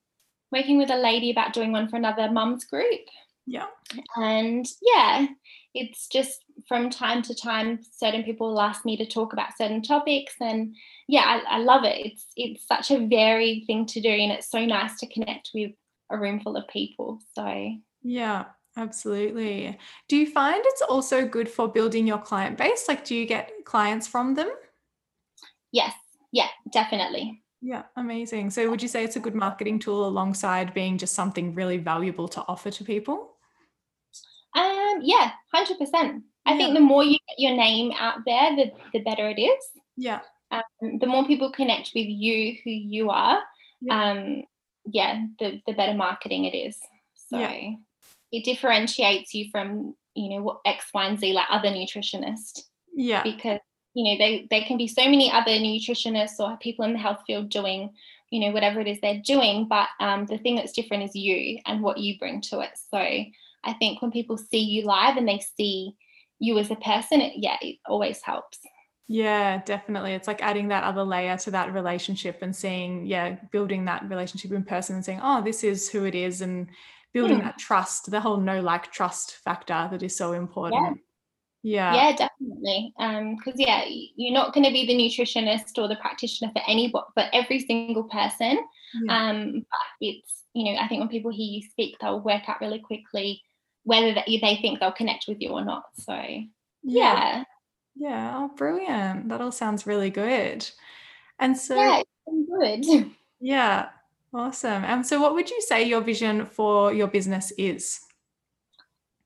working 0.52 0.78
with 0.78 0.90
a 0.90 0.98
lady 0.98 1.32
about 1.32 1.54
doing 1.54 1.72
one 1.72 1.88
for 1.88 1.96
another 1.96 2.32
mums 2.32 2.66
group. 2.66 3.02
Yeah. 3.46 3.66
And 4.16 4.66
yeah, 4.82 5.28
it's 5.74 6.08
just 6.08 6.44
from 6.68 6.90
time 6.90 7.22
to 7.24 7.36
time, 7.36 7.80
certain 7.92 8.24
people 8.24 8.50
will 8.50 8.62
ask 8.62 8.86
me 8.86 8.98
to 8.98 9.06
talk 9.06 9.34
about 9.34 9.58
certain 9.58 9.82
topics, 9.82 10.36
and 10.40 10.76
yeah, 11.08 11.22
I, 11.22 11.56
I 11.56 11.58
love 11.60 11.84
it. 11.84 12.06
It's 12.06 12.26
it's 12.36 12.68
such 12.68 12.92
a 12.92 13.08
varied 13.08 13.66
thing 13.66 13.86
to 13.88 14.02
do, 14.02 14.10
and 14.10 14.32
it's 14.32 14.52
so 14.52 14.66
nice 14.66 15.00
to 15.00 15.08
connect 15.08 15.50
with 15.54 15.72
a 16.12 16.18
room 16.18 16.40
full 16.40 16.58
of 16.58 16.68
people. 16.68 17.20
So 17.34 17.72
yeah, 18.04 18.46
absolutely. 18.78 19.78
Do 20.08 20.18
you 20.18 20.32
find 20.32 20.62
it's 20.64 20.82
also 20.84 21.28
good 21.28 21.50
for 21.50 21.68
building 21.68 22.06
your 22.06 22.20
client 22.20 22.58
base? 22.58 22.88
Like, 22.88 23.04
do 23.04 23.16
you 23.16 23.26
get 23.26 23.52
clients 23.66 24.08
from 24.08 24.36
them? 24.36 24.50
Yes. 25.72 25.94
Yeah, 26.32 26.50
definitely. 26.72 27.42
Yeah, 27.62 27.84
amazing. 27.98 28.52
So, 28.52 28.70
would 28.70 28.82
you 28.82 28.88
say 28.88 29.04
it's 29.04 29.18
a 29.18 29.20
good 29.20 29.36
marketing 29.36 29.80
tool 29.80 30.08
alongside 30.08 30.74
being 30.74 30.98
just 30.98 31.14
something 31.14 31.54
really 31.54 31.78
valuable 31.78 32.28
to 32.30 32.44
offer 32.48 32.72
to 32.72 32.84
people? 32.84 33.36
Um, 34.56 35.00
yeah, 35.02 35.32
hundred 35.54 35.78
percent. 35.78 36.24
I 36.46 36.54
yeah. 36.54 36.58
think 36.58 36.74
the 36.74 36.80
more 36.80 37.04
you 37.04 37.18
get 37.28 37.40
your 37.40 37.56
name 37.56 37.92
out 38.00 38.20
there, 38.26 38.56
the 38.56 38.72
the 38.94 39.00
better 39.00 39.28
it 39.30 39.40
is. 39.40 39.64
Yeah. 39.98 40.22
Um, 40.52 41.00
the 41.00 41.06
more 41.06 41.28
people 41.28 41.52
connect 41.52 41.92
with 41.94 42.08
you, 42.08 42.58
who 42.64 42.72
you 42.72 43.10
are, 43.10 43.40
yeah. 43.82 44.12
um, 44.12 44.44
yeah, 44.86 45.26
the 45.40 45.62
the 45.68 45.74
better 45.74 45.94
marketing 45.94 46.46
it 46.46 46.56
is. 46.58 46.78
So 47.28 47.38
yeah. 47.40 47.72
it 48.32 48.46
differentiates 48.46 49.34
you 49.34 49.50
from 49.52 49.96
you 50.16 50.30
know 50.30 50.44
what 50.44 50.62
X, 50.66 50.86
Y, 50.94 51.06
and 51.06 51.20
Z 51.20 51.34
like 51.34 51.48
other 51.50 51.70
nutritionists. 51.70 52.62
Yeah. 52.96 53.24
Because 53.24 53.60
you 54.00 54.06
know 54.06 54.18
they 54.18 54.48
there 54.50 54.64
can 54.66 54.78
be 54.78 54.88
so 54.88 55.04
many 55.04 55.30
other 55.30 55.52
nutritionists 55.52 56.40
or 56.40 56.56
people 56.58 56.86
in 56.86 56.94
the 56.94 57.00
health 57.00 57.20
field 57.28 57.50
doing 57.50 57.90
you 58.32 58.40
know 58.40 58.52
whatever 58.52 58.80
it 58.80 58.88
is 58.88 59.00
they're 59.02 59.22
doing, 59.26 59.68
but 59.68 59.90
um, 60.00 60.26
the 60.26 60.38
thing 60.38 60.56
that's 60.56 60.72
different 60.72 61.04
is 61.04 61.16
you 61.16 61.60
and 61.66 61.82
what 61.82 61.98
you 61.98 62.18
bring 62.18 62.40
to 62.42 62.62
it. 62.62 62.70
So 62.90 62.98
I 62.98 63.74
think 63.80 64.02
when 64.02 64.12
people 64.12 64.38
see 64.38 64.60
you 64.60 64.86
live 64.86 65.18
and 65.18 65.28
they 65.28 65.44
see 65.58 65.96
you 66.40 66.58
as 66.60 66.72
a 66.72 66.76
person, 66.76 67.20
it, 67.20 67.34
yeah, 67.36 67.58
it 67.62 67.80
always 67.86 68.22
helps. 68.22 68.60
Yeah, 69.08 69.62
definitely. 69.66 70.14
It's 70.14 70.28
like 70.28 70.42
adding 70.42 70.70
that 70.70 70.84
other 70.84 71.04
layer 71.04 71.36
to 71.38 71.52
that 71.52 71.74
relationship 71.74 72.38
and 72.42 72.56
seeing, 72.56 73.08
yeah, 73.08 73.38
building 73.52 73.86
that 73.86 74.08
relationship 74.08 74.52
in 74.52 74.64
person 74.64 74.96
and 74.96 75.04
saying, 75.04 75.20
oh, 75.22 75.42
this 75.42 75.64
is 75.64 75.90
who 75.90 76.06
it 76.06 76.16
is, 76.16 76.42
and 76.42 76.70
building 77.12 77.40
mm. 77.40 77.44
that 77.44 77.58
trust, 77.58 78.12
the 78.12 78.22
whole 78.22 78.38
know 78.38 78.62
like 78.62 78.92
trust 78.92 79.38
factor 79.38 79.90
that 79.92 80.04
is 80.04 80.16
so 80.16 80.34
important. 80.34 80.98
Yeah. 80.98 81.04
Yeah, 81.62 81.94
Yeah, 81.94 82.16
definitely. 82.16 82.94
Um, 83.00 83.36
because 83.36 83.60
yeah, 83.60 83.84
you're 83.88 84.34
not 84.34 84.54
going 84.54 84.66
to 84.66 84.72
be 84.72 84.86
the 84.86 84.94
nutritionist 84.94 85.78
or 85.78 85.88
the 85.88 85.98
practitioner 85.98 86.52
for 86.54 86.62
any, 86.68 86.88
but 86.88 87.30
every 87.34 87.60
single 87.60 88.04
person. 88.04 88.60
Yeah. 89.04 89.30
Um, 89.30 89.66
but 89.70 90.08
it's 90.08 90.40
you 90.54 90.66
know, 90.66 90.80
I 90.80 90.88
think 90.88 91.00
when 91.00 91.10
people 91.10 91.32
hear 91.32 91.46
you 91.46 91.62
speak, 91.70 91.96
they'll 92.00 92.22
work 92.22 92.48
out 92.48 92.62
really 92.62 92.80
quickly 92.80 93.42
whether 93.84 94.14
they 94.14 94.60
think 94.62 94.80
they'll 94.80 94.92
connect 94.92 95.26
with 95.28 95.38
you 95.40 95.50
or 95.50 95.64
not. 95.64 95.84
So, 95.96 96.14
yeah. 96.14 96.46
Yeah. 96.84 97.44
yeah. 97.96 98.34
Oh, 98.38 98.52
brilliant. 98.56 99.30
That 99.30 99.42
all 99.42 99.52
sounds 99.52 99.88
really 99.88 100.10
good. 100.10 100.70
And 101.40 101.58
so, 101.58 101.76
yeah, 101.76 102.02
good. 102.28 102.86
Yeah. 103.42 103.88
Awesome. 104.34 104.84
And 104.84 104.94
um, 105.00 105.04
so, 105.04 105.22
what 105.22 105.34
would 105.34 105.50
you 105.50 105.62
say 105.62 105.84
your 105.84 106.02
vision 106.02 106.46
for 106.46 106.94
your 106.94 107.08
business 107.08 107.52
is? 107.58 108.02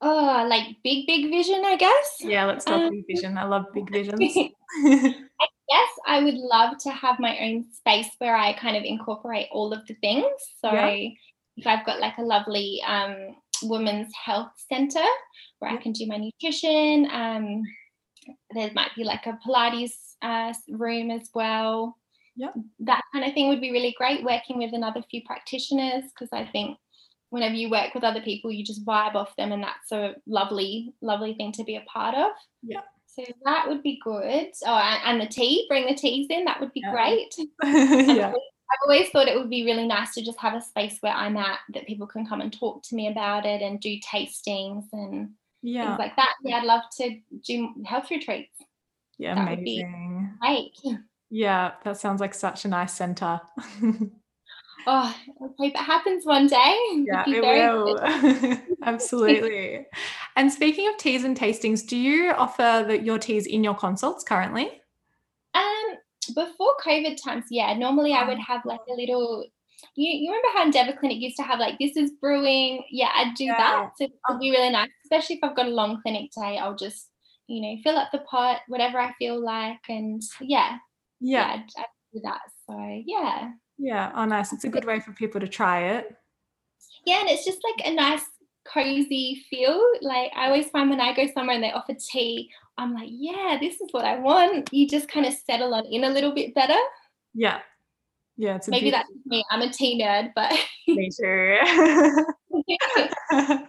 Oh, 0.05 0.45
like 0.49 0.75
big, 0.83 1.07
big 1.07 1.29
vision, 1.29 1.63
I 1.65 1.77
guess. 1.77 2.17
Yeah, 2.19 2.45
let's 2.45 2.65
talk 2.65 2.81
um, 2.81 2.89
big 2.89 3.05
vision. 3.07 3.37
I 3.37 3.45
love 3.45 3.65
big 3.73 3.89
visions. 3.91 4.19
I 4.19 5.47
guess 5.69 5.89
I 6.05 6.21
would 6.21 6.33
love 6.33 6.77
to 6.79 6.91
have 6.91 7.19
my 7.19 7.39
own 7.39 7.65
space 7.71 8.09
where 8.17 8.35
I 8.35 8.51
kind 8.53 8.75
of 8.75 8.83
incorporate 8.83 9.47
all 9.51 9.71
of 9.71 9.87
the 9.87 9.93
things. 9.95 10.25
So, 10.59 10.73
yeah. 10.73 11.07
if 11.55 11.65
I've 11.65 11.85
got 11.85 12.01
like 12.01 12.17
a 12.17 12.21
lovely 12.21 12.81
um, 12.85 13.35
women's 13.63 14.11
health 14.13 14.51
center 14.71 15.05
where 15.59 15.71
I 15.71 15.77
can 15.77 15.93
do 15.93 16.05
my 16.07 16.17
nutrition. 16.17 17.07
Um, 17.11 17.63
there 18.53 18.71
might 18.73 18.91
be 18.95 19.03
like 19.03 19.25
a 19.25 19.39
Pilates 19.45 20.15
uh, 20.21 20.53
room 20.69 21.11
as 21.11 21.29
well. 21.33 21.95
Yeah. 22.35 22.51
That 22.79 23.01
kind 23.13 23.25
of 23.25 23.33
thing 23.33 23.49
would 23.49 23.61
be 23.61 23.71
really 23.71 23.95
great 23.97 24.23
working 24.23 24.57
with 24.57 24.73
another 24.73 25.03
few 25.09 25.21
practitioners 25.25 26.03
because 26.13 26.29
I 26.33 26.45
think 26.51 26.77
whenever 27.33 27.55
you 27.55 27.67
work 27.67 27.95
with 27.95 28.03
other 28.03 28.21
people, 28.21 28.51
you 28.51 28.63
just 28.63 28.85
vibe 28.85 29.15
off 29.15 29.35
them, 29.37 29.51
and 29.51 29.63
that's 29.63 29.91
a 29.91 30.13
lovely, 30.27 30.93
lovely 31.01 31.33
thing 31.33 31.51
to 31.53 31.63
be 31.63 31.77
a 31.77 31.81
part 31.91 32.13
of. 32.13 32.29
Yeah. 32.61 32.81
So 33.07 33.23
that 33.43 33.67
would 33.67 33.81
be 33.81 33.99
good. 34.03 34.51
Oh, 34.67 34.99
and, 35.05 35.19
the 35.19 35.25
tea, 35.25 35.65
bring 35.67 35.87
the 35.87 35.95
teas 35.95 36.27
in, 36.29 36.45
that 36.45 36.59
would 36.59 36.71
be 36.73 36.83
yeah. 36.85 36.91
great. 36.91 37.33
yeah. 38.07 38.29
I've 38.29 38.83
always 38.83 39.09
thought 39.09 39.27
it 39.27 39.35
would 39.35 39.49
be 39.49 39.65
really 39.65 39.87
nice 39.87 40.13
to 40.13 40.23
just 40.23 40.39
have 40.39 40.53
a 40.53 40.61
space 40.61 40.97
where 41.01 41.13
I'm 41.13 41.35
at 41.37 41.57
that 41.73 41.87
people 41.87 42.05
can 42.05 42.27
come 42.27 42.39
and 42.39 42.53
talk 42.53 42.83
to 42.83 42.95
me 42.95 43.07
about 43.07 43.47
it 43.47 43.63
and 43.63 43.79
do 43.79 43.97
tastings 43.99 44.85
and 44.93 45.31
yeah. 45.63 45.87
things 45.87 45.99
like 45.99 46.15
that. 46.17 46.33
Yeah, 46.43 46.57
I'd 46.57 46.65
love 46.65 46.83
to 46.97 47.17
do 47.43 47.69
health 47.83 48.11
retreats. 48.11 48.53
Yeah, 49.17 49.33
that 49.35 49.53
amazing. 49.53 50.33
Great. 50.39 50.77
Yeah, 51.31 51.71
that 51.83 51.97
sounds 51.97 52.21
like 52.21 52.35
such 52.35 52.65
a 52.65 52.67
nice 52.67 52.93
center. 52.93 53.41
oh, 54.87 55.15
I 55.15 55.15
hope 55.39 55.55
it 55.59 55.77
happens 55.77 56.25
one 56.25 56.47
day. 56.47 56.77
Yeah, 57.05 57.23
it 57.27 57.41
will. 57.41 58.57
Absolutely. 58.83 59.85
and 60.35 60.51
speaking 60.51 60.87
of 60.89 60.97
teas 60.97 61.23
and 61.23 61.37
tastings, 61.37 61.87
do 61.87 61.97
you 61.97 62.31
offer 62.31 62.85
the, 62.87 63.01
your 63.01 63.19
teas 63.19 63.45
in 63.45 63.63
your 63.63 63.75
consults 63.75 64.23
currently? 64.23 64.81
Um, 65.53 65.97
before 66.35 66.73
COVID 66.83 67.21
times, 67.21 67.45
yeah, 67.49 67.73
normally 67.73 68.13
I 68.13 68.27
would 68.27 68.39
have 68.39 68.65
like 68.65 68.79
a 68.89 68.93
little. 68.93 69.45
You, 69.95 70.11
you 70.11 70.31
remember 70.31 70.47
how 70.57 70.65
Endeavour 70.65 70.97
Clinic 70.97 71.19
used 71.19 71.35
to 71.37 71.43
have 71.43 71.59
like 71.59 71.77
this 71.77 71.97
is 71.97 72.11
brewing? 72.21 72.83
Yeah, 72.89 73.09
I'd 73.13 73.35
do 73.35 73.45
yeah. 73.45 73.57
that. 73.57 73.89
So 73.97 74.05
it 74.05 74.11
would 74.29 74.39
be 74.39 74.51
really 74.51 74.69
nice, 74.69 74.89
especially 75.05 75.37
if 75.37 75.43
I've 75.43 75.55
got 75.55 75.67
a 75.67 75.71
long 75.71 76.01
clinic 76.01 76.31
day. 76.31 76.57
I'll 76.57 76.75
just 76.75 77.09
you 77.47 77.61
know 77.61 77.81
fill 77.83 77.97
up 77.97 78.09
the 78.11 78.19
pot, 78.19 78.61
whatever 78.67 78.99
I 78.99 79.13
feel 79.19 79.43
like, 79.43 79.79
and 79.89 80.21
yeah, 80.41 80.77
yeah, 81.19 81.39
yeah 81.39 81.47
I'd, 81.53 81.65
I'd 81.77 81.85
do 82.13 82.21
that. 82.23 82.39
So 82.67 83.01
yeah, 83.05 83.51
yeah. 83.83 84.11
Oh, 84.15 84.23
nice. 84.23 84.53
It's 84.53 84.63
a 84.63 84.69
good 84.69 84.85
way 84.85 85.01
for 85.01 85.11
people 85.11 85.41
to 85.41 85.47
try 85.47 85.95
it. 85.95 86.15
Yeah, 87.05 87.19
and 87.19 87.29
it's 87.29 87.43
just 87.43 87.59
like 87.63 87.85
a 87.85 87.93
nice 87.93 88.23
cozy 88.65 89.45
feel. 89.49 89.83
Like 90.01 90.31
I 90.35 90.47
always 90.47 90.69
find 90.69 90.89
when 90.89 91.01
I 91.01 91.13
go 91.13 91.27
somewhere 91.33 91.55
and 91.55 91.63
they 91.63 91.71
offer 91.73 91.93
tea, 91.93 92.49
I'm 92.77 92.93
like, 92.93 93.09
yeah, 93.11 93.57
this 93.59 93.81
is 93.81 93.89
what 93.91 94.05
I 94.05 94.19
want. 94.19 94.69
You 94.71 94.87
just 94.87 95.09
kind 95.09 95.25
of 95.25 95.33
settle 95.33 95.73
on 95.73 95.85
in 95.85 96.05
a 96.05 96.09
little 96.09 96.33
bit 96.33 96.55
better. 96.55 96.79
Yeah. 97.33 97.59
Yeah. 98.37 98.55
It's 98.55 98.69
maybe 98.69 98.89
that's 98.89 99.09
me. 99.25 99.43
I'm 99.51 99.61
a 99.61 99.69
tea 99.69 100.01
nerd, 100.01 100.31
but 100.33 100.53
me 100.87 101.09
too. 101.09 101.57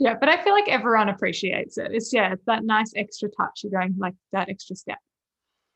yeah, 0.00 0.14
but 0.18 0.30
I 0.30 0.42
feel 0.42 0.54
like 0.54 0.68
everyone 0.68 1.10
appreciates 1.10 1.76
it. 1.76 1.92
It's 1.92 2.10
yeah, 2.10 2.32
it's 2.32 2.44
that 2.46 2.64
nice 2.64 2.92
extra 2.96 3.28
touch. 3.28 3.60
You're 3.62 3.78
going 3.78 3.96
like 3.98 4.14
that 4.32 4.48
extra 4.48 4.76
step. 4.76 4.98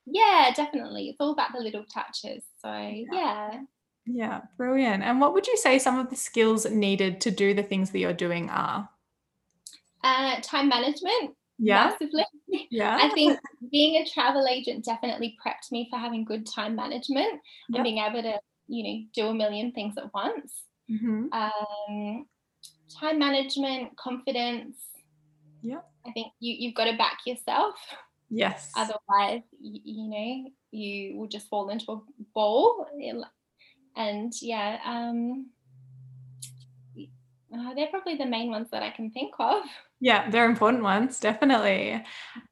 Yeah, 0.07 0.53
definitely. 0.55 1.09
It's 1.09 1.21
all 1.21 1.33
about 1.33 1.53
the 1.53 1.61
little 1.61 1.85
touches. 1.85 2.43
So 2.63 2.73
yeah. 2.73 3.05
yeah. 3.13 3.61
Yeah, 4.09 4.41
brilliant. 4.57 5.03
And 5.03 5.21
what 5.21 5.35
would 5.35 5.49
you 5.49 5.57
say 5.57 5.81
some 5.81 5.99
of 5.99 6.11
the 6.11 6.17
skills 6.17 6.65
needed 6.65 7.21
to 7.23 7.31
do 7.33 7.55
the 7.55 7.65
things 7.65 7.91
that 7.91 7.99
you're 7.99 8.13
doing 8.13 8.49
are? 8.51 8.89
Uh, 10.05 10.37
time 10.43 10.69
management 10.69 11.35
yeah. 11.59 11.87
massively. 11.91 12.25
Yeah. 12.71 12.99
I 13.01 13.11
think 13.11 13.39
being 13.71 14.03
a 14.03 14.07
travel 14.09 14.47
agent 14.49 14.85
definitely 14.85 15.37
prepped 15.45 15.71
me 15.71 15.89
for 15.91 15.99
having 15.99 16.25
good 16.25 16.47
time 16.47 16.75
management 16.75 17.41
yep. 17.69 17.75
and 17.75 17.85
being 17.85 17.99
able 17.99 18.23
to, 18.23 18.39
you 18.67 18.83
know, 18.83 19.05
do 19.15 19.29
a 19.29 19.35
million 19.35 19.73
things 19.73 19.95
at 19.99 20.13
once. 20.13 20.53
Mm-hmm. 20.91 21.33
Um, 21.33 22.27
time 22.99 23.19
management, 23.19 23.97
confidence. 23.97 24.77
Yeah. 25.63 25.81
I 26.07 26.13
think 26.13 26.29
you, 26.41 26.55
you've 26.59 26.75
got 26.75 26.85
to 26.91 26.97
back 26.97 27.19
yourself. 27.27 27.75
Yes. 28.31 28.73
Otherwise, 28.77 29.43
you, 29.61 29.81
you 29.85 30.09
know, 30.09 30.51
you 30.71 31.17
will 31.17 31.29
just 31.29 31.49
fall 31.49 31.69
into 31.71 31.93
a 31.93 32.01
ball. 32.35 32.87
And 33.97 34.33
yeah, 34.43 34.79
um, 34.85 35.51
uh, 37.55 37.75
they're 37.75 37.87
probably 37.89 38.17
the 38.17 38.27
main 38.27 38.51
ones 38.51 38.69
that 38.73 38.83
I 38.83 38.91
can 38.91 39.11
think 39.11 39.35
of. 39.39 39.63
Yeah, 40.01 40.29
they're 40.31 40.49
important 40.49 40.83
ones, 40.83 41.21
definitely. 41.21 42.05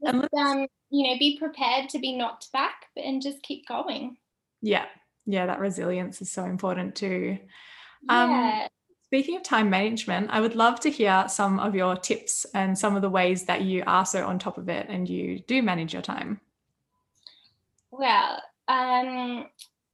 And 0.02 0.28
um, 0.38 0.66
you 0.90 1.08
know, 1.08 1.18
be 1.18 1.38
prepared 1.38 1.90
to 1.90 1.98
be 1.98 2.16
knocked 2.16 2.50
back 2.52 2.86
and 2.96 3.20
just 3.20 3.42
keep 3.42 3.66
going. 3.68 4.16
Yeah, 4.62 4.86
yeah, 5.26 5.46
that 5.46 5.60
resilience 5.60 6.22
is 6.22 6.30
so 6.30 6.44
important 6.44 6.94
too. 6.94 7.38
Um, 8.08 8.30
yeah. 8.30 8.68
Speaking 9.14 9.36
of 9.36 9.44
time 9.44 9.70
management, 9.70 10.28
I 10.32 10.40
would 10.40 10.56
love 10.56 10.80
to 10.80 10.90
hear 10.90 11.26
some 11.28 11.60
of 11.60 11.72
your 11.72 11.94
tips 11.94 12.46
and 12.52 12.76
some 12.76 12.96
of 12.96 13.02
the 13.02 13.08
ways 13.08 13.44
that 13.44 13.62
you 13.62 13.84
are 13.86 14.04
so 14.04 14.26
on 14.26 14.40
top 14.40 14.58
of 14.58 14.68
it 14.68 14.86
and 14.88 15.08
you 15.08 15.38
do 15.38 15.62
manage 15.62 15.92
your 15.92 16.02
time. 16.02 16.40
Well, 17.92 18.42
um, 18.66 19.46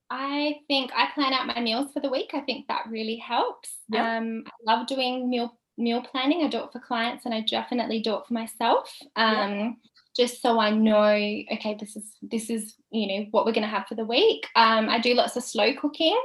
I 0.08 0.60
think 0.68 0.92
I 0.96 1.10
plan 1.14 1.34
out 1.34 1.46
my 1.46 1.60
meals 1.60 1.92
for 1.92 2.00
the 2.00 2.08
week. 2.08 2.30
I 2.32 2.40
think 2.40 2.66
that 2.68 2.86
really 2.88 3.16
helps. 3.16 3.76
Yep. 3.90 4.02
Um, 4.02 4.44
I 4.46 4.72
love 4.72 4.86
doing 4.86 5.28
meal 5.28 5.54
meal 5.76 6.00
planning. 6.00 6.42
I 6.42 6.48
do 6.48 6.64
it 6.64 6.72
for 6.72 6.80
clients, 6.80 7.26
and 7.26 7.34
I 7.34 7.42
definitely 7.42 8.00
do 8.00 8.16
it 8.16 8.26
for 8.26 8.32
myself. 8.32 8.90
Um, 9.16 9.52
yep. 9.52 9.72
Just 10.16 10.40
so 10.40 10.58
I 10.58 10.70
know, 10.70 11.12
okay, 11.12 11.76
this 11.78 11.94
is 11.94 12.16
this 12.22 12.48
is 12.48 12.74
you 12.90 13.06
know 13.06 13.26
what 13.32 13.44
we're 13.44 13.52
going 13.52 13.68
to 13.68 13.68
have 13.68 13.86
for 13.86 13.96
the 13.96 14.04
week. 14.06 14.46
Um, 14.56 14.88
I 14.88 14.98
do 14.98 15.12
lots 15.12 15.36
of 15.36 15.42
slow 15.42 15.74
cooking. 15.74 16.18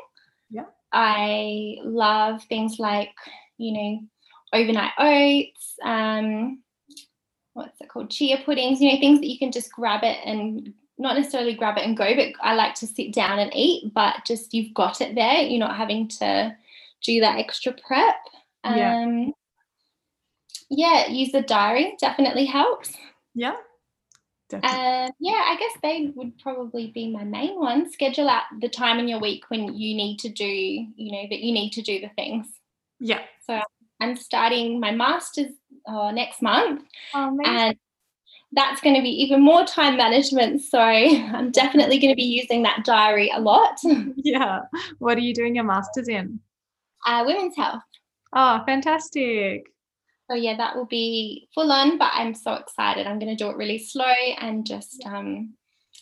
Yeah. 0.50 0.64
I 0.92 1.78
love 1.84 2.44
things 2.44 2.80
like 2.80 3.14
you 3.58 3.74
know 3.74 4.00
overnight 4.54 4.92
oats. 5.00 5.76
Um, 5.84 6.62
what's 7.54 7.80
it 7.82 7.90
called? 7.90 8.10
Chia 8.10 8.40
puddings. 8.46 8.82
You 8.82 8.94
know 8.94 9.00
things 9.00 9.20
that 9.20 9.30
you 9.30 9.38
can 9.40 9.52
just 9.52 9.72
grab 9.72 10.04
it 10.04 10.20
and 10.26 10.74
not 10.98 11.18
necessarily 11.18 11.54
grab 11.54 11.78
it 11.78 11.84
and 11.84 11.98
go, 11.98 12.16
but 12.16 12.34
I 12.42 12.56
like 12.56 12.76
to 12.76 12.88
sit 12.88 13.14
down 13.14 13.40
and 13.40 13.54
eat, 13.54 13.94
but 13.94 14.16
just 14.26 14.54
you've 14.54 14.74
got 14.74 15.02
it 15.02 15.16
there. 15.16 15.42
You're 15.42 15.60
not 15.60 15.76
having 15.76 16.08
to 16.08 16.56
do 17.04 17.20
that 17.22 17.38
extra 17.38 17.74
prep. 17.74 18.16
Yeah. 18.64 19.04
Um, 19.04 19.34
yeah, 20.70 21.08
use 21.08 21.32
the 21.32 21.42
diary 21.42 21.96
definitely 22.00 22.46
helps. 22.46 22.94
Yeah. 23.34 23.56
Uh, 24.54 25.10
yeah, 25.20 25.44
I 25.46 25.58
guess 25.60 25.72
they 25.82 26.12
would 26.16 26.38
probably 26.40 26.92
be 26.92 27.10
my 27.10 27.24
main 27.24 27.60
ones. 27.60 27.94
Schedule 27.94 28.30
out 28.30 28.44
the 28.62 28.70
time 28.70 29.00
in 29.00 29.08
your 29.08 29.20
week 29.20 29.46
when 29.50 29.74
you 29.74 29.96
need 29.96 30.20
to 30.20 30.30
do, 30.30 30.46
you 30.46 31.12
know, 31.12 31.24
that 31.30 31.40
you 31.40 31.52
need 31.52 31.72
to 31.72 31.82
do 31.82 32.00
the 32.00 32.10
things. 32.16 32.48
Yeah. 33.00 33.22
So 33.46 33.60
I'm 34.00 34.16
starting 34.16 34.80
my 34.80 34.92
master's 34.92 35.52
uh, 35.88 36.12
next 36.12 36.42
month. 36.42 36.84
Oh, 37.14 37.38
and 37.44 37.76
that's 38.52 38.82
going 38.82 38.96
to 38.96 39.02
be 39.02 39.10
even 39.10 39.42
more 39.42 39.66
time 39.66 39.98
management. 39.98 40.62
So 40.62 40.80
I'm 40.80 41.52
definitely 41.52 42.00
going 42.00 42.12
to 42.12 42.16
be 42.16 42.24
using 42.24 42.64
that 42.64 42.86
diary 42.86 43.32
a 43.34 43.40
lot. 43.40 43.80
Yeah. 44.18 44.62
What 44.98 45.18
are 45.18 45.22
you 45.22 45.34
doing 45.34 45.56
your 45.56 45.66
master's 45.66 46.08
in? 46.08 46.40
Uh, 47.06 47.24
women's 47.28 47.56
health. 47.56 47.84
Oh, 48.34 48.64
fantastic. 48.66 49.66
So 50.30 50.36
yeah, 50.36 50.58
that 50.58 50.76
will 50.76 50.86
be 50.86 51.48
full 51.54 51.72
on, 51.72 51.98
but 51.98 52.12
I'm 52.14 52.34
so 52.34 52.54
excited. 52.54 53.06
I'm 53.06 53.20
going 53.20 53.36
to 53.36 53.44
do 53.44 53.50
it 53.50 53.58
really 53.58 53.80
slow 53.80 54.14
and 54.40 54.66
just, 54.66 55.04
um, 55.06 55.54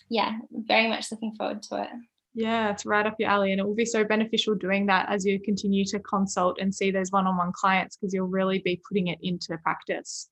yeah, 0.10 0.38
very 0.52 0.88
much 0.88 1.12
looking 1.12 1.36
forward 1.36 1.62
to 1.64 1.84
it. 1.84 1.90
Yeah, 2.34 2.72
it's 2.72 2.86
right 2.86 3.06
up 3.06 3.16
your 3.20 3.30
alley. 3.30 3.52
And 3.52 3.60
it 3.60 3.66
will 3.66 3.76
be 3.76 3.86
so 3.86 4.04
beneficial 4.04 4.56
doing 4.56 4.86
that 4.88 5.10
as 5.10 5.26
you 5.26 5.40
continue 5.40 5.86
to 5.86 6.00
consult 6.00 6.58
and 6.60 6.74
see 6.74 6.90
those 6.90 7.12
one 7.12 7.28
on 7.28 7.38
one 7.38 7.52
clients 7.54 7.98
because 7.98 8.14
you'll 8.14 8.28
really 8.28 8.60
be 8.60 8.82
putting 8.88 9.08
it 9.08 9.20
into 9.22 9.58
practice 9.58 10.30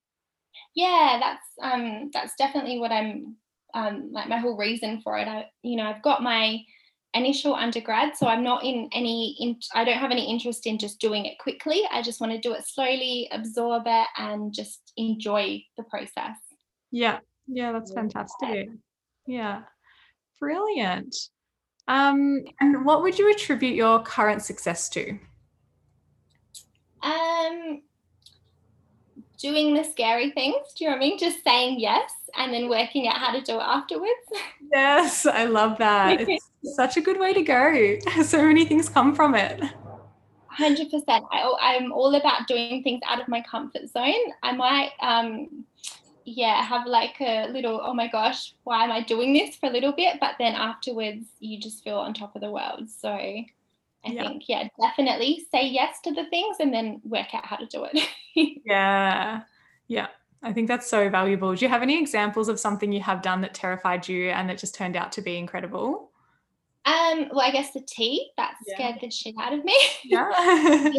yeah 0.76 1.20
that's 1.20 1.48
um 1.62 2.10
that's 2.14 2.34
definitely 2.38 2.80
what 2.80 2.92
i'm 2.92 3.36
um 3.74 4.10
like 4.12 4.30
my 4.30 4.38
whole 4.38 4.58
reason 4.58 5.02
for 5.02 5.18
it 5.18 5.28
i 5.28 5.46
you 5.64 5.76
know 5.76 5.84
i've 5.84 6.02
got 6.02 6.24
my 6.24 6.60
initial 7.14 7.53
undergrad 7.53 8.16
so 8.16 8.26
i'm 8.28 8.43
not 8.43 8.64
in 8.64 8.88
any 8.93 9.36
in, 9.39 9.57
i 9.76 9.84
don't 9.84 9.97
have 9.97 10.12
any 10.12 10.30
interest 10.30 10.66
in 10.66 10.78
just 10.78 10.99
doing 10.99 11.26
it 11.26 11.38
quickly. 11.39 11.82
I 11.91 12.01
just 12.01 12.22
want 12.22 12.32
to 12.32 12.39
do 12.39 12.53
it 12.53 12.66
slowly 12.66 13.28
absorb 13.32 13.84
it 13.86 14.07
and 14.18 14.53
just 14.53 14.93
enjoy 14.95 15.64
the 15.78 15.84
process. 15.84 16.38
Yeah 16.91 17.20
yeah 17.47 17.72
that's 17.72 17.91
fantastic. 17.93 18.70
Yeah. 19.28 19.62
Brilliant. 20.39 21.16
Um 21.88 22.43
and 22.59 22.86
what 22.86 23.01
would 23.03 23.20
you 23.20 23.32
attribute 23.32 23.76
your 23.76 24.01
current 24.01 24.41
success 24.41 24.89
to? 24.89 25.18
Um 27.03 27.82
doing 29.38 29.74
the 29.74 29.84
scary 29.84 30.32
things. 30.32 30.74
Do 30.78 30.86
you 30.86 30.89
know 30.89 30.97
what 30.97 31.03
I 31.03 31.07
mean? 31.07 31.20
Just 31.20 31.43
saying 31.43 31.80
yes 31.80 32.12
and 32.38 32.54
then 32.54 32.70
working 32.70 33.08
out 33.08 33.18
how 33.18 33.32
to 33.32 33.42
do 33.42 33.56
it 33.56 33.64
afterwards. 33.64 34.12
Yes, 34.72 35.26
I 35.26 35.46
love 35.46 35.78
that. 35.80 36.28
It's 36.64 36.76
such 36.76 36.96
a 36.96 37.02
good 37.02 37.20
way 37.20 37.34
to 37.34 37.42
go. 37.42 37.98
So 38.24 38.44
many 38.44 38.66
things 38.66 38.88
come 38.88 39.16
from 39.16 39.34
it. 39.34 39.62
100%. 40.58 41.04
I, 41.08 41.56
I'm 41.60 41.92
all 41.92 42.14
about 42.16 42.48
doing 42.48 42.84
things 42.84 43.02
out 43.08 43.22
of 43.22 43.28
my 43.28 43.42
comfort 43.42 43.90
zone. 43.90 44.34
I 44.44 44.52
might, 44.52 44.92
um, 45.02 45.66
yeah, 46.26 46.62
have 46.62 46.86
like 46.86 47.20
a 47.20 47.48
little, 47.48 47.82
oh 47.84 47.94
my 47.94 48.08
gosh, 48.08 48.54
why 48.64 48.84
am 48.84 48.92
I 48.92 49.02
doing 49.02 49.34
this 49.34 49.56
for 49.56 49.68
a 49.68 49.72
little 49.72 49.92
bit? 49.92 50.20
But 50.20 50.36
then 50.38 50.54
afterwards, 50.54 51.26
you 51.40 51.60
just 51.60 51.84
feel 51.84 51.98
on 51.98 52.14
top 52.14 52.36
of 52.36 52.42
the 52.42 52.52
world. 52.52 52.90
So 52.90 53.10
I 53.10 53.46
yeah. 54.06 54.28
think, 54.28 54.44
yeah, 54.48 54.68
definitely 54.80 55.46
say 55.52 55.68
yes 55.68 56.00
to 56.04 56.12
the 56.12 56.26
things 56.30 56.58
and 56.60 56.74
then 56.74 57.02
work 57.04 57.34
out 57.34 57.46
how 57.46 57.56
to 57.56 57.66
do 57.66 57.88
it. 57.92 58.08
yeah. 58.66 59.42
Yeah. 59.88 60.08
I 60.44 60.54
think 60.54 60.68
that's 60.68 60.89
so 60.89 61.10
valuable. 61.10 61.56
Do 61.56 61.64
you 61.64 61.70
have 61.70 61.84
any 61.84 62.00
examples 62.00 62.50
of 62.50 62.60
something 62.60 62.92
you 62.92 63.02
have 63.02 63.22
done 63.22 63.42
that 63.42 63.54
terrified 63.54 64.08
you 64.08 64.30
and 64.30 64.50
that 64.50 64.58
just 64.58 64.74
turned 64.74 64.96
out 64.96 65.12
to 65.14 65.22
be 65.22 65.38
incredible? 65.38 66.12
Um, 66.86 67.30
well, 67.32 67.42
I 67.42 67.52
guess 67.52 67.74
the 67.74 67.82
tea 67.82 68.32
that 68.38 68.56
scared 68.68 68.96
yeah. 68.96 69.02
the 69.02 69.12
shit 69.12 69.36
out 69.39 69.54
of 69.54 69.64
me. 69.64 69.78
Yeah. 70.04 70.32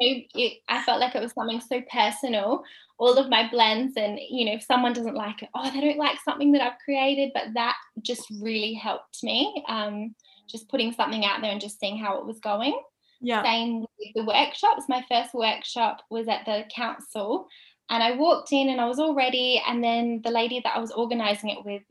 I 0.00 0.82
felt 0.84 1.00
like 1.00 1.14
it 1.14 1.22
was 1.22 1.32
something 1.32 1.60
so 1.60 1.80
personal. 1.92 2.64
All 2.98 3.16
of 3.16 3.28
my 3.28 3.48
blends, 3.48 3.96
and 3.96 4.18
you 4.28 4.44
know, 4.44 4.54
if 4.54 4.62
someone 4.64 4.92
doesn't 4.92 5.14
like 5.14 5.42
it, 5.42 5.48
oh, 5.54 5.70
they 5.70 5.80
don't 5.80 5.98
like 5.98 6.18
something 6.24 6.50
that 6.52 6.62
I've 6.62 6.78
created, 6.84 7.30
but 7.34 7.54
that 7.54 7.76
just 8.02 8.26
really 8.40 8.74
helped 8.74 9.22
me. 9.22 9.64
Um, 9.68 10.14
just 10.48 10.68
putting 10.68 10.92
something 10.92 11.24
out 11.24 11.40
there 11.40 11.52
and 11.52 11.60
just 11.60 11.78
seeing 11.78 11.98
how 11.98 12.18
it 12.18 12.26
was 12.26 12.40
going. 12.40 12.80
Yeah. 13.20 13.42
Same 13.42 13.80
with 13.80 14.14
the 14.14 14.24
workshops. 14.24 14.84
My 14.88 15.04
first 15.08 15.34
workshop 15.34 16.02
was 16.10 16.28
at 16.28 16.44
the 16.44 16.64
council, 16.74 17.48
and 17.90 18.02
I 18.02 18.12
walked 18.12 18.52
in 18.52 18.68
and 18.68 18.80
I 18.80 18.86
was 18.86 18.98
all 18.98 19.14
ready. 19.14 19.62
And 19.66 19.82
then 19.82 20.20
the 20.22 20.30
lady 20.30 20.60
that 20.62 20.76
I 20.76 20.80
was 20.80 20.90
organizing 20.90 21.50
it 21.50 21.64
with 21.64 21.82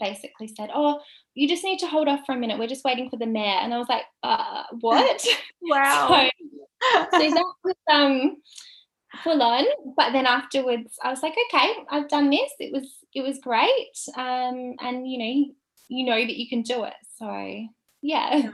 basically 0.00 0.48
said, 0.48 0.70
Oh, 0.74 1.00
you 1.34 1.48
just 1.48 1.64
need 1.64 1.78
to 1.80 1.86
hold 1.86 2.08
off 2.08 2.20
for 2.26 2.32
a 2.34 2.38
minute. 2.38 2.58
We're 2.58 2.68
just 2.68 2.84
waiting 2.84 3.10
for 3.10 3.16
the 3.16 3.26
mayor. 3.26 3.58
And 3.60 3.72
I 3.72 3.78
was 3.78 3.88
like, 3.88 4.04
uh, 4.22 4.64
what? 4.80 5.24
wow. 5.62 6.08
so, 6.92 7.08
so 7.12 7.18
that 7.18 7.52
was 7.64 7.74
um 7.90 8.36
full 9.22 9.42
on. 9.42 9.64
But 9.96 10.12
then 10.12 10.26
afterwards 10.26 10.96
I 11.02 11.10
was 11.10 11.22
like, 11.22 11.34
okay, 11.48 11.72
I've 11.90 12.08
done 12.08 12.30
this. 12.30 12.50
It 12.58 12.72
was 12.72 12.98
it 13.14 13.22
was 13.22 13.38
great. 13.38 13.96
Um, 14.16 14.74
and 14.80 15.08
you 15.08 15.18
know, 15.18 15.54
you 15.88 16.06
know 16.06 16.16
that 16.18 16.36
you 16.36 16.48
can 16.48 16.62
do 16.62 16.84
it. 16.84 16.94
So 17.16 17.66
yeah. 18.02 18.50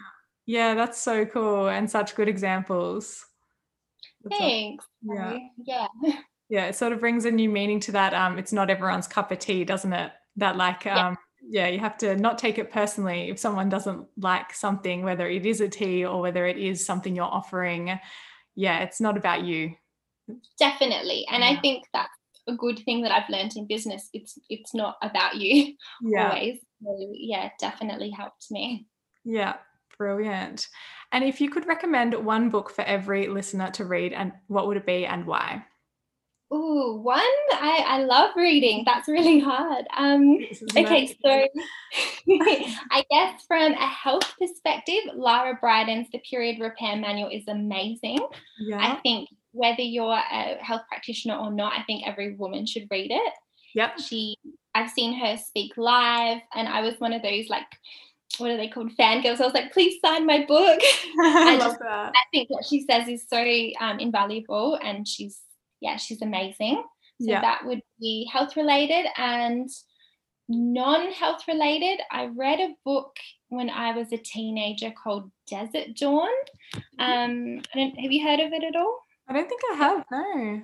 Yeah, 0.47 0.75
that's 0.75 1.01
so 1.01 1.27
cool 1.27 1.69
and 1.69 1.89
such 1.91 2.15
good 2.15 2.29
examples. 2.29 3.25
That's 4.25 4.39
Thanks. 4.39 4.85
yeah. 5.03 5.39
Yeah. 5.65 5.87
Yeah, 6.51 6.67
it 6.67 6.75
sort 6.75 6.93
of 6.93 7.01
brings 7.01 7.25
a 7.25 7.31
new 7.31 7.49
meaning 7.49 7.81
to 7.81 7.93
that. 7.93 8.13
Um, 8.13 8.37
it's 8.39 8.53
not 8.53 8.71
everyone's 8.71 9.07
cup 9.07 9.31
of 9.31 9.39
tea, 9.39 9.65
doesn't 9.65 9.93
it? 9.93 10.13
That 10.37 10.57
like 10.57 10.87
um 10.87 11.17
yeah. 11.49 11.67
yeah, 11.67 11.73
you 11.73 11.79
have 11.79 11.97
to 11.99 12.17
not 12.17 12.39
take 12.39 12.59
it 12.59 12.73
personally 12.73 13.31
if 13.31 13.39
someone 13.39 13.69
doesn't 13.69 14.07
like 14.17 14.53
something, 14.53 15.03
whether 15.03 15.29
it 15.29 15.47
is 15.47 15.61
a 15.61 15.69
tea 15.69 16.05
or 16.05 16.21
whether 16.21 16.47
it 16.47 16.59
is 16.59 16.85
something 16.85 17.15
you're 17.15 17.25
offering. 17.25 17.99
Yeah, 18.57 18.81
it's 18.81 19.01
not 19.01 19.17
about 19.17 19.45
you. 19.45 19.75
Definitely. 20.59 21.27
And 21.31 21.43
yeah. 21.43 21.51
I 21.51 21.61
think 21.61 21.85
that's 21.93 22.11
a 22.49 22.55
good 22.55 22.81
thing 22.81 23.03
that 23.03 23.13
I've 23.13 23.29
learned 23.29 23.53
in 23.57 23.67
business. 23.67 24.09
It's 24.13 24.39
it's 24.49 24.75
not 24.75 24.97
about 25.03 25.37
you 25.37 25.75
yeah. 26.03 26.29
always. 26.31 26.59
So, 26.83 27.13
yeah, 27.13 27.51
definitely 27.61 28.11
helped 28.11 28.47
me. 28.51 28.87
Yeah, 29.25 29.57
brilliant. 29.99 30.67
And 31.13 31.25
if 31.25 31.41
you 31.41 31.51
could 31.51 31.67
recommend 31.67 32.15
one 32.15 32.51
book 32.51 32.71
for 32.71 32.83
every 32.83 33.29
listener 33.29 33.71
to 33.73 33.85
read, 33.85 34.13
and 34.13 34.33
what 34.47 34.67
would 34.67 34.77
it 34.77 34.87
be 34.87 35.05
and 35.07 35.27
why? 35.27 35.65
Ooh, 36.53 36.99
one 37.03 37.21
I, 37.53 37.85
I 37.87 38.03
love 38.03 38.31
reading. 38.35 38.83
That's 38.85 39.07
really 39.09 39.39
hard. 39.39 39.87
Um, 39.97 40.39
okay, 40.77 41.17
so 41.23 41.47
I 42.91 43.05
guess 43.09 43.45
from 43.47 43.73
a 43.73 43.87
health 43.87 44.35
perspective, 44.37 45.15
Lara 45.15 45.59
Briden's 45.63 46.11
The 46.11 46.19
Period 46.19 46.61
Repair 46.61 46.97
Manual 46.97 47.31
is 47.31 47.47
amazing. 47.47 48.19
Yeah. 48.59 48.79
I 48.79 49.01
think 49.01 49.29
whether 49.53 49.83
you're 49.83 50.13
a 50.13 50.57
health 50.61 50.83
practitioner 50.89 51.37
or 51.37 51.53
not, 51.53 51.73
I 51.79 51.83
think 51.85 52.07
every 52.07 52.35
woman 52.35 52.67
should 52.67 52.89
read 52.91 53.13
it. 53.13 53.33
Yeah. 53.75 53.95
She 53.97 54.37
I've 54.75 54.91
seen 54.91 55.19
her 55.19 55.37
speak 55.37 55.77
live 55.77 56.41
and 56.55 56.69
I 56.69 56.81
was 56.81 56.99
one 56.99 57.13
of 57.13 57.23
those 57.23 57.49
like 57.49 57.67
what 58.39 58.51
are 58.51 58.57
they 58.57 58.69
called 58.69 58.93
fangirls? 58.97 59.41
I 59.41 59.45
was 59.45 59.55
like, 59.55 59.73
please 59.73 60.01
sign 60.05 60.25
my 60.25 60.45
book. 60.47 60.81
I, 61.21 61.55
I 61.55 61.57
love 61.57 61.73
just, 61.73 61.81
that. 61.81 62.13
I 62.15 62.23
think 62.33 62.49
what 62.49 62.65
she 62.65 62.85
says 62.89 63.09
is 63.09 63.27
so 63.29 63.39
um, 63.81 63.99
invaluable 63.99 64.79
and 64.83 65.07
she's 65.07 65.41
yeah, 65.81 65.97
she's 65.97 66.23
amazing. 66.23 66.83
So 67.21 67.31
yeah. 67.31 67.41
that 67.41 67.67
would 67.67 67.83
be 68.01 68.29
health 68.33 68.57
related 68.57 69.07
and 69.17 69.69
non-health 70.49 71.43
related. 71.47 72.01
I 72.11 72.27
read 72.27 72.61
a 72.61 72.75
book 72.85 73.17
when 73.49 73.71
I 73.71 73.93
was 73.97 74.13
a 74.13 74.17
teenager 74.17 74.91
called 74.91 75.31
Desert 75.49 75.97
Dawn. 75.97 76.29
Mm-hmm. 76.75 77.01
Um, 77.01 77.63
have 77.75 78.13
you 78.13 78.27
heard 78.27 78.41
of 78.41 78.53
it 78.53 78.65
at 78.65 78.77
all? 78.77 79.01
I 79.29 79.33
don't 79.33 79.49
think 79.49 79.61
I 79.73 79.75
have. 79.77 80.05
No. 80.11 80.63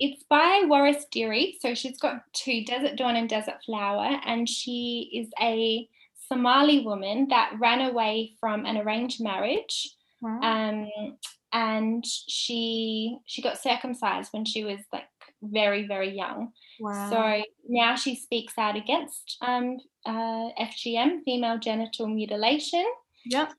It's 0.00 0.24
by 0.28 0.64
Waris 0.66 1.06
Dirie. 1.10 1.58
So 1.60 1.74
she's 1.74 1.98
got 1.98 2.22
two, 2.32 2.64
Desert 2.64 2.96
Dawn 2.96 3.16
and 3.16 3.28
Desert 3.28 3.62
Flower, 3.64 4.20
and 4.26 4.48
she 4.48 5.10
is 5.14 5.30
a 5.40 5.88
Somali 6.28 6.80
woman 6.80 7.28
that 7.28 7.52
ran 7.58 7.80
away 7.80 8.34
from 8.40 8.66
an 8.66 8.76
arranged 8.76 9.22
marriage. 9.22 9.94
Wow. 10.20 10.40
Um, 10.40 11.18
and 11.54 12.04
she 12.04 13.16
she 13.26 13.40
got 13.40 13.62
circumcised 13.62 14.32
when 14.32 14.44
she 14.44 14.64
was 14.64 14.80
like 14.92 15.06
very 15.40 15.86
very 15.86 16.14
young. 16.14 16.52
Wow. 16.80 17.10
So 17.10 17.42
now 17.68 17.94
she 17.94 18.16
speaks 18.16 18.58
out 18.58 18.76
against 18.76 19.38
um, 19.40 19.78
uh, 20.04 20.50
FGM, 20.60 21.22
female 21.24 21.58
genital 21.58 22.08
mutilation. 22.08 22.84
Yep. 23.26 23.52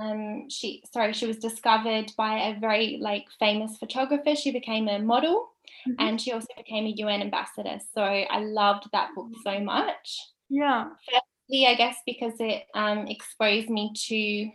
Um, 0.00 0.48
she 0.48 0.82
sorry, 0.90 1.12
she 1.12 1.26
was 1.26 1.36
discovered 1.36 2.12
by 2.16 2.38
a 2.38 2.58
very 2.58 2.98
like 3.00 3.26
famous 3.38 3.76
photographer. 3.76 4.34
She 4.34 4.50
became 4.50 4.88
a 4.88 4.98
model, 4.98 5.50
mm-hmm. 5.86 5.96
and 5.98 6.20
she 6.20 6.32
also 6.32 6.48
became 6.56 6.86
a 6.86 6.94
UN 6.96 7.20
ambassador. 7.20 7.78
So 7.94 8.02
I 8.02 8.40
loved 8.40 8.88
that 8.92 9.10
book 9.14 9.28
so 9.44 9.60
much. 9.60 10.18
Yeah. 10.48 10.86
Firstly, 11.10 11.66
I 11.66 11.74
guess 11.74 11.96
because 12.06 12.34
it 12.40 12.64
um, 12.74 13.06
exposed 13.06 13.68
me 13.68 13.92
to 14.06 14.50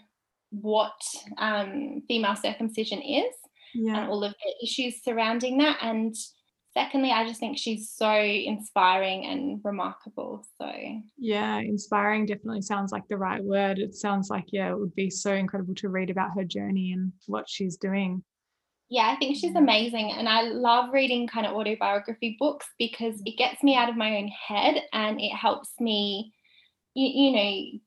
what 0.52 1.00
um, 1.38 2.02
female 2.08 2.36
circumcision 2.36 3.02
is 3.02 3.34
yeah. 3.74 4.00
and 4.00 4.10
all 4.10 4.24
of 4.24 4.34
the 4.34 4.66
issues 4.66 5.04
surrounding 5.04 5.58
that, 5.60 5.78
and 5.82 6.16
secondly, 6.74 7.12
I 7.12 7.28
just 7.28 7.40
think 7.40 7.58
she's 7.58 7.92
so 7.92 8.12
inspiring 8.12 9.26
and 9.26 9.60
remarkable. 9.64 10.46
So, 10.60 10.72
yeah, 11.18 11.60
inspiring 11.60 12.26
definitely 12.26 12.62
sounds 12.62 12.92
like 12.92 13.08
the 13.08 13.18
right 13.18 13.44
word. 13.44 13.80
It 13.80 13.96
sounds 13.96 14.30
like, 14.30 14.46
yeah, 14.52 14.72
it 14.72 14.80
would 14.80 14.96
be 14.96 15.10
so 15.10 15.34
incredible 15.34 15.76
to 15.76 15.90
read 15.90 16.10
about 16.10 16.36
her 16.36 16.44
journey 16.44 16.94
and 16.94 17.12
what 17.28 17.50
she's 17.50 17.78
doing. 17.78 18.24
Yeah, 18.90 19.08
I 19.08 19.18
think 19.18 19.38
she's 19.38 19.56
amazing. 19.56 20.12
And 20.12 20.28
I 20.28 20.42
love 20.42 20.92
reading 20.92 21.28
kind 21.28 21.46
of 21.46 21.56
autobiography 21.56 22.38
books 22.40 22.66
because 22.80 23.22
it 23.24 23.38
gets 23.38 23.62
me 23.62 23.76
out 23.76 23.90
of 23.90 23.98
my 23.98 24.18
own 24.18 24.30
head 24.30 24.82
and 24.94 25.22
it 25.22 25.36
helps 25.36 25.70
me, 25.80 26.34
you, 26.96 27.08
you 27.08 27.32
know, 27.32 27.80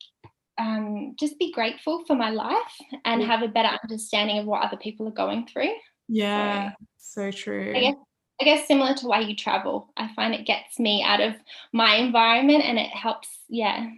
um, 0.63 1.15
just 1.19 1.39
be 1.39 1.53
grateful 1.53 2.05
for 2.07 2.15
my 2.15 2.31
life 2.31 2.57
and 3.05 3.23
have 3.23 3.43
a 3.43 3.49
better 3.49 3.77
understanding 3.83 4.39
of 4.39 4.47
what 4.47 4.63
other 4.63 4.77
people 4.77 5.09
are 5.09 5.13
going 5.13 5.47
through. 5.47 5.73
Yeah, 6.09 6.73
so, 6.99 7.31
so 7.31 7.31
true. 7.31 7.73
I 7.75 7.81
guess 7.81 7.95
I 8.41 8.45
guess 8.45 8.67
similar 8.67 8.95
to 8.95 9.07
why 9.07 9.21
you 9.21 9.37
travel. 9.37 9.93
I 9.97 10.13
find 10.15 10.35
it 10.35 10.47
gets 10.47 10.79
me 10.79 11.03
out 11.03 11.21
of 11.21 11.35
my 11.73 11.97
environment 11.97 12.65
and 12.65 12.79
it 12.79 12.91
helps, 12.91 13.29
yeah, 13.49 13.89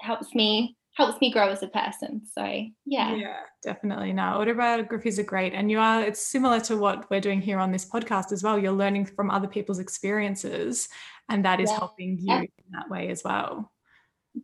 helps 0.00 0.34
me 0.34 0.76
helps 0.94 1.18
me 1.22 1.32
grow 1.32 1.48
as 1.48 1.62
a 1.62 1.68
person. 1.68 2.22
So 2.32 2.44
yeah. 2.84 3.14
Yeah, 3.14 3.40
definitely. 3.62 4.12
Now 4.12 4.40
autobiographies 4.40 5.18
are 5.18 5.24
great. 5.24 5.54
And 5.54 5.70
you 5.70 5.78
are, 5.78 6.02
it's 6.02 6.24
similar 6.24 6.60
to 6.60 6.76
what 6.76 7.10
we're 7.10 7.20
doing 7.20 7.40
here 7.40 7.58
on 7.58 7.72
this 7.72 7.88
podcast 7.88 8.30
as 8.30 8.42
well. 8.42 8.58
You're 8.58 8.72
learning 8.72 9.06
from 9.06 9.30
other 9.30 9.48
people's 9.48 9.78
experiences 9.78 10.90
and 11.30 11.44
that 11.46 11.60
is 11.60 11.70
yeah. 11.70 11.78
helping 11.78 12.18
you 12.18 12.26
yeah. 12.26 12.40
in 12.40 12.72
that 12.72 12.90
way 12.90 13.08
as 13.08 13.24
well. 13.24 13.72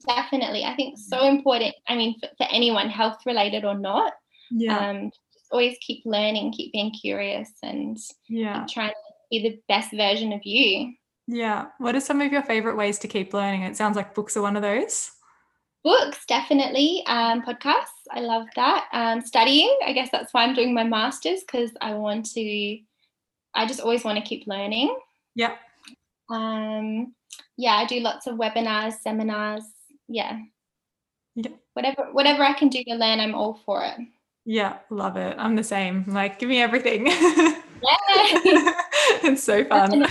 Definitely. 0.07 0.65
I 0.65 0.75
think 0.75 0.99
so 0.99 1.27
important. 1.27 1.75
I 1.89 1.97
mean, 1.97 2.19
for, 2.21 2.29
for 2.37 2.47
anyone, 2.51 2.89
health 2.89 3.19
related 3.25 3.65
or 3.65 3.79
not. 3.79 4.13
Yeah. 4.51 4.91
Um, 4.91 5.11
always 5.51 5.77
keep 5.81 6.03
learning, 6.05 6.53
keep 6.53 6.73
being 6.73 6.93
curious 6.93 7.51
and 7.63 7.97
yeah. 8.29 8.67
trying 8.69 8.91
to 8.91 8.95
be 9.31 9.43
the 9.43 9.61
best 9.69 9.93
version 9.93 10.33
of 10.33 10.45
you. 10.45 10.95
Yeah. 11.27 11.67
What 11.79 11.95
are 11.95 12.01
some 12.01 12.21
of 12.21 12.33
your 12.33 12.43
favorite 12.43 12.77
ways 12.77 12.99
to 13.01 13.09
keep 13.09 13.33
learning? 13.33 13.63
It 13.63 13.77
sounds 13.77 13.97
like 13.97 14.15
books 14.15 14.37
are 14.37 14.43
one 14.43 14.57
of 14.57 14.63
those. 14.63 15.11
Books, 15.85 16.25
definitely. 16.27 17.03
Um, 17.07 17.43
podcasts, 17.43 18.05
I 18.11 18.21
love 18.21 18.47
that. 18.57 18.89
Um, 18.93 19.23
studying, 19.23 19.75
I 19.87 19.93
guess 19.93 20.11
that's 20.11 20.35
why 20.35 20.45
I'm 20.45 20.55
doing 20.55 20.75
my 20.75 20.85
master's 20.85 21.41
because 21.41 21.71
I 21.81 21.95
want 21.95 22.27
to, 22.33 22.79
I 23.55 23.67
just 23.67 23.81
always 23.81 24.05
want 24.05 24.19
to 24.19 24.25
keep 24.25 24.47
learning. 24.47 24.95
Yeah. 25.35 25.55
Um, 26.31 27.15
yeah, 27.57 27.73
I 27.73 27.87
do 27.87 28.01
lots 28.01 28.27
of 28.27 28.37
webinars, 28.37 28.95
seminars. 29.01 29.65
Yeah. 30.09 30.39
Yeah. 31.35 31.51
Whatever, 31.75 32.09
whatever 32.13 32.43
I 32.43 32.53
can 32.55 32.69
do 32.69 32.83
to 32.85 32.95
learn, 32.95 33.21
I'm 33.21 33.35
all 33.35 33.61
for 33.65 33.85
it. 33.85 33.95
Yeah, 34.45 34.79
love 34.91 35.17
it. 35.17 35.37
I'm 35.39 35.57
the 35.57 35.63
same. 35.63 36.05
Like, 36.09 36.39
give 36.39 36.49
me 36.49 36.61
everything. 36.61 37.07
Yeah. 37.07 37.63
it's 39.23 39.45
so 39.45 39.65
fun. 39.65 40.07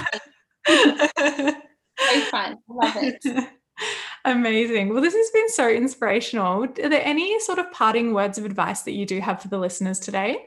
so 0.68 2.22
fun. 2.32 2.58
Love 2.70 2.96
it. 2.98 3.50
Amazing. 4.26 4.90
Well, 4.90 5.02
this 5.02 5.16
has 5.16 5.30
been 5.32 5.50
so 5.50 5.70
inspirational. 5.70 6.64
Are 6.64 6.90
there 6.90 7.02
any 7.04 7.40
sort 7.40 7.60
of 7.60 7.72
parting 7.72 8.14
words 8.14 8.38
of 8.38 8.46
advice 8.46 8.82
that 8.84 8.92
you 8.92 9.06
do 9.06 9.20
have 9.20 9.42
for 9.42 9.48
the 9.48 9.58
listeners 9.58 10.00
today? 10.00 10.46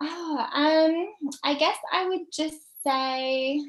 Oh, 0.00 0.46
um, 0.54 1.30
I 1.44 1.54
guess 1.54 1.76
I 1.92 2.08
would 2.08 2.32
just 2.32 2.58
say 2.84 3.60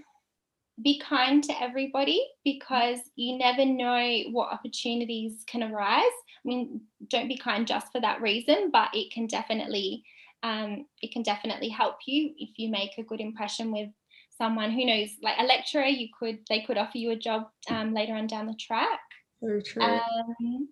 be 0.81 0.99
kind 0.99 1.43
to 1.43 1.61
everybody 1.61 2.25
because 2.43 2.99
you 3.15 3.37
never 3.37 3.65
know 3.65 4.23
what 4.31 4.51
opportunities 4.51 5.43
can 5.47 5.63
arise. 5.63 6.03
I 6.03 6.43
mean, 6.43 6.81
don't 7.07 7.27
be 7.27 7.37
kind 7.37 7.65
just 7.65 7.91
for 7.91 8.01
that 8.01 8.21
reason, 8.21 8.71
but 8.71 8.89
it 8.93 9.11
can 9.11 9.27
definitely 9.27 10.03
um, 10.43 10.85
it 11.01 11.11
can 11.11 11.23
definitely 11.23 11.69
help 11.69 11.95
you 12.05 12.33
if 12.37 12.49
you 12.57 12.69
make 12.69 12.91
a 12.97 13.03
good 13.03 13.19
impression 13.19 13.71
with 13.71 13.89
someone. 14.37 14.71
Who 14.71 14.85
knows? 14.85 15.09
Like 15.21 15.37
a 15.39 15.43
lecturer 15.43 15.85
you 15.85 16.09
could 16.17 16.39
they 16.49 16.61
could 16.61 16.77
offer 16.77 16.97
you 16.97 17.11
a 17.11 17.15
job 17.15 17.47
um, 17.69 17.93
later 17.93 18.13
on 18.13 18.27
down 18.27 18.45
the 18.45 18.55
track. 18.59 18.99
Very 19.41 19.63
true. 19.63 19.81
Um, 19.81 20.69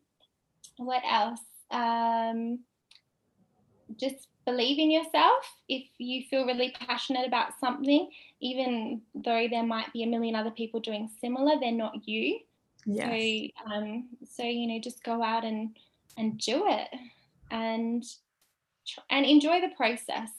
what 0.78 1.02
else? 1.10 1.40
Um, 1.72 2.60
just 4.00 4.28
believe 4.46 4.80
in 4.80 4.92
yourself 4.92 5.56
if 5.70 5.84
you 5.98 6.24
feel 6.30 6.46
really 6.46 6.74
passionate 6.88 7.26
about 7.28 7.58
something 7.60 8.10
even 8.42 9.02
though 9.16 9.48
there 9.50 9.64
might 9.64 9.92
be 9.94 10.04
a 10.04 10.08
million 10.08 10.36
other 10.36 10.52
people 10.52 10.80
doing 10.80 11.10
similar 11.22 11.60
they're 11.60 11.72
not 11.72 12.08
you 12.08 12.40
yes. 12.86 13.08
so 13.08 13.74
um 13.74 14.08
so 14.30 14.44
you 14.44 14.68
know 14.68 14.80
just 14.80 15.04
go 15.04 15.24
out 15.24 15.44
and 15.46 15.78
and 16.18 16.38
do 16.40 16.66
it 16.68 16.90
and 17.52 18.04
and 19.10 19.26
enjoy 19.26 19.62
the 19.62 19.74
process. 19.76 20.30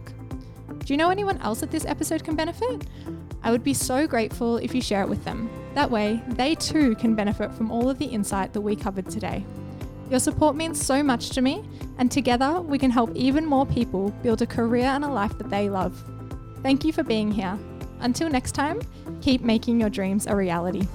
Do 0.68 0.94
you 0.94 0.98
know 0.98 1.10
anyone 1.10 1.40
else 1.40 1.62
that 1.62 1.72
this 1.72 1.86
episode 1.86 2.24
can 2.24 2.36
benefit? 2.36 2.86
I 3.42 3.50
would 3.50 3.64
be 3.64 3.74
so 3.74 4.06
grateful 4.06 4.58
if 4.58 4.76
you 4.76 4.84
share 4.84 5.02
it 5.02 5.10
with 5.10 5.26
them. 5.26 5.50
That 5.74 5.90
way, 5.90 6.22
they 6.28 6.54
too 6.54 6.94
can 6.94 7.16
benefit 7.16 7.52
from 7.56 7.72
all 7.72 7.90
of 7.90 7.98
the 7.98 8.06
insight 8.06 8.54
that 8.54 8.62
we 8.62 8.76
covered 8.76 9.10
today. 9.10 9.44
Your 10.12 10.20
support 10.20 10.56
means 10.56 10.80
so 10.80 11.02
much 11.02 11.32
to 11.32 11.42
me, 11.42 11.64
and 11.98 12.12
together 12.12 12.62
we 12.62 12.78
can 12.78 12.92
help 12.92 13.16
even 13.16 13.48
more 13.48 13.66
people 13.66 14.12
build 14.22 14.44
a 14.44 14.46
career 14.46 14.86
and 14.86 15.04
a 15.04 15.10
life 15.10 15.36
that 15.40 15.50
they 15.50 15.72
love. 15.72 16.04
Thank 16.62 16.86
you 16.86 16.94
for 16.94 17.04
being 17.04 17.32
here. 17.32 17.58
Until 18.00 18.30
next 18.30 18.54
time, 18.54 18.82
keep 19.22 19.42
making 19.42 19.80
your 19.80 19.90
dreams 19.90 20.28
a 20.28 20.36
reality. 20.36 20.88